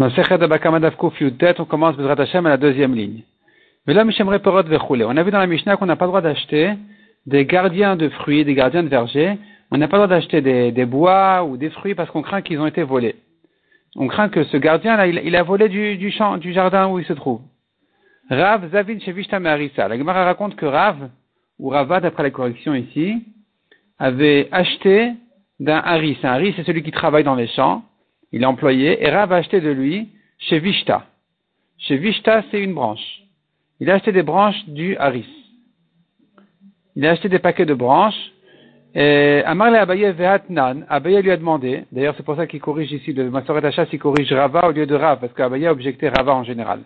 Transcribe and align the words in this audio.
on 0.00 1.64
commence 1.66 1.98
à 1.98 2.40
la 2.40 2.56
deuxième 2.56 2.94
ligne. 2.94 3.22
Mais 3.86 3.92
là, 3.92 4.02
On 4.04 5.16
a 5.16 5.22
vu 5.22 5.30
dans 5.30 5.38
la 5.38 5.46
Mishnah 5.46 5.76
qu'on 5.76 5.86
n'a 5.86 5.96
pas 5.96 6.06
le 6.06 6.10
droit 6.10 6.22
d'acheter 6.22 6.72
des 7.26 7.44
gardiens 7.44 7.96
de 7.96 8.08
fruits, 8.08 8.44
des 8.46 8.54
gardiens 8.54 8.82
de 8.82 8.88
vergers. 8.88 9.36
On 9.70 9.76
n'a 9.76 9.88
pas 9.88 9.98
le 9.98 10.06
droit 10.06 10.16
d'acheter 10.16 10.40
des, 10.40 10.84
bois 10.86 11.44
ou 11.44 11.58
des 11.58 11.68
fruits 11.68 11.94
parce 11.94 12.10
qu'on 12.10 12.22
craint 12.22 12.40
qu'ils 12.40 12.60
ont 12.60 12.66
été 12.66 12.82
volés. 12.82 13.16
On 13.94 14.08
craint 14.08 14.30
que 14.30 14.44
ce 14.44 14.56
gardien-là, 14.56 15.06
il, 15.06 15.36
a 15.36 15.42
volé 15.42 15.68
du, 15.68 16.10
champ, 16.12 16.38
du 16.38 16.52
jardin 16.54 16.88
où 16.88 16.98
il 16.98 17.04
se 17.04 17.12
trouve. 17.12 17.42
Rav 18.30 18.70
Zavin 18.70 18.98
Meharissa. 19.38 19.88
La 19.88 19.98
Gemara 19.98 20.24
raconte 20.24 20.56
que 20.56 20.64
Rav, 20.64 21.10
ou 21.58 21.68
Rava 21.68 22.00
d'après 22.00 22.22
la 22.22 22.30
correction 22.30 22.74
ici, 22.74 23.22
avait 23.98 24.48
acheté 24.50 25.12
d'un 25.58 25.78
haris. 25.78 26.16
Un 26.22 26.28
haris, 26.28 26.54
c'est 26.56 26.64
celui 26.64 26.82
qui 26.82 26.90
travaille 26.90 27.24
dans 27.24 27.34
les 27.34 27.48
champs. 27.48 27.82
Il 28.32 28.42
est 28.42 28.46
employé. 28.46 29.04
Et 29.04 29.10
Rav 29.10 29.32
a 29.32 29.36
acheté 29.36 29.60
de 29.60 29.70
lui 29.70 30.08
chez 30.38 30.58
Vishta. 30.58 31.06
Chez 31.78 31.96
Vishta, 31.96 32.42
c'est 32.50 32.62
une 32.62 32.74
branche. 32.74 33.22
Il 33.80 33.90
a 33.90 33.94
acheté 33.94 34.12
des 34.12 34.22
branches 34.22 34.68
du 34.68 34.96
haris. 34.96 35.28
Il 36.96 37.06
a 37.06 37.10
acheté 37.10 37.28
des 37.28 37.38
paquets 37.38 37.66
de 37.66 37.74
branches. 37.74 38.32
Et 38.94 39.42
Amarle 39.46 39.76
Abaye 39.76 40.12
Vehatnan, 40.12 40.84
Abaye 40.88 41.22
lui 41.22 41.30
a 41.30 41.36
demandé, 41.36 41.84
d'ailleurs 41.92 42.14
c'est 42.16 42.24
pour 42.24 42.34
ça 42.34 42.48
qu'il 42.48 42.60
corrige 42.60 42.90
ici, 42.90 43.12
le 43.12 43.30
Masoret 43.30 43.64
Hachas, 43.64 43.86
il 43.92 44.00
corrige 44.00 44.32
Rava 44.32 44.68
au 44.68 44.72
lieu 44.72 44.84
de 44.84 44.96
Rav, 44.96 45.20
parce 45.20 45.32
qu'Abaye 45.32 45.68
a 45.68 45.72
objecté 45.72 46.08
Rava 46.08 46.34
en 46.34 46.42
général. 46.42 46.80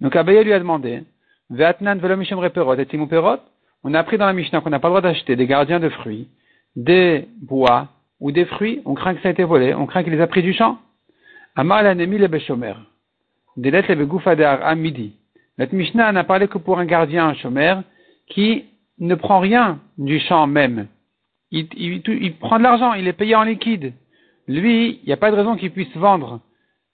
Donc 0.00 0.14
Abaye 0.16 0.44
lui 0.44 0.52
a 0.52 0.58
demandé, 0.58 1.02
Vehatnan 1.48 1.98
Velomishim 1.98 2.38
Reperot, 2.38 2.74
et 2.74 2.84
Perot, 2.84 3.38
on 3.82 3.94
a 3.94 4.00
appris 4.00 4.18
dans 4.18 4.26
la 4.26 4.34
Mishnah 4.34 4.60
qu'on 4.60 4.68
n'a 4.68 4.80
pas 4.80 4.88
le 4.88 4.92
droit 4.92 5.00
d'acheter 5.00 5.34
des 5.34 5.46
gardiens 5.46 5.80
de 5.80 5.88
fruits, 5.88 6.28
des 6.76 7.26
bois 7.40 7.88
ou 8.20 8.32
des 8.32 8.44
fruits, 8.44 8.82
on 8.84 8.94
craint 8.94 9.14
que 9.14 9.22
ça 9.22 9.28
a 9.28 9.32
été 9.32 9.44
volé, 9.44 9.74
on 9.74 9.86
craint 9.86 10.02
qu'il 10.02 10.12
les 10.12 10.20
a 10.20 10.26
pris 10.26 10.42
du 10.42 10.52
champ. 10.52 10.78
Amar 11.56 11.82
l'anemi 11.82 12.18
le 12.18 12.28
beshomer. 12.28 12.74
Delet 13.56 13.82
le 13.88 13.94
begoufadar 13.94 14.64
à 14.64 14.74
midi. 14.74 15.14
Notre 15.58 15.74
Mishnah 15.74 16.12
n'a 16.12 16.24
parlé 16.24 16.48
que 16.48 16.58
pour 16.58 16.78
un 16.78 16.84
gardien, 16.84 17.34
un 17.44 17.84
qui 18.28 18.64
ne 18.98 19.14
prend 19.14 19.40
rien 19.40 19.80
du 19.98 20.20
champ 20.20 20.46
même. 20.46 20.86
Il, 21.50 22.34
prend 22.38 22.58
de 22.58 22.62
l'argent, 22.62 22.94
il 22.94 23.08
est 23.08 23.12
payé 23.12 23.34
en 23.34 23.42
liquide. 23.42 23.92
Lui, 24.46 25.00
il 25.02 25.06
n'y 25.06 25.12
a 25.12 25.16
pas 25.16 25.30
de 25.30 25.36
raison 25.36 25.56
qu'il 25.56 25.72
puisse 25.72 25.94
vendre. 25.96 26.40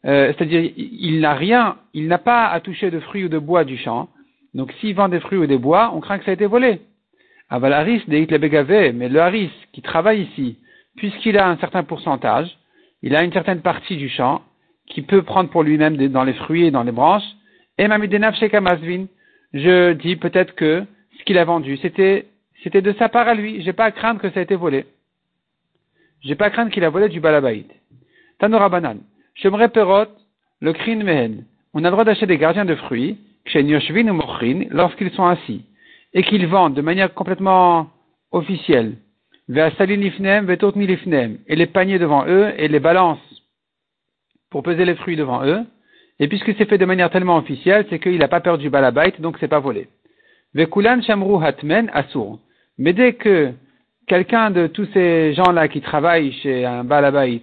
Euh, 0.06 0.32
c'est-à-dire, 0.32 0.72
il 0.76 1.20
n'a 1.20 1.34
rien, 1.34 1.76
il 1.92 2.06
n'a 2.06 2.18
pas 2.18 2.46
à 2.46 2.60
toucher 2.60 2.90
de 2.90 3.00
fruits 3.00 3.24
ou 3.24 3.28
de 3.28 3.38
bois 3.38 3.64
du 3.64 3.76
champ. 3.76 4.08
Donc 4.54 4.72
s'il 4.80 4.94
vend 4.94 5.08
des 5.08 5.20
fruits 5.20 5.38
ou 5.38 5.46
des 5.46 5.58
bois, 5.58 5.92
on 5.94 6.00
craint 6.00 6.18
que 6.18 6.24
ça 6.24 6.30
ait 6.30 6.34
été 6.34 6.46
volé. 6.46 6.80
Avalaris 7.50 8.02
deit 8.08 8.26
le 8.26 8.92
mais 8.92 9.08
le 9.08 9.20
haris 9.20 9.50
qui 9.72 9.82
travaille 9.82 10.22
ici, 10.22 10.56
puisqu'il 10.96 11.38
a 11.38 11.48
un 11.48 11.56
certain 11.58 11.84
pourcentage, 11.84 12.56
il 13.02 13.14
a 13.14 13.22
une 13.22 13.32
certaine 13.32 13.60
partie 13.60 13.96
du 13.96 14.08
champ 14.08 14.42
qui 14.86 15.02
peut 15.02 15.22
prendre 15.22 15.50
pour 15.50 15.62
lui-même 15.62 15.96
dans 16.08 16.24
les 16.24 16.34
fruits 16.34 16.66
et 16.66 16.70
dans 16.70 16.82
les 16.82 16.92
branches, 16.92 17.24
et 17.78 17.86
je 19.52 19.92
dis 19.92 20.16
peut-être 20.16 20.54
que 20.54 20.84
ce 21.18 21.24
qu'il 21.24 21.38
a 21.38 21.44
vendu, 21.44 21.76
c'était, 21.78 22.26
de 22.64 22.92
sa 22.98 23.08
part 23.08 23.28
à 23.28 23.34
lui. 23.34 23.62
J'ai 23.62 23.72
pas 23.72 23.84
à 23.84 23.90
craindre 23.90 24.20
que 24.20 24.30
ça 24.30 24.40
ait 24.40 24.44
été 24.44 24.56
volé. 24.56 24.86
J'ai 26.22 26.34
pas 26.34 26.46
à 26.46 26.50
craindre 26.50 26.70
qu'il 26.70 26.84
a 26.84 26.90
volé 26.90 27.08
du 27.08 27.20
balabait. 27.20 27.66
Tanora 28.38 28.68
banan. 28.68 28.98
Perot, 29.72 30.06
le 30.60 30.72
krin 30.72 31.02
mehen. 31.02 31.44
On 31.74 31.84
a 31.84 31.88
le 31.88 31.90
droit 31.90 32.04
d'acheter 32.04 32.26
des 32.26 32.38
gardiens 32.38 32.64
de 32.64 32.74
fruits 32.74 33.18
lorsqu'ils 34.70 35.10
sont 35.12 35.26
assis, 35.26 35.64
et 36.14 36.22
qu'ils 36.22 36.46
vendent 36.46 36.74
de 36.74 36.82
manière 36.82 37.14
complètement 37.14 37.90
officielle, 38.32 38.96
et 39.48 39.54
les 41.56 41.66
paniers 41.66 41.98
devant 41.98 42.26
eux, 42.26 42.52
et 42.58 42.68
les 42.68 42.80
balances 42.80 43.18
pour 44.50 44.62
peser 44.62 44.84
les 44.84 44.94
fruits 44.94 45.16
devant 45.16 45.44
eux, 45.44 45.64
et 46.18 46.28
puisque 46.28 46.54
c'est 46.56 46.68
fait 46.68 46.78
de 46.78 46.84
manière 46.84 47.10
tellement 47.10 47.36
officielle, 47.36 47.86
c'est 47.90 47.98
qu'il 47.98 48.18
n'a 48.18 48.28
pas 48.28 48.40
peur 48.40 48.58
du 48.58 48.70
balabait, 48.70 49.14
donc 49.18 49.36
c'est 49.38 49.48
pas 49.48 49.60
volé. 49.60 49.88
Vekulan 50.54 51.02
shamru 51.02 51.44
hatmen 51.44 51.90
asur. 51.92 52.38
Mais 52.78 52.92
dès 52.92 53.14
que 53.14 53.52
quelqu'un 54.06 54.50
de 54.50 54.66
tous 54.66 54.88
ces 54.94 55.34
gens-là 55.34 55.68
qui 55.68 55.80
travaillent 55.80 56.32
chez 56.32 56.64
un 56.64 56.84
balabait 56.84 57.42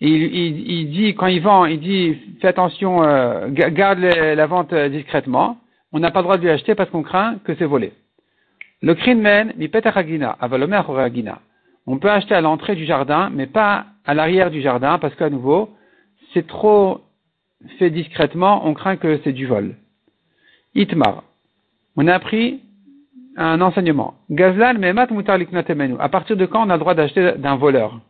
il, 0.00 0.90
dit, 0.90 1.14
quand 1.14 1.26
il 1.26 1.40
vend, 1.40 1.64
il 1.64 1.80
dit, 1.80 2.16
fais 2.40 2.48
attention, 2.48 3.02
euh, 3.02 3.48
garde 3.48 4.00
la 4.00 4.46
vente 4.46 4.72
euh, 4.72 4.88
discrètement. 4.88 5.58
On 5.92 6.00
n'a 6.00 6.10
pas 6.10 6.20
le 6.20 6.24
droit 6.24 6.36
de 6.36 6.42
lui 6.42 6.50
acheter 6.50 6.74
parce 6.74 6.90
qu'on 6.90 7.02
craint 7.02 7.38
que 7.44 7.54
c'est 7.54 7.64
volé. 7.64 7.92
Le 8.82 8.94
krinmen, 8.94 9.52
mi 9.56 9.70
On 11.86 11.98
peut 11.98 12.10
acheter 12.10 12.34
à 12.34 12.40
l'entrée 12.40 12.76
du 12.76 12.84
jardin, 12.84 13.30
mais 13.32 13.46
pas 13.46 13.86
à 14.04 14.14
l'arrière 14.14 14.50
du 14.50 14.60
jardin, 14.60 14.98
parce 14.98 15.14
qu'à 15.14 15.30
nouveau, 15.30 15.70
c'est 16.34 16.46
trop 16.46 17.00
fait 17.78 17.90
discrètement, 17.90 18.66
on 18.66 18.74
craint 18.74 18.96
que 18.96 19.20
c'est 19.24 19.32
du 19.32 19.46
vol. 19.46 19.76
Itmar. 20.74 21.24
On 21.96 22.06
a 22.06 22.14
appris 22.14 22.60
un 23.36 23.60
enseignement. 23.60 24.14
Gazlan 24.30 24.74
memat 24.78 25.08
mutar 25.10 25.38
À 25.98 26.08
partir 26.08 26.36
de 26.36 26.46
quand 26.46 26.66
on 26.66 26.70
a 26.70 26.74
le 26.74 26.80
droit 26.80 26.94
d'acheter 26.94 27.32
d'un 27.38 27.56
voleur? 27.56 28.00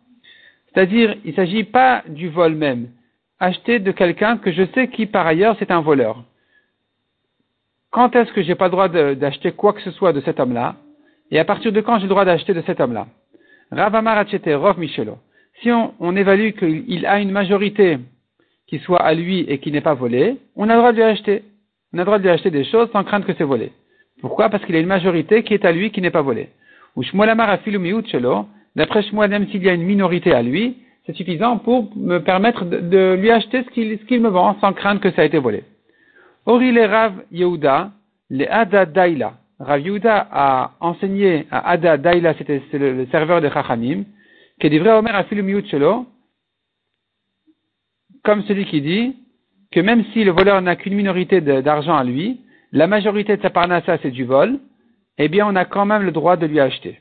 C'est-à-dire, 0.66 1.16
il 1.24 1.30
ne 1.30 1.36
s'agit 1.36 1.64
pas 1.64 2.02
du 2.08 2.28
vol 2.28 2.54
même. 2.54 2.88
Acheter 3.38 3.78
de 3.78 3.92
quelqu'un 3.92 4.38
que 4.38 4.52
je 4.52 4.64
sais 4.74 4.88
qui, 4.88 5.06
par 5.06 5.26
ailleurs, 5.26 5.56
c'est 5.58 5.70
un 5.70 5.80
voleur. 5.80 6.24
Quand 7.96 8.14
est-ce 8.14 8.30
que 8.34 8.42
j'ai 8.42 8.54
pas 8.54 8.66
le 8.66 8.72
droit 8.72 8.88
d'acheter 8.90 9.52
quoi 9.52 9.72
que 9.72 9.80
ce 9.80 9.90
soit 9.90 10.12
de 10.12 10.20
cet 10.20 10.38
homme-là? 10.38 10.74
Et 11.30 11.38
à 11.38 11.46
partir 11.46 11.72
de 11.72 11.80
quand 11.80 11.96
j'ai 11.96 12.02
le 12.02 12.10
droit 12.10 12.26
d'acheter 12.26 12.52
de 12.52 12.60
cet 12.66 12.78
homme-là? 12.78 13.06
Ravamar 13.72 14.22
Rov 14.62 14.78
Michelo. 14.78 15.16
Si 15.62 15.70
on, 15.70 16.14
évalue 16.14 16.50
qu'il 16.50 17.06
a 17.06 17.18
une 17.20 17.30
majorité 17.30 17.96
qui 18.66 18.80
soit 18.80 19.00
à 19.00 19.14
lui 19.14 19.46
et 19.48 19.60
qui 19.60 19.72
n'est 19.72 19.80
pas 19.80 19.94
volé, 19.94 20.36
on 20.56 20.68
a 20.68 20.74
le 20.74 20.80
droit 20.80 20.92
de 20.92 20.98
lui 20.98 21.04
acheter. 21.04 21.42
On 21.94 21.96
a 21.96 22.02
le 22.02 22.04
droit 22.04 22.18
de 22.18 22.24
lui 22.24 22.28
acheter 22.28 22.50
des 22.50 22.64
choses 22.64 22.90
sans 22.92 23.02
craindre 23.02 23.24
que 23.24 23.32
c'est 23.32 23.44
volé. 23.44 23.72
Pourquoi? 24.20 24.50
Parce 24.50 24.62
qu'il 24.66 24.76
a 24.76 24.80
une 24.80 24.86
majorité 24.98 25.42
qui 25.42 25.54
est 25.54 25.64
à 25.64 25.72
lui 25.72 25.90
qui 25.90 26.02
n'est 26.02 26.10
pas 26.10 26.20
volée. 26.20 26.50
Ou 26.96 27.02
Shmuelamar 27.02 27.58
chelo, 27.64 28.44
D'après 28.76 29.06
moi, 29.14 29.26
même 29.26 29.48
s'il 29.48 29.64
y 29.64 29.70
a 29.70 29.72
une 29.72 29.84
minorité 29.84 30.34
à 30.34 30.42
lui, 30.42 30.76
c'est 31.06 31.16
suffisant 31.16 31.56
pour 31.56 31.90
me 31.96 32.18
permettre 32.18 32.66
de, 32.66 33.14
lui 33.14 33.30
acheter 33.30 33.64
ce 33.64 34.04
qu'il 34.04 34.20
me 34.20 34.28
vend 34.28 34.54
sans 34.60 34.74
craindre 34.74 35.00
que 35.00 35.10
ça 35.12 35.22
a 35.22 35.24
été 35.24 35.38
volé. 35.38 35.64
Ori 36.46 36.70
le 36.70 36.84
Rav 36.86 37.24
Yehuda, 37.32 37.90
le 38.30 38.46
Ada 38.50 38.86
Daila. 38.86 39.34
Rav 39.58 39.80
Yehuda 39.80 40.28
a 40.30 40.76
enseigné 40.80 41.46
à 41.50 41.70
Ada 41.70 41.96
Daila, 41.96 42.34
c'était 42.34 42.62
le, 42.72 43.06
serveur 43.06 43.40
de 43.40 43.48
Chachamim, 43.48 44.04
que 44.60 44.68
dit 44.68 44.78
vrai 44.78 44.92
Omer 44.92 45.14
Afilu 45.14 45.66
Chelo, 45.66 46.06
comme 48.22 48.42
celui 48.44 48.64
qui 48.66 48.80
dit 48.80 49.16
que 49.72 49.80
même 49.80 50.04
si 50.12 50.22
le 50.22 50.30
voleur 50.30 50.62
n'a 50.62 50.76
qu'une 50.76 50.94
minorité 50.94 51.40
d'argent 51.40 51.96
à 51.96 52.04
lui, 52.04 52.40
la 52.70 52.86
majorité 52.86 53.36
de 53.36 53.42
sa 53.42 53.50
parnassa 53.50 53.98
c'est 53.98 54.10
du 54.12 54.24
vol, 54.24 54.60
eh 55.18 55.28
bien 55.28 55.46
on 55.48 55.56
a 55.56 55.64
quand 55.64 55.84
même 55.84 56.02
le 56.02 56.12
droit 56.12 56.36
de 56.36 56.46
lui 56.46 56.60
acheter. 56.60 57.00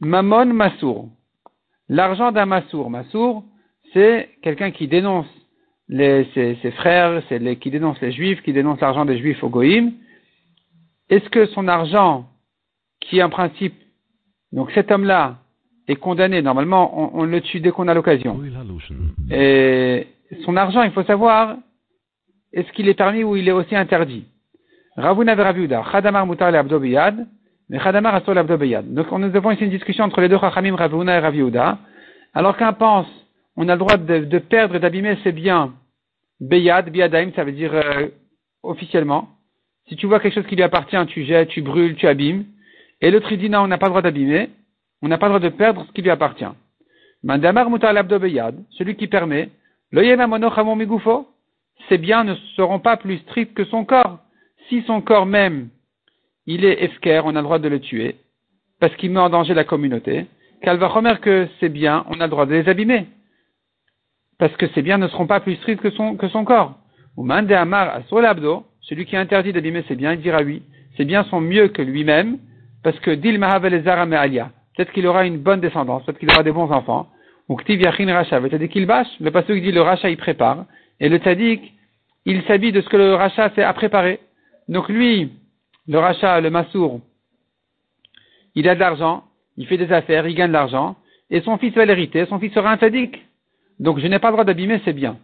Mamon 0.00 0.46
Massour. 0.46 1.08
L'argent 1.88 2.32
d'un 2.32 2.46
Massour. 2.46 2.90
Massour, 2.90 3.44
c'est 3.92 4.30
quelqu'un 4.42 4.70
qui 4.70 4.88
dénonce 4.88 5.26
les, 5.88 6.26
ses, 6.34 6.70
frères, 6.72 7.22
c'est 7.28 7.38
les, 7.38 7.56
qui 7.56 7.70
dénonce 7.70 8.00
les 8.00 8.12
juifs, 8.12 8.42
qui 8.42 8.52
dénonce 8.52 8.80
l'argent 8.80 9.04
des 9.04 9.18
juifs 9.18 9.42
au 9.42 9.48
Goïm. 9.48 9.92
Est-ce 11.10 11.28
que 11.28 11.46
son 11.46 11.68
argent, 11.68 12.28
qui 13.00 13.18
est 13.18 13.22
en 13.22 13.30
principe, 13.30 13.74
donc 14.52 14.70
cet 14.72 14.90
homme-là, 14.90 15.38
est 15.88 15.96
condamné, 15.96 16.42
normalement, 16.42 17.14
on, 17.16 17.24
le 17.24 17.40
tue 17.40 17.60
dès 17.60 17.72
qu'on 17.72 17.88
a 17.88 17.94
l'occasion. 17.94 18.40
Et 19.30 20.06
son 20.44 20.56
argent, 20.56 20.82
il 20.82 20.92
faut 20.92 21.02
savoir, 21.02 21.56
est-ce 22.52 22.70
qu'il 22.72 22.88
est 22.88 22.94
permis 22.94 23.24
ou 23.24 23.36
il 23.36 23.48
est 23.48 23.52
aussi 23.52 23.74
interdit? 23.74 24.24
Ravuna 24.96 25.34
Veraviuda, 25.34 25.82
Khadamar 25.90 26.26
Mutar 26.26 26.54
Abdobiyad, 26.54 27.26
donc 27.72 29.10
nous 29.12 29.36
avons 29.36 29.50
ici 29.50 29.64
une 29.64 29.70
discussion 29.70 30.04
entre 30.04 30.20
les 30.20 30.28
deux 30.28 30.38
Chachamim, 30.38 30.76
Ravuna 30.76 31.16
et 31.16 31.20
Raviuda. 31.20 31.78
Alors 32.34 32.56
qu'un 32.56 32.74
pense, 32.74 33.06
on 33.56 33.68
a 33.68 33.74
le 33.74 33.78
droit 33.78 33.96
de, 33.96 34.38
perdre 34.38 34.76
et 34.76 34.80
d'abîmer 34.80 35.16
ses 35.22 35.32
biens, 35.32 35.74
Beyad, 36.40 36.90
Biadaim, 36.90 37.32
ça 37.36 37.44
veut 37.44 37.52
dire 37.52 37.74
euh, 37.74 38.08
officiellement. 38.62 39.28
Si 39.88 39.96
tu 39.96 40.06
vois 40.06 40.20
quelque 40.20 40.34
chose 40.34 40.46
qui 40.46 40.56
lui 40.56 40.62
appartient, 40.62 41.06
tu 41.08 41.24
jettes, 41.24 41.48
tu 41.48 41.62
brûles, 41.62 41.94
tu 41.96 42.06
abîmes. 42.06 42.44
Et 43.00 43.10
le 43.10 43.20
tridina, 43.20 43.62
on 43.62 43.68
n'a 43.68 43.78
pas 43.78 43.86
le 43.86 43.90
droit 43.90 44.02
d'abîmer, 44.02 44.50
on 45.02 45.08
n'a 45.08 45.18
pas 45.18 45.26
le 45.26 45.38
droit 45.38 45.50
de 45.50 45.54
perdre 45.54 45.84
ce 45.86 45.92
qui 45.92 46.02
lui 46.02 46.10
appartient. 46.10 46.44
Mandamar 47.22 47.70
mutar 47.70 47.92
beyad, 48.04 48.56
celui 48.70 48.96
qui 48.96 49.06
permet, 49.06 49.50
ses 51.88 51.98
biens 51.98 52.24
ne 52.24 52.34
seront 52.56 52.78
pas 52.80 52.96
plus 52.96 53.18
stricts 53.18 53.54
que 53.54 53.64
son 53.66 53.84
corps. 53.84 54.18
Si 54.68 54.82
son 54.82 55.00
corps 55.00 55.26
même 55.26 55.68
il 56.46 56.64
est 56.64 56.82
efker, 56.82 57.22
on 57.24 57.30
a 57.30 57.40
le 57.40 57.42
droit 57.42 57.58
de 57.58 57.68
le 57.68 57.80
tuer, 57.80 58.16
parce 58.80 58.94
qu'il 58.96 59.12
met 59.12 59.20
en 59.20 59.30
danger 59.30 59.54
la 59.54 59.64
communauté, 59.64 60.26
qu'elle 60.62 60.78
va 60.78 60.88
remettre 60.88 61.20
que 61.20 61.48
ses 61.60 61.68
biens, 61.68 62.04
on 62.08 62.20
a 62.20 62.24
le 62.24 62.30
droit 62.30 62.46
de 62.46 62.54
les 62.54 62.68
abîmer, 62.68 63.06
parce 64.42 64.56
que 64.56 64.66
ses 64.74 64.82
biens 64.82 64.98
ne 64.98 65.06
seront 65.06 65.28
pas 65.28 65.38
plus 65.38 65.54
stricts 65.54 65.80
que 65.80 65.90
son, 65.90 66.44
corps. 66.44 66.76
Ou 67.16 67.22
mande 67.22 67.52
amar 67.52 68.00
l'abdo, 68.10 68.66
celui 68.80 69.06
qui 69.06 69.16
interdit 69.16 69.52
d'abîmer 69.52 69.84
ses 69.86 69.94
biens, 69.94 70.14
il 70.14 70.20
dira 70.20 70.42
oui, 70.42 70.64
ses 70.96 71.04
biens 71.04 71.22
sont 71.30 71.40
mieux 71.40 71.68
que 71.68 71.80
lui-même, 71.80 72.38
parce 72.82 72.98
que 72.98 73.12
dil 73.12 73.38
mahavelezar 73.38 74.00
alia, 74.00 74.50
peut-être 74.74 74.90
qu'il 74.90 75.06
aura 75.06 75.26
une 75.26 75.38
bonne 75.38 75.60
descendance, 75.60 76.04
peut-être 76.04 76.18
qu'il 76.18 76.28
aura 76.28 76.42
des 76.42 76.50
bons 76.50 76.72
enfants, 76.72 77.06
Uktiv 77.48 77.82
Yachin 77.82 78.12
Racha, 78.12 78.40
le 78.40 79.30
pasuk 79.30 79.62
dit 79.62 79.70
le 79.70 79.80
Racha 79.80 80.10
il 80.10 80.16
prépare, 80.16 80.64
et 80.98 81.08
le 81.08 81.18
Tzadik, 81.18 81.72
il 82.24 82.42
s'habille 82.42 82.72
de 82.72 82.80
ce 82.80 82.88
que 82.88 82.96
le 82.96 83.14
Racha 83.14 83.48
fait 83.50 83.62
à 83.62 83.72
préparer. 83.72 84.18
Donc 84.66 84.88
lui, 84.88 85.30
le 85.86 85.98
Racha, 86.00 86.40
le 86.40 86.50
Massour, 86.50 87.00
il 88.56 88.68
a 88.68 88.74
de 88.74 88.80
l'argent, 88.80 89.22
il 89.56 89.68
fait 89.68 89.78
des 89.78 89.92
affaires, 89.92 90.26
il 90.26 90.34
gagne 90.34 90.48
de 90.48 90.54
l'argent, 90.54 90.96
et 91.30 91.42
son 91.42 91.58
fils 91.58 91.74
va 91.74 91.84
l'hériter, 91.84 92.26
son 92.26 92.40
fils 92.40 92.52
sera 92.52 92.72
un 92.72 92.76
Tzadik. 92.76 93.22
Donc 93.78 93.98
je 93.98 94.06
n'ai 94.06 94.18
pas 94.18 94.28
le 94.28 94.32
droit 94.32 94.44
d'abîmer 94.44 94.80
c'est 94.84 94.92
bien. 94.92 95.18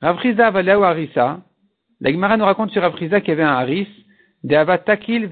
Ravriza 0.00 0.50
va 0.50 0.78
ou 0.78 0.82
Harissa, 0.82 1.40
la 2.00 2.10
Gemara 2.10 2.36
nous 2.36 2.44
raconte 2.44 2.72
sur 2.72 2.82
Ravriza 2.82 3.20
qu'il 3.20 3.30
y 3.30 3.32
avait 3.32 3.44
un 3.44 3.54
Haris, 3.54 3.86
de 4.42 4.76
Takil. 4.76 5.30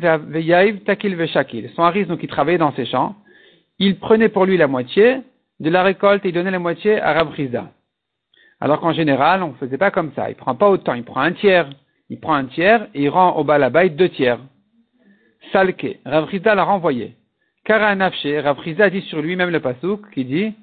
Son 1.75 1.83
Haris, 1.83 2.07
donc 2.07 2.21
il 2.23 2.29
travaillait 2.29 2.59
dans 2.59 2.73
ses 2.75 2.87
champs, 2.87 3.17
il 3.81 3.99
prenait 3.99 4.29
pour 4.29 4.47
lui 4.47 4.57
la 4.57 4.69
moitié 4.69 5.23
de 5.59 5.69
la 5.69 5.83
récolte 5.83 6.25
et 6.25 6.29
il 6.29 6.35
donnait 6.35 6.53
la 6.53 6.61
moitié 6.61 7.01
à 7.01 7.13
Ravriza. 7.13 7.73
Alors 8.61 8.81
qu'en 8.81 8.93
général, 8.93 9.43
on 9.43 9.49
ne 9.49 9.55
faisait 9.55 9.79
pas 9.79 9.91
comme 9.91 10.13
ça. 10.15 10.31
Il 10.31 10.37
prend 10.37 10.55
pas 10.55 10.69
autant, 10.69 10.95
il 10.95 11.03
prend 11.03 11.21
un 11.21 11.33
tiers. 11.33 11.69
Il 12.09 12.21
prend 12.21 12.35
un 12.35 12.45
tiers 12.45 12.87
et 12.95 13.05
il 13.05 13.09
rend 13.09 13.37
au 13.37 13.45
Balabaï 13.45 13.91
deux 13.91 14.09
tiers. 14.09 14.39
Salke, 15.53 15.99
Ravriza 16.05 16.55
l'a 16.55 16.65
renvoyé. 16.65 17.17
Kara 17.65 17.95
Nafshe, 17.97 18.27
Ravriza 18.45 18.91
dit 18.91 19.03
sur 19.03 19.23
lui-même 19.23 19.51
le 19.51 19.61
pasouk 19.61 20.09
qui 20.13 20.25
dit 20.25 20.55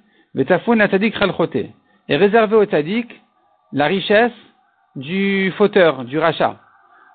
et 2.09 2.15
réservé 2.15 2.56
au 2.56 2.65
tadik 2.65 3.07
la 3.74 3.85
richesse 3.85 4.31
du 4.95 5.51
fauteur, 5.57 6.06
du 6.06 6.18
rachat. 6.18 6.59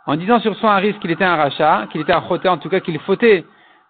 En 0.06 0.17
disant 0.17 0.41
sur 0.41 0.56
son 0.56 0.69
risque 0.76 0.99
qu'il 1.00 1.11
était 1.11 1.25
un 1.25 1.37
rachat, 1.37 1.87
qu'il 1.91 2.00
était 2.00 2.12
un 2.12 2.26
choté, 2.29 2.49
en 2.49 2.59
tout 2.59 2.69
cas 2.69 2.81
qu'il 2.81 2.99
fautait 3.00 3.44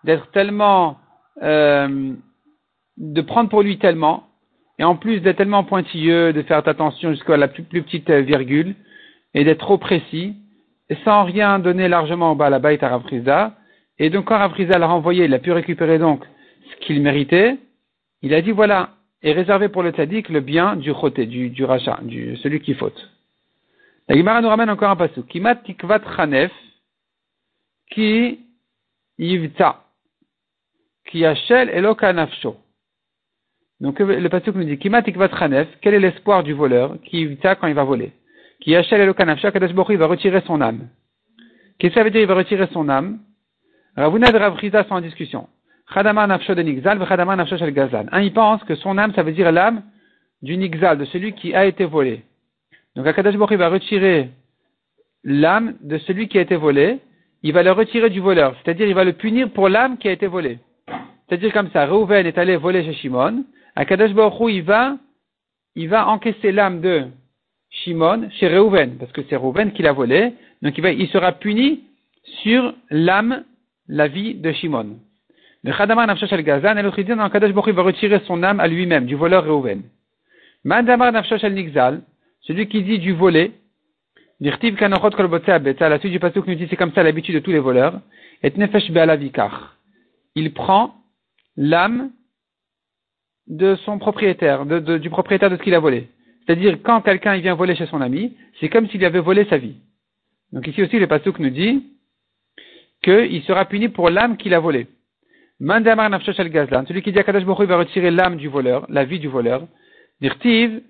d'être 0.04 0.30
tellement, 0.30 0.98
euh, 1.42 2.12
de 2.98 3.20
prendre 3.22 3.48
pour 3.48 3.62
lui 3.62 3.78
tellement, 3.78 4.24
et 4.78 4.84
en 4.84 4.96
plus 4.96 5.20
d'être 5.20 5.38
tellement 5.38 5.64
pointilleux, 5.64 6.32
de 6.32 6.42
faire 6.42 6.66
attention 6.66 7.10
jusqu'à 7.10 7.36
la 7.36 7.48
plus, 7.48 7.62
petite 7.62 8.10
virgule, 8.10 8.74
et 9.34 9.44
d'être 9.44 9.60
trop 9.60 9.78
précis, 9.78 10.36
et 10.90 10.96
sans 11.04 11.24
rien 11.24 11.58
donner 11.58 11.88
largement 11.88 12.32
au 12.32 12.34
bas 12.34 12.50
la 12.50 12.58
baït 12.58 12.82
à. 12.82 13.52
Et 13.98 14.10
donc 14.10 14.26
quand 14.26 14.38
Ravriza 14.38 14.78
l'a 14.78 14.86
renvoyé, 14.86 15.24
il 15.24 15.34
a 15.34 15.38
pu 15.38 15.52
récupérer 15.52 15.98
donc 15.98 16.24
ce 16.70 16.86
qu'il 16.86 17.00
méritait, 17.02 17.56
il 18.22 18.34
a 18.34 18.42
dit 18.42 18.50
voilà, 18.50 18.90
est 19.22 19.32
réservé 19.32 19.68
pour 19.68 19.82
le 19.82 19.90
tzaddik 19.90 20.28
le 20.28 20.40
bien 20.40 20.76
du 20.76 20.92
choté, 20.92 21.26
du, 21.26 21.50
du 21.50 21.64
rachat, 21.64 22.00
du, 22.02 22.36
celui 22.38 22.60
qui 22.60 22.74
faute. 22.74 23.10
La 24.08 24.16
Gemara 24.16 24.40
nous 24.40 24.48
ramène 24.48 24.70
encore 24.70 24.90
un 24.90 24.96
passage. 24.96 25.24
Kimat 25.28 25.56
tikvat 25.56 26.02
chanef, 26.16 26.52
ki 27.90 28.40
yivta, 29.18 29.84
ki 31.06 31.20
yachel 31.20 31.70
eloka 31.70 32.12
nafsho. 32.12 32.56
Donc 33.80 34.00
le 34.00 34.28
passage 34.28 34.54
nous 34.54 34.64
dit, 34.64 34.78
Kimat 34.78 35.02
tikvat 35.02 35.36
chanef, 35.38 35.68
quel 35.80 35.94
est 35.94 36.00
l'espoir 36.00 36.42
du 36.42 36.52
voleur 36.52 36.96
qui 37.04 37.18
yivta 37.18 37.54
quand 37.54 37.68
il 37.68 37.74
va 37.74 37.84
voler? 37.84 38.12
Qui 38.60 38.70
yachel 38.70 39.00
eloka 39.00 39.24
nafsho, 39.24 39.50
Kadosh 39.52 39.70
il 39.90 39.98
va 39.98 40.06
retirer 40.06 40.42
son 40.46 40.60
âme. 40.60 40.88
Qu'est-ce 41.78 41.94
que 41.94 42.00
ça 42.00 42.04
veut 42.04 42.10
dire 42.10 42.22
il 42.22 42.26
va 42.26 42.34
retirer 42.34 42.66
son 42.72 42.88
âme? 42.88 43.20
Ravuna 43.96 44.30
et 44.30 44.36
Ravriza 44.36 44.84
sont 44.84 44.94
en 44.94 45.00
discussion. 45.00 45.48
Un, 48.12 48.22
il 48.22 48.32
pense 48.32 48.62
que 48.64 48.74
son 48.74 48.98
âme, 48.98 49.12
ça 49.14 49.22
veut 49.22 49.32
dire 49.32 49.52
l'âme 49.52 49.82
du 50.42 50.56
nixal, 50.56 50.98
de 50.98 51.04
celui 51.06 51.32
qui 51.34 51.54
a 51.54 51.66
été 51.66 51.84
volé. 51.84 52.22
Donc 52.96 53.06
Akadash 53.06 53.36
Baruch 53.36 53.58
va 53.58 53.68
retirer 53.68 54.30
l'âme 55.24 55.74
de 55.80 55.98
celui 55.98 56.28
qui 56.28 56.38
a 56.38 56.42
été 56.42 56.56
volé, 56.56 56.98
il 57.42 57.52
va 57.52 57.62
le 57.62 57.72
retirer 57.72 58.10
du 58.10 58.20
voleur, 58.20 58.54
c'est-à-dire 58.62 58.86
il 58.88 58.94
va 58.94 59.04
le 59.04 59.12
punir 59.12 59.50
pour 59.50 59.68
l'âme 59.68 59.98
qui 59.98 60.08
a 60.08 60.12
été 60.12 60.26
volée. 60.26 60.58
C'est-à-dire 61.28 61.52
comme 61.52 61.70
ça, 61.70 61.86
Reuven 61.86 62.26
est 62.26 62.38
allé 62.38 62.56
voler 62.56 62.84
chez 62.84 62.94
Shimon, 62.94 63.44
Akadash 63.76 64.12
Baruch 64.12 64.52
il 64.52 64.62
va, 64.62 64.96
il 65.76 65.88
va 65.88 66.08
encaisser 66.08 66.52
l'âme 66.52 66.80
de 66.80 67.06
Shimon 67.70 68.28
chez 68.32 68.48
Reuven, 68.48 68.98
parce 68.98 69.12
que 69.12 69.22
c'est 69.28 69.36
Reuven 69.36 69.72
qui 69.72 69.82
l'a 69.82 69.92
volé, 69.92 70.34
donc 70.60 70.76
il, 70.76 70.82
va, 70.82 70.90
il 70.90 71.08
sera 71.08 71.32
puni 71.32 71.84
sur 72.42 72.74
l'âme, 72.90 73.44
la 73.88 74.08
vie 74.08 74.34
de 74.34 74.52
Shimon. 74.52 74.98
Le 75.64 75.72
Khadamar 75.72 76.06
Nafshash 76.06 76.32
al-Gazan, 76.32 76.76
et 76.76 76.82
l'autre 76.82 77.00
dit, 77.02 77.12
non, 77.12 77.28
Kadash 77.30 77.52
Baruch 77.52 77.74
va 77.74 77.82
retirer 77.82 78.20
son 78.26 78.42
âme 78.42 78.58
à 78.58 78.66
lui-même, 78.66 79.06
du 79.06 79.14
voleur 79.14 79.44
Reuven. 79.44 79.82
Mandamar 80.64 81.12
Nafshash 81.12 81.44
al-Nigzal, 81.44 82.02
celui 82.40 82.68
qui 82.68 82.82
dit 82.82 82.98
du 82.98 83.12
voler, 83.12 83.52
Dirtiv 84.40 84.74
Kanochot 84.74 85.10
la 85.10 85.98
suite 86.00 86.12
du 86.12 86.18
passage 86.18 86.42
nous 86.44 86.54
dit, 86.56 86.66
c'est 86.68 86.76
comme 86.76 86.92
ça 86.92 87.04
l'habitude 87.04 87.36
de 87.36 87.40
tous 87.40 87.52
les 87.52 87.60
voleurs, 87.60 88.00
et 88.42 88.52
Nefesh 88.56 88.90
Be'alavikar. 88.90 89.76
Il 90.34 90.52
prend 90.52 90.94
l'âme 91.56 92.10
de 93.46 93.76
son 93.84 93.98
propriétaire, 93.98 94.66
du 94.66 95.10
propriétaire 95.10 95.50
de 95.50 95.56
ce 95.56 95.62
qu'il 95.62 95.74
a 95.74 95.78
volé. 95.78 96.08
C'est-à-dire, 96.44 96.78
quand 96.82 97.02
quelqu'un 97.02 97.36
vient 97.36 97.54
voler 97.54 97.76
chez 97.76 97.86
son 97.86 98.00
ami, 98.00 98.36
c'est 98.58 98.68
comme 98.68 98.88
s'il 98.88 99.04
avait 99.04 99.20
volé 99.20 99.44
sa 99.44 99.58
vie. 99.58 99.76
Donc 100.50 100.66
ici 100.66 100.82
aussi, 100.82 100.98
le 100.98 101.06
pasuk 101.06 101.38
nous 101.38 101.50
dit 101.50 101.84
qu'il 103.02 103.42
sera 103.44 103.64
puni 103.64 103.88
pour 103.88 104.10
l'âme 104.10 104.36
qu'il 104.36 104.54
a 104.54 104.60
volée. 104.60 104.88
Mandamar 105.62 106.10
nafshosh 106.10 106.40
al 106.40 106.48
gazlan, 106.48 106.86
celui 106.86 107.02
qui 107.02 107.12
dit 107.12 107.20
à 107.20 107.22
Kadosh 107.22 107.44
Baruch 107.44 107.68
va 107.68 107.76
retirer 107.76 108.10
l'âme 108.10 108.36
du 108.36 108.48
voleur, 108.48 108.84
la 108.88 109.04
vie 109.04 109.20
du 109.20 109.28
voleur. 109.28 109.68
Dirtiv, 110.20 110.82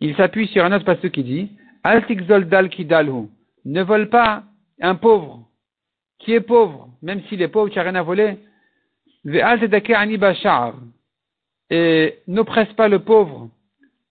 il 0.00 0.16
s'appuie 0.16 0.48
sur 0.48 0.64
un 0.64 0.72
autre 0.72 0.84
passage 0.84 1.12
qui 1.12 1.22
dit, 1.22 1.52
Al 1.84 2.04
dal 2.48 2.68
kidalhu, 2.70 3.28
ne 3.64 3.82
vole 3.84 4.08
pas 4.08 4.42
un 4.80 4.96
pauvre, 4.96 5.46
qui 6.18 6.32
est 6.32 6.40
pauvre, 6.40 6.88
même 7.02 7.22
s'il 7.28 7.40
est 7.40 7.46
pauvre, 7.46 7.68
qui 7.68 7.76
n'a 7.76 7.84
rien 7.84 7.94
à 7.94 8.02
voler. 8.02 8.38
Et 11.70 12.14
n'oppresse 12.26 12.72
pas 12.72 12.88
le 12.88 12.98
pauvre 12.98 13.48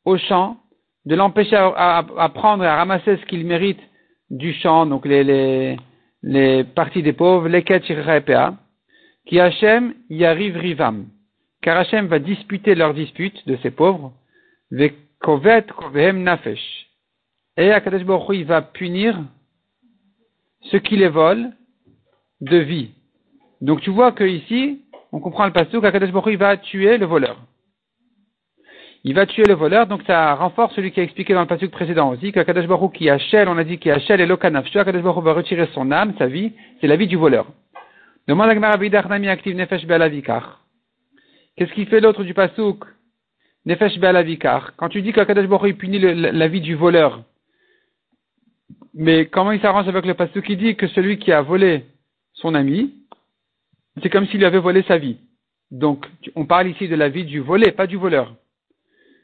au 0.06 0.18
champ, 0.18 0.60
de 1.06 1.16
l'empêcher 1.16 1.58
à, 1.58 2.32
prendre 2.34 2.64
et 2.64 2.68
à 2.68 2.78
ramasser 2.78 3.18
ce 3.18 3.26
qu'il 3.26 3.46
mérite 3.46 3.82
du 4.30 4.54
champ, 4.54 4.86
donc 4.86 5.06
les, 5.06 5.26
les, 5.26 5.78
les 6.24 6.64
parties 6.64 7.04
des 7.04 7.12
pauvres, 7.12 7.50
les 7.50 7.64
qui 9.30 9.40
Hachem 9.40 9.94
y 10.10 10.26
arrive 10.26 10.58
rivam. 10.58 11.06
Car 11.62 11.78
Hachem 11.78 12.08
va 12.08 12.18
disputer 12.18 12.74
leur 12.74 12.96
dispute 12.96 13.48
de 13.48 13.58
ces 13.58 13.70
pauvres. 13.70 14.12
Kovehem 15.22 16.24
nafesh. 16.24 16.88
Et 17.56 17.72
Akadosh 17.72 18.04
Baruch 18.06 18.36
il 18.38 18.46
va 18.46 18.64
punir 18.64 19.20
ceux 20.72 20.80
qui 20.80 20.96
les 20.96 21.10
volent 21.10 21.52
de 22.42 22.58
vie. 22.58 22.90
Donc 23.62 23.82
tu 23.82 23.92
vois 23.92 24.14
que 24.14 24.24
ici, 24.24 24.82
on 25.12 25.20
comprend 25.20 25.46
le 25.46 25.54
passage 25.54 25.80
qu'Akadosh 25.80 26.12
Baruch 26.12 26.34
il 26.34 26.38
va 26.40 26.58
tuer 26.58 26.98
le 26.98 27.06
voleur. 27.06 27.38
Il 29.04 29.14
va 29.14 29.28
tuer 29.28 29.44
le 29.44 29.54
voleur, 29.54 29.86
donc 29.86 30.02
ça 30.08 30.34
renforce 30.36 30.74
celui 30.74 30.92
qui 30.92 31.02
a 31.02 31.04
expliqué 31.04 31.34
dans 31.34 31.42
le 31.42 31.48
passage 31.48 31.70
précédent 31.70 32.10
aussi, 32.10 32.32
qu'Akadosh 32.32 32.66
Baruch 32.66 32.94
qui 32.94 33.10
Hachel, 33.12 33.48
on 33.48 33.60
a 33.60 33.64
dit 33.64 33.78
qu'Hachel 33.78 34.22
est 34.22 34.26
lokanafshu, 34.26 34.80
Akadosh 34.80 35.04
Baruch 35.04 35.24
va 35.24 35.34
retirer 35.34 35.68
son 35.76 35.92
âme, 35.92 36.16
sa 36.18 36.26
vie, 36.26 36.54
c'est 36.82 36.88
la 36.88 36.96
vie 36.96 37.08
du 37.08 37.16
voleur. 37.16 37.46
Demande 38.30 38.52
active 38.52 39.56
Nefesh 39.56 39.88
Qu'est-ce 41.56 41.74
qui 41.74 41.88
fait 41.88 42.00
l'autre 42.00 42.24
du 42.24 42.36
pasouk 42.36 42.86
Nefesh 43.66 43.98
Be'alavikar. 43.98 44.76
Quand 44.76 44.88
tu 44.88 45.02
dis 45.02 45.14
qu'Akadash 45.14 45.48
Baruch 45.48 45.76
punit 45.76 45.98
la, 45.98 46.48
vie 46.48 46.62
du 46.62 46.76
voleur, 46.76 47.24
mais 48.94 49.26
comment 49.26 49.52
il 49.52 49.60
s'arrange 49.62 49.88
avec 49.88 50.06
le 50.06 50.14
pasouk 50.14 50.46
qui 50.46 50.58
dit 50.58 50.76
que 50.76 50.88
celui 50.90 51.18
qui 51.18 51.32
a 51.32 51.42
volé 51.42 51.86
son 52.34 52.54
ami, 52.54 52.94
c'est 54.04 54.12
comme 54.12 54.28
s'il 54.28 54.46
avait 54.46 54.60
volé 54.60 54.84
sa 54.84 55.00
vie. 55.00 55.18
Donc, 55.72 56.06
on 56.36 56.46
parle 56.46 56.68
ici 56.68 56.88
de 56.88 56.96
la 56.96 57.10
vie 57.10 57.26
du 57.26 57.40
volé, 57.40 57.72
pas 57.72 57.88
du 57.88 57.98
voleur. 57.98 58.36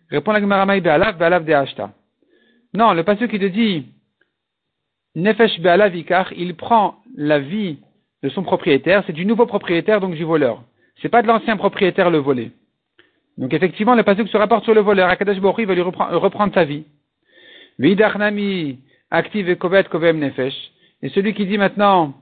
Répond 0.09 0.31
la 0.31 0.41
Gemara 0.41 0.65
Be'alav, 0.65 1.19
Be'alav 1.19 1.45
De'ashta. 1.45 1.93
Non, 2.73 2.93
le 2.93 3.03
pasouk 3.03 3.29
qui 3.29 3.37
te 3.37 3.45
dit 3.45 3.85
Nefesh 5.13 5.59
Be'alavikar, 5.59 6.33
il 6.33 6.55
prend 6.55 7.03
la 7.15 7.37
vie 7.37 7.77
de 8.25 8.29
son 8.31 8.41
propriétaire, 8.41 9.03
c'est 9.05 9.13
du 9.13 9.23
nouveau 9.23 9.45
propriétaire, 9.45 10.01
donc 10.01 10.15
du 10.15 10.23
voleur. 10.23 10.63
C'est 10.99 11.09
pas 11.09 11.21
de 11.21 11.27
l'ancien 11.27 11.57
propriétaire 11.57 12.09
le 12.09 12.17
volé. 12.17 12.51
Donc 13.37 13.53
effectivement, 13.53 13.93
le 13.93 14.01
pasuk 14.01 14.27
se 14.29 14.37
rapporte 14.37 14.63
sur 14.63 14.73
le 14.73 14.81
voleur. 14.81 15.09
Akadosh 15.09 15.39
Baruch 15.39 15.67
va 15.67 15.75
lui 15.75 15.81
reprendre, 15.81 16.53
sa 16.53 16.63
vie. 16.63 16.85
Vidachnami 17.77 18.79
active 19.11 19.49
et 19.49 19.57
kovet 19.57 19.83
kovem 19.83 20.17
nefesh. 20.17 20.55
Et 21.03 21.09
celui 21.09 21.35
qui 21.35 21.45
dit 21.45 21.59
maintenant 21.59 22.15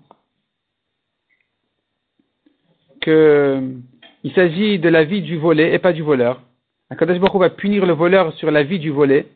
que 3.00 3.62
il 4.25 4.33
s'agit 4.33 4.79
de 4.79 4.89
la 4.89 5.05
vie 5.05 5.22
du 5.22 5.38
volé 5.38 5.72
et 5.72 5.79
pas 5.79 5.93
du 5.93 6.01
voleur. 6.01 6.41
Akadosh 6.89 7.19
Baruch 7.19 7.39
va 7.39 7.50
punir 7.50 7.86
le 7.86 7.93
voleur 7.93 8.33
sur 8.33 8.51
la 8.51 8.63
vie 8.63 8.79
du 8.79 8.89
volé. 8.89 9.27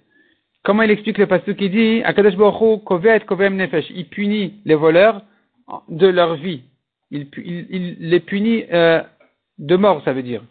Comment 0.63 0.83
il 0.83 0.91
explique 0.91 1.17
le 1.17 1.27
pasuk 1.27 1.55
qui 1.55 1.69
dit 1.69 2.01
Akadosh 2.03 2.35
Baruch 2.35 2.83
kovet 2.83 3.21
kovem 3.21 3.55
nefesh. 3.55 3.89
Il 3.91 4.09
punit 4.09 4.55
les 4.65 4.75
voleurs 4.75 5.21
de 5.89 6.07
leur 6.07 6.35
vie. 6.35 6.61
Il, 7.11 7.27
les 7.99 8.19
punit 8.19 8.65
euh, 8.71 9.01
de 9.57 9.75
mort, 9.75 10.01
ça 10.03 10.13
veut 10.13 10.23
dire. 10.23 10.43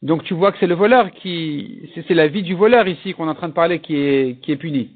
Donc 0.00 0.22
tu 0.24 0.34
vois 0.34 0.52
que 0.52 0.58
c'est 0.58 0.66
le 0.66 0.74
voleur 0.74 1.10
qui, 1.10 1.90
c'est 1.94 2.14
la 2.14 2.28
vie 2.28 2.42
du 2.42 2.54
voleur 2.54 2.86
ici 2.86 3.14
qu'on 3.14 3.26
est 3.26 3.30
en 3.30 3.34
train 3.34 3.48
de 3.48 3.54
parler 3.54 3.80
qui 3.80 3.96
est, 3.96 4.40
qui 4.40 4.52
est 4.52 4.56
puni. 4.56 4.90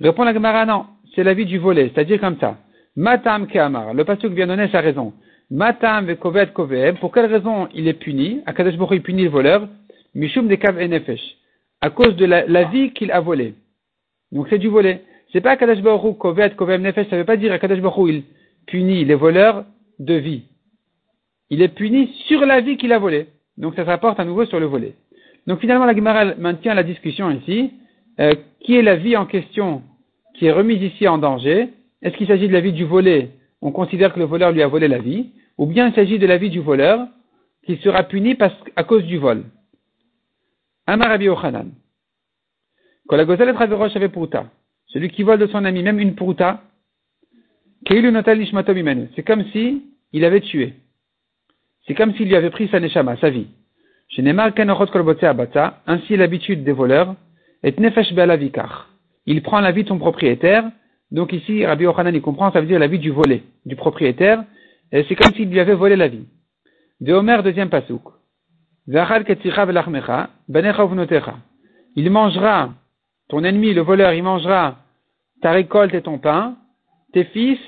Répond 0.00 0.24
la 0.24 0.32
Gemara, 0.32 0.64
non, 0.66 0.86
c'est 1.14 1.24
la 1.24 1.34
vie 1.34 1.46
du 1.46 1.58
volé, 1.58 1.90
c'est-à-dire 1.92 2.20
comme 2.20 2.38
ça. 2.38 2.56
Matam 2.94 3.46
ke'amar, 3.46 3.92
le 3.92 4.04
pasteur 4.04 4.30
vient 4.30 4.46
donner 4.46 4.68
sa 4.68 4.80
raison. 4.80 5.12
Matam 5.50 6.06
ve 6.06 6.14
kovet 6.14 6.46
pour 7.00 7.12
quelle 7.12 7.26
raison 7.26 7.68
il 7.74 7.88
est 7.88 7.94
puni? 7.94 8.40
Akadosh 8.46 8.76
Baruch 8.76 8.96
il 8.96 9.02
punit 9.02 9.24
le 9.24 9.30
voleur. 9.30 9.68
Mishum 10.16 10.48
de 10.48 10.54
Kav 10.54 10.78
Enefesh, 10.78 11.20
à 11.82 11.90
cause 11.90 12.16
de 12.16 12.24
la, 12.24 12.64
vie 12.64 12.92
qu'il 12.92 13.12
a 13.12 13.20
volée. 13.20 13.54
Donc 14.32 14.46
c'est 14.48 14.58
du 14.58 14.68
volet. 14.68 15.02
C'est 15.30 15.42
pas 15.42 15.56
Kadesh 15.56 15.82
Baruch 15.82 16.16
Kovet, 16.16 16.50
Kovem 16.56 16.80
Nefesh, 16.80 17.08
ça 17.10 17.18
veut 17.18 17.26
pas 17.26 17.36
dire 17.36 17.58
Baruch 17.58 18.08
il 18.08 18.22
punit 18.66 19.04
les 19.04 19.14
voleurs 19.14 19.64
de 19.98 20.14
vie. 20.14 20.44
Il 21.50 21.62
est 21.62 21.68
puni 21.68 22.12
sur 22.26 22.44
la 22.44 22.60
vie 22.60 22.76
qu'il 22.76 22.92
a 22.92 22.98
volée. 22.98 23.28
Donc 23.56 23.74
ça 23.74 23.84
se 23.84 23.88
rapporte 23.88 24.20
à 24.20 24.24
nouveau 24.24 24.44
sur 24.46 24.60
le 24.60 24.66
volet. 24.66 24.94
Donc 25.46 25.60
finalement 25.60 25.86
la 25.86 25.94
Gemara 25.94 26.34
maintient 26.36 26.74
la 26.74 26.82
discussion 26.82 27.30
ici. 27.30 27.72
Euh, 28.18 28.34
qui 28.60 28.74
est 28.76 28.82
la 28.82 28.96
vie 28.96 29.16
en 29.16 29.26
question 29.26 29.82
qui 30.34 30.46
est 30.46 30.52
remise 30.52 30.82
ici 30.82 31.06
en 31.06 31.18
danger? 31.18 31.68
Est-ce 32.02 32.16
qu'il 32.16 32.26
s'agit 32.26 32.48
de 32.48 32.52
la 32.52 32.60
vie 32.60 32.72
du 32.72 32.84
volé? 32.84 33.30
On 33.62 33.72
considère 33.72 34.12
que 34.12 34.18
le 34.18 34.24
voleur 34.24 34.52
lui 34.52 34.62
a 34.62 34.68
volé 34.68 34.88
la 34.88 34.98
vie. 34.98 35.30
Ou 35.58 35.66
bien 35.66 35.88
il 35.88 35.94
s'agit 35.94 36.18
de 36.18 36.26
la 36.26 36.36
vie 36.36 36.50
du 36.50 36.60
voleur 36.60 37.06
qui 37.64 37.76
sera 37.78 38.04
puni 38.04 38.34
parce, 38.34 38.54
à 38.76 38.84
cause 38.84 39.04
du 39.04 39.18
vol. 39.18 39.44
Amar 40.86 41.18
Ochanan. 41.20 41.70
Celui 44.86 45.10
qui 45.10 45.22
vole 45.22 45.38
de 45.38 45.46
son 45.46 45.64
ami, 45.64 45.82
même 45.82 45.98
une 45.98 46.14
pruta, 46.14 46.62
c'est 47.88 49.22
comme 49.22 49.44
si 49.52 49.82
il 50.12 50.24
avait 50.24 50.40
tué. 50.40 50.74
C'est 51.86 51.94
comme 51.94 52.14
s'il 52.14 52.26
lui 52.26 52.34
avait 52.34 52.50
pris 52.50 52.68
sa 52.68 52.80
neshama, 52.80 53.16
sa 53.18 53.30
vie. 53.30 53.46
Ainsi 55.86 56.16
l'habitude 56.16 56.64
des 56.64 56.72
voleurs 56.72 57.14
est 57.62 57.78
nefesh 57.78 58.12
be'alavikar. 58.12 58.88
Il 59.26 59.42
prend 59.42 59.60
la 59.60 59.70
vie 59.70 59.84
de 59.84 59.88
son 59.88 59.98
propriétaire. 59.98 60.64
Donc 61.12 61.32
ici, 61.32 61.64
Rabbi 61.64 61.84
Yochanan, 61.84 62.14
il 62.14 62.22
comprend, 62.22 62.50
ça 62.50 62.60
veut 62.60 62.66
dire 62.66 62.80
la 62.80 62.88
vie 62.88 62.98
du 62.98 63.10
volé, 63.10 63.44
du 63.64 63.76
propriétaire. 63.76 64.42
Et 64.90 65.04
c'est 65.08 65.14
comme 65.14 65.32
s'il 65.34 65.48
lui 65.48 65.60
avait 65.60 65.74
volé 65.74 65.94
la 65.94 66.08
vie. 66.08 66.26
De 67.00 67.12
Homer, 67.12 67.40
deuxième 67.44 67.68
pasouk. 67.68 68.02
Il 68.88 68.94
mangera, 72.10 72.70
ton 73.28 73.44
ennemi, 73.44 73.74
le 73.74 73.82
voleur, 73.82 74.12
il 74.12 74.22
mangera 74.22 74.78
ta 75.42 75.52
récolte 75.52 75.94
et 75.94 76.02
ton 76.02 76.18
pain, 76.18 76.56
tes 77.16 77.24
fils 77.24 77.58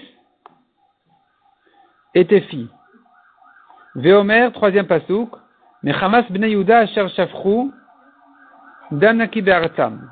et 2.15 2.27
tes 2.27 2.43
filles. 2.43 2.69
Veomer, 3.95 4.51
troisième 4.53 4.87
pasouk, 4.87 5.31
Mechamas 5.83 6.25
bnei 6.29 6.51
Yehuda 6.51 6.81
asher 6.81 7.09
shafru 7.17 7.71
damnaki 8.91 9.41
be'artam. 9.41 10.11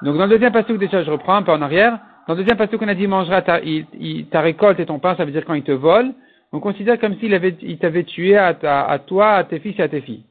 Donc 0.00 0.16
dans 0.16 0.24
le 0.24 0.30
deuxième 0.30 0.54
pasouk, 0.54 0.78
déjà 0.78 1.02
je 1.02 1.10
reprends 1.10 1.34
un 1.34 1.42
peu 1.42 1.52
en 1.52 1.60
arrière, 1.60 1.98
dans 2.26 2.32
le 2.32 2.38
deuxième 2.38 2.56
pasouk 2.56 2.80
on 2.80 2.88
a 2.88 2.94
dit 2.94 3.06
mangera 3.06 3.42
ta, 3.42 3.60
ta 4.30 4.40
récolte 4.40 4.80
et 4.80 4.86
ton 4.86 4.98
pain, 4.98 5.14
ça 5.16 5.26
veut 5.26 5.32
dire 5.32 5.44
quand 5.44 5.52
il 5.52 5.64
te 5.64 5.72
vole, 5.72 6.14
on 6.52 6.60
considère 6.60 6.98
comme 6.98 7.14
s'il 7.16 7.34
avait, 7.34 7.58
il 7.60 7.76
t'avait 7.76 8.04
tué 8.04 8.38
à, 8.38 8.54
toi, 8.54 9.32
à 9.32 9.44
tes 9.44 9.58
fils 9.58 9.78
et 9.78 9.82
à 9.82 9.88
tes 9.88 10.00
filles. 10.00 10.24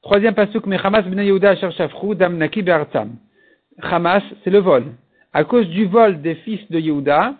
Troisième 0.00 0.34
pasouk, 0.34 0.64
Mechamas 0.64 1.02
bnei 1.02 1.26
Yehuda 1.26 1.50
asher 1.50 1.72
shafru 1.72 2.14
damnaki 2.14 2.62
be'artam. 2.62 3.16
Hamas, 3.82 4.22
c'est 4.44 4.50
le 4.50 4.60
vol. 4.60 4.84
À 5.34 5.44
cause 5.44 5.68
du 5.68 5.84
vol 5.84 6.22
des 6.22 6.36
fils 6.36 6.70
de 6.70 6.78
Yehuda, 6.78 7.34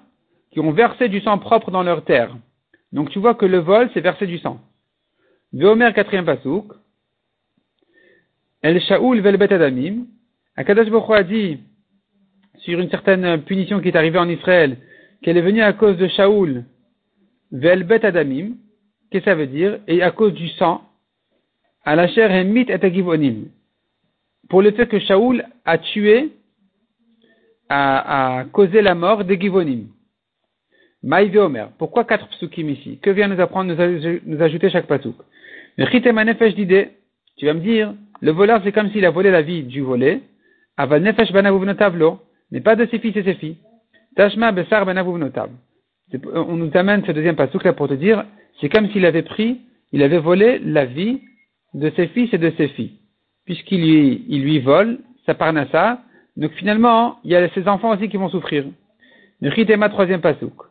qui 0.57 0.61
ont 0.61 0.73
versé 0.73 1.11
du 1.11 1.21
sang 1.21 1.37
propre 1.37 1.71
dans 1.71 1.83
leur 1.83 2.03
terre. 2.03 2.35
Donc 2.91 3.11
tu 3.11 3.19
vois 3.19 3.35
que 3.35 3.45
le 3.45 3.59
vol, 3.59 3.91
c'est 3.93 4.01
verser 4.01 4.27
du 4.27 4.39
sang. 4.39 4.59
Veomer, 5.53 5.93
quatrième 5.93 6.25
pasouk. 6.25 6.73
El 8.63 8.81
Shaoul 8.81 9.21
velbet 9.21 9.53
adamim. 9.53 10.07
Akadash 10.57 10.89
Bokhu 10.89 11.13
a 11.13 11.25
dit, 11.25 11.59
sur 12.61 12.81
une 12.81 12.89
certaine 12.89 13.43
punition 13.43 13.83
qui 13.83 13.89
est 13.89 13.97
arrivée 13.97 14.19
en 14.19 14.31
Israël, 14.31 14.79
qu'elle 15.23 15.37
est 15.37 15.43
venue 15.43 15.61
à 15.61 15.75
cause 15.75 15.99
de 15.99 16.09
Shaoul 16.09 16.65
velbet 17.53 18.07
adamim. 18.07 18.55
Qu'est-ce 19.11 19.27
que 19.27 19.31
ça 19.31 19.37
veut 19.37 19.49
dire? 19.49 19.81
Et 19.87 20.03
à 20.03 20.11
cause 20.11 20.33
du 20.33 20.49
sang, 20.49 20.81
à 21.85 21.97
la 21.97 22.09
chair 22.09 22.31
et 22.33 22.73
agivonim. 22.73 23.49
Pour 24.49 24.63
le 24.63 24.71
fait 24.71 24.87
que 24.87 25.01
Shaoul 25.01 25.45
a 25.67 25.77
tué, 25.77 26.33
a, 27.69 28.39
a 28.39 28.45
causé 28.47 28.81
la 28.81 28.95
mort 28.95 29.23
des 29.23 29.39
Givonim. 29.39 29.89
Maïve 31.07 31.37
Omer. 31.39 31.69
Pourquoi 31.79 32.05
quatre 32.05 32.27
psukim 32.29 32.69
ici? 32.69 32.99
Que 33.01 33.11
vient 33.11 33.29
nous 33.29 33.41
apprendre, 33.41 33.73
nous, 34.27 34.43
ajouter 34.43 34.71
chaque 34.71 34.89
pasouk 34.89 35.15
nefesh 35.79 36.55
d'idée. 36.57 36.89
Tu 37.37 37.47
vas 37.47 37.55
me 37.55 37.61
dire, 37.61 37.95
le 38.21 38.33
voleur 38.33 38.61
c'est 38.65 38.73
comme 38.73 38.91
s'il 38.91 39.05
a 39.05 39.11
volé 39.11 39.31
la 39.31 39.43
vie 39.43 39.63
du 39.63 39.83
volé. 39.83 40.23
Aval 40.77 41.03
nefesh 41.03 41.31
banavuvnotavlo. 41.33 42.19
Mais 42.51 42.61
pas 42.61 42.75
de 42.75 42.87
ses 42.87 42.99
fils 42.99 43.17
et 43.17 43.23
ses 43.23 43.35
filles. 43.35 43.57
Tashma 44.17 44.51
besar 44.51 44.85
banavuvnotav. 44.85 45.51
On 46.35 46.57
nous 46.57 46.71
amène 46.75 47.05
ce 47.05 47.13
deuxième 47.13 47.37
pasouk 47.37 47.63
là 47.63 47.73
pour 47.73 47.89
te 47.89 47.95
dire, 47.95 48.25
c'est 48.61 48.69
comme 48.69 48.91
s'il 48.91 49.07
avait 49.07 49.23
pris, 49.23 49.61
il 49.93 50.03
avait 50.03 50.19
volé 50.19 50.59
la 50.59 50.87
vie 50.87 51.21
de 51.75 51.89
ses 51.95 52.09
fils 52.09 52.35
et 52.35 52.39
de 52.39 52.53
ses 52.57 52.69
filles. 52.69 52.99
Puisqu'il 53.45 53.81
lui, 53.81 54.25
il 54.29 54.43
lui 54.43 54.59
vole 54.59 54.99
sa 55.25 55.35
parnassa. 55.35 56.01
Donc 56.37 56.51
finalement, 56.55 57.19
il 57.23 57.31
y 57.31 57.37
a 57.37 57.49
ses 57.51 57.69
enfants 57.69 57.91
aussi 57.91 58.09
qui 58.09 58.17
vont 58.17 58.29
souffrir. 58.29 58.65
Nechitema 59.41 59.89
troisième 59.89 60.21
pasouk. 60.21 60.67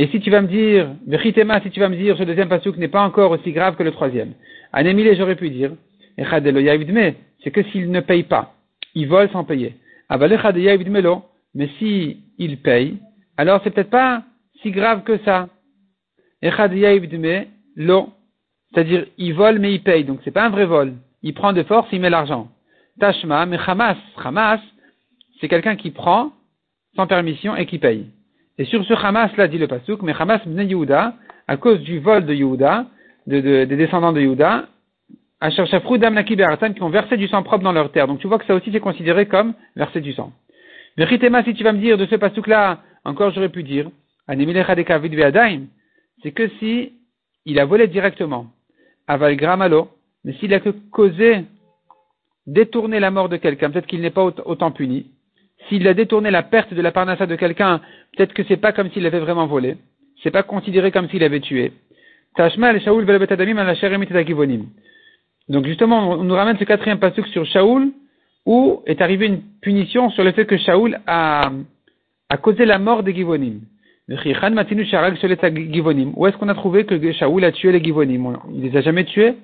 Et 0.00 0.06
si 0.06 0.20
tu 0.20 0.30
vas 0.30 0.40
me 0.40 0.46
dire, 0.46 0.94
Vechitema, 1.08 1.60
si 1.60 1.70
tu 1.72 1.80
vas 1.80 1.88
me 1.88 1.96
dire, 1.96 2.16
ce 2.16 2.22
deuxième 2.22 2.48
pasouk 2.48 2.76
n'est 2.76 2.86
pas 2.86 3.02
encore 3.02 3.32
aussi 3.32 3.50
grave 3.50 3.74
que 3.74 3.82
le 3.82 3.90
troisième. 3.90 4.34
Anémilé, 4.72 5.16
j'aurais 5.16 5.34
pu 5.34 5.50
dire, 5.50 5.72
c'est 7.42 7.50
que 7.50 7.64
s'il 7.64 7.90
ne 7.90 7.98
paye 7.98 8.22
pas, 8.22 8.54
il 8.94 9.08
vole 9.08 9.28
sans 9.30 9.42
payer. 9.42 9.74
Mais 10.08 11.68
si 11.80 12.18
il 12.38 12.58
paye, 12.58 12.98
alors 13.36 13.60
c'est 13.64 13.70
peut-être 13.70 13.90
pas 13.90 14.22
si 14.62 14.70
grave 14.70 15.02
que 15.02 15.18
ça. 15.24 15.48
C'est-à-dire, 18.70 19.06
il 19.18 19.34
vole 19.34 19.58
mais 19.58 19.74
il 19.74 19.82
paye, 19.82 20.04
donc 20.04 20.20
c'est 20.22 20.30
pas 20.30 20.46
un 20.46 20.50
vrai 20.50 20.66
vol. 20.66 20.94
Il 21.24 21.34
prend 21.34 21.52
de 21.52 21.64
force, 21.64 21.88
il 21.90 22.00
met 22.00 22.10
l'argent. 22.10 22.48
Tashma, 23.00 23.46
mais 23.46 23.58
Hamas, 23.66 23.98
Hamas, 24.16 24.60
c'est 25.40 25.48
quelqu'un 25.48 25.74
qui 25.74 25.90
prend 25.90 26.30
sans 26.94 27.08
permission 27.08 27.56
et 27.56 27.66
qui 27.66 27.78
paye. 27.78 28.06
Et 28.58 28.64
sur 28.64 28.84
ce 28.84 28.92
Hamas, 28.94 29.34
là 29.36 29.46
dit 29.46 29.58
le 29.58 29.68
Pasuk, 29.68 30.02
mais 30.02 30.12
Hamas 30.18 30.46
bne 30.46 30.68
Yehuda, 30.68 31.14
à 31.46 31.56
cause 31.56 31.80
du 31.80 32.00
vol 32.00 32.26
de 32.26 32.34
Yehuda, 32.34 32.86
de, 33.26 33.40
des 33.40 33.76
descendants 33.76 34.12
de 34.12 34.20
Yehuda, 34.20 34.66
à 35.40 35.50
Cherchafrou 35.50 35.98
d'Amnaki 35.98 36.36
qui 36.36 36.82
ont 36.82 36.88
versé 36.88 37.16
du 37.16 37.28
sang 37.28 37.42
propre 37.44 37.62
dans 37.62 37.72
leur 37.72 37.92
terre. 37.92 38.08
Donc 38.08 38.18
tu 38.18 38.26
vois 38.26 38.38
que 38.38 38.46
ça 38.46 38.54
aussi 38.54 38.70
c'est 38.72 38.80
considéré 38.80 39.26
comme 39.26 39.54
verser 39.76 40.00
du 40.00 40.12
sang. 40.12 40.32
Mais 40.96 41.04
Ritema, 41.04 41.44
si 41.44 41.54
tu 41.54 41.62
vas 41.62 41.72
me 41.72 41.78
dire 41.78 41.96
de 41.96 42.06
ce 42.06 42.16
Pasuk 42.16 42.48
là, 42.48 42.80
encore 43.04 43.30
j'aurais 43.32 43.48
pu 43.48 43.62
dire, 43.62 43.88
c'est 46.22 46.32
que 46.32 46.48
si 46.58 46.92
il 47.44 47.60
a 47.60 47.64
volé 47.64 47.86
directement, 47.86 48.46
aval 49.06 49.36
gramalo, 49.36 49.88
mais 50.24 50.32
s'il 50.34 50.52
a 50.52 50.60
que 50.60 50.70
causé, 50.90 51.44
détourné 52.46 52.98
la 52.98 53.10
mort 53.10 53.28
de 53.28 53.36
quelqu'un, 53.36 53.70
peut-être 53.70 53.86
qu'il 53.86 54.00
n'est 54.00 54.10
pas 54.10 54.24
autant 54.24 54.72
puni, 54.72 55.06
s'il 55.68 55.86
a 55.86 55.94
détourné 55.94 56.30
la 56.30 56.42
perte 56.42 56.74
de 56.74 56.82
la 56.82 56.92
parnassa 56.92 57.26
de 57.26 57.36
quelqu'un, 57.36 57.80
peut-être 58.16 58.32
que 58.34 58.42
c'est 58.44 58.56
pas 58.56 58.72
comme 58.72 58.90
s'il 58.90 59.06
avait 59.06 59.18
vraiment 59.18 59.46
volé. 59.46 59.76
C'est 60.22 60.30
pas 60.30 60.42
considéré 60.42 60.90
comme 60.90 61.08
s'il 61.08 61.22
avait 61.22 61.40
tué. 61.40 61.72
Donc 65.48 65.64
justement, 65.64 66.10
on 66.10 66.24
nous 66.24 66.34
ramène 66.34 66.58
ce 66.58 66.64
quatrième 66.64 66.98
passage 66.98 67.24
sur 67.26 67.46
Shaoul, 67.46 67.90
où 68.46 68.82
est 68.86 69.00
arrivée 69.00 69.26
une 69.26 69.40
punition 69.60 70.10
sur 70.10 70.24
le 70.24 70.32
fait 70.32 70.46
que 70.46 70.56
Shaoul 70.56 70.98
a, 71.06 71.50
causé 72.42 72.64
la 72.64 72.78
mort 72.78 73.02
des 73.02 73.14
Givonim. 73.14 73.60
Où 74.08 74.12
est-ce 76.26 76.36
qu'on 76.36 76.48
a 76.48 76.54
trouvé 76.54 76.84
que 76.84 77.12
Shaoul 77.12 77.44
a 77.44 77.52
tué 77.52 77.72
les 77.72 77.82
Givonim? 77.82 78.36
Il 78.54 78.62
les 78.62 78.76
a 78.76 78.80
jamais 78.80 79.04
tués? 79.04 79.34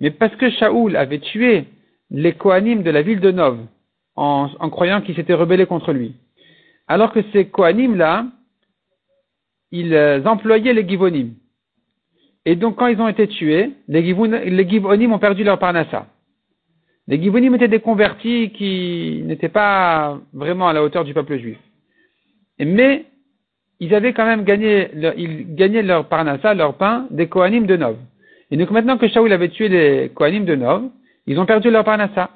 Mais 0.00 0.10
parce 0.10 0.36
que 0.36 0.50
Shaoul 0.50 0.96
avait 0.96 1.18
tué 1.18 1.64
les 2.10 2.32
Kohanim 2.32 2.82
de 2.82 2.90
la 2.90 3.02
ville 3.02 3.20
de 3.20 3.30
Nov, 3.30 3.58
en, 4.16 4.48
croyant 4.70 5.00
qu'ils 5.00 5.14
s'étaient 5.14 5.34
rebellés 5.34 5.66
contre 5.66 5.92
lui. 5.92 6.14
Alors 6.88 7.12
que 7.12 7.20
ces 7.32 7.46
Kohanim-là, 7.46 8.26
ils 9.70 9.94
euh, 9.94 10.24
employaient 10.24 10.72
les 10.72 10.88
Givonim. 10.88 11.34
Et 12.44 12.56
donc, 12.56 12.76
quand 12.76 12.86
ils 12.86 13.00
ont 13.00 13.08
été 13.08 13.28
tués, 13.28 13.70
les, 13.88 14.02
Givonim 14.04 15.12
ont 15.12 15.18
perdu 15.18 15.44
leur 15.44 15.58
parnassa. 15.58 16.06
Les 17.06 17.20
Givonim 17.20 17.54
étaient 17.54 17.68
des 17.68 17.80
convertis 17.80 18.50
qui 18.50 19.22
n'étaient 19.26 19.50
pas 19.50 20.18
vraiment 20.32 20.68
à 20.68 20.72
la 20.72 20.82
hauteur 20.82 21.04
du 21.04 21.14
peuple 21.14 21.38
juif. 21.38 21.58
Mais, 22.58 23.04
ils 23.80 23.94
avaient 23.94 24.12
quand 24.12 24.26
même 24.26 24.44
gagné, 24.44 24.88
leur, 24.94 25.14
ils 25.16 25.54
gagnaient 25.54 25.82
leur 25.82 26.08
parnassa, 26.08 26.54
leur 26.54 26.74
pain, 26.74 27.06
des 27.10 27.28
Kohanim 27.28 27.66
de 27.66 27.76
Nov. 27.76 27.96
Et 28.50 28.56
donc 28.56 28.70
maintenant 28.70 28.98
que 28.98 29.06
Shaoul 29.08 29.32
avait 29.32 29.50
tué 29.50 29.68
les 29.68 30.08
Kohanim 30.08 30.44
de 30.44 30.56
Nov, 30.56 30.90
ils 31.28 31.38
ont 31.38 31.46
perdu 31.46 31.70
leur 31.70 31.84
parnassa. 31.84 32.30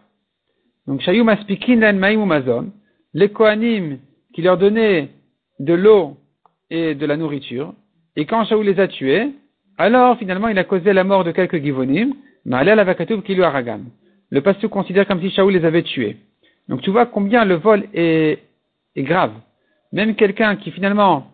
Donc, 0.86 1.00
Shayum 1.00 1.28
aspikin 1.28 1.76
len 1.76 1.98
mazon, 1.98 2.72
les 3.14 3.30
Kohanim 3.30 3.98
qui 4.34 4.42
leur 4.42 4.58
donnaient 4.58 5.10
de 5.58 5.74
l'eau 5.74 6.16
et 6.70 6.94
de 6.94 7.06
la 7.06 7.16
nourriture, 7.16 7.74
et 8.16 8.26
quand 8.26 8.44
Shaoul 8.44 8.66
les 8.66 8.80
a 8.80 8.88
tués, 8.88 9.30
alors 9.78 10.18
finalement 10.18 10.48
il 10.48 10.58
a 10.58 10.64
causé 10.64 10.92
la 10.92 11.04
mort 11.04 11.24
de 11.24 11.32
quelques 11.32 11.62
Givonim, 11.62 12.14
mais 12.44 12.64
la 12.64 12.84
vakatub 12.84 13.22
kilu 13.22 13.42
aragam. 13.42 13.86
Le 14.30 14.40
pasteur 14.42 14.70
considère 14.70 15.06
comme 15.06 15.20
si 15.20 15.30
Shaoul 15.30 15.54
les 15.54 15.64
avait 15.64 15.82
tués. 15.82 16.16
Donc 16.68 16.82
tu 16.82 16.90
vois 16.90 17.06
combien 17.06 17.44
le 17.44 17.54
vol 17.54 17.84
est, 17.94 18.38
est 18.96 19.02
grave. 19.02 19.32
Même 19.92 20.14
quelqu'un 20.14 20.56
qui 20.56 20.70
finalement, 20.70 21.30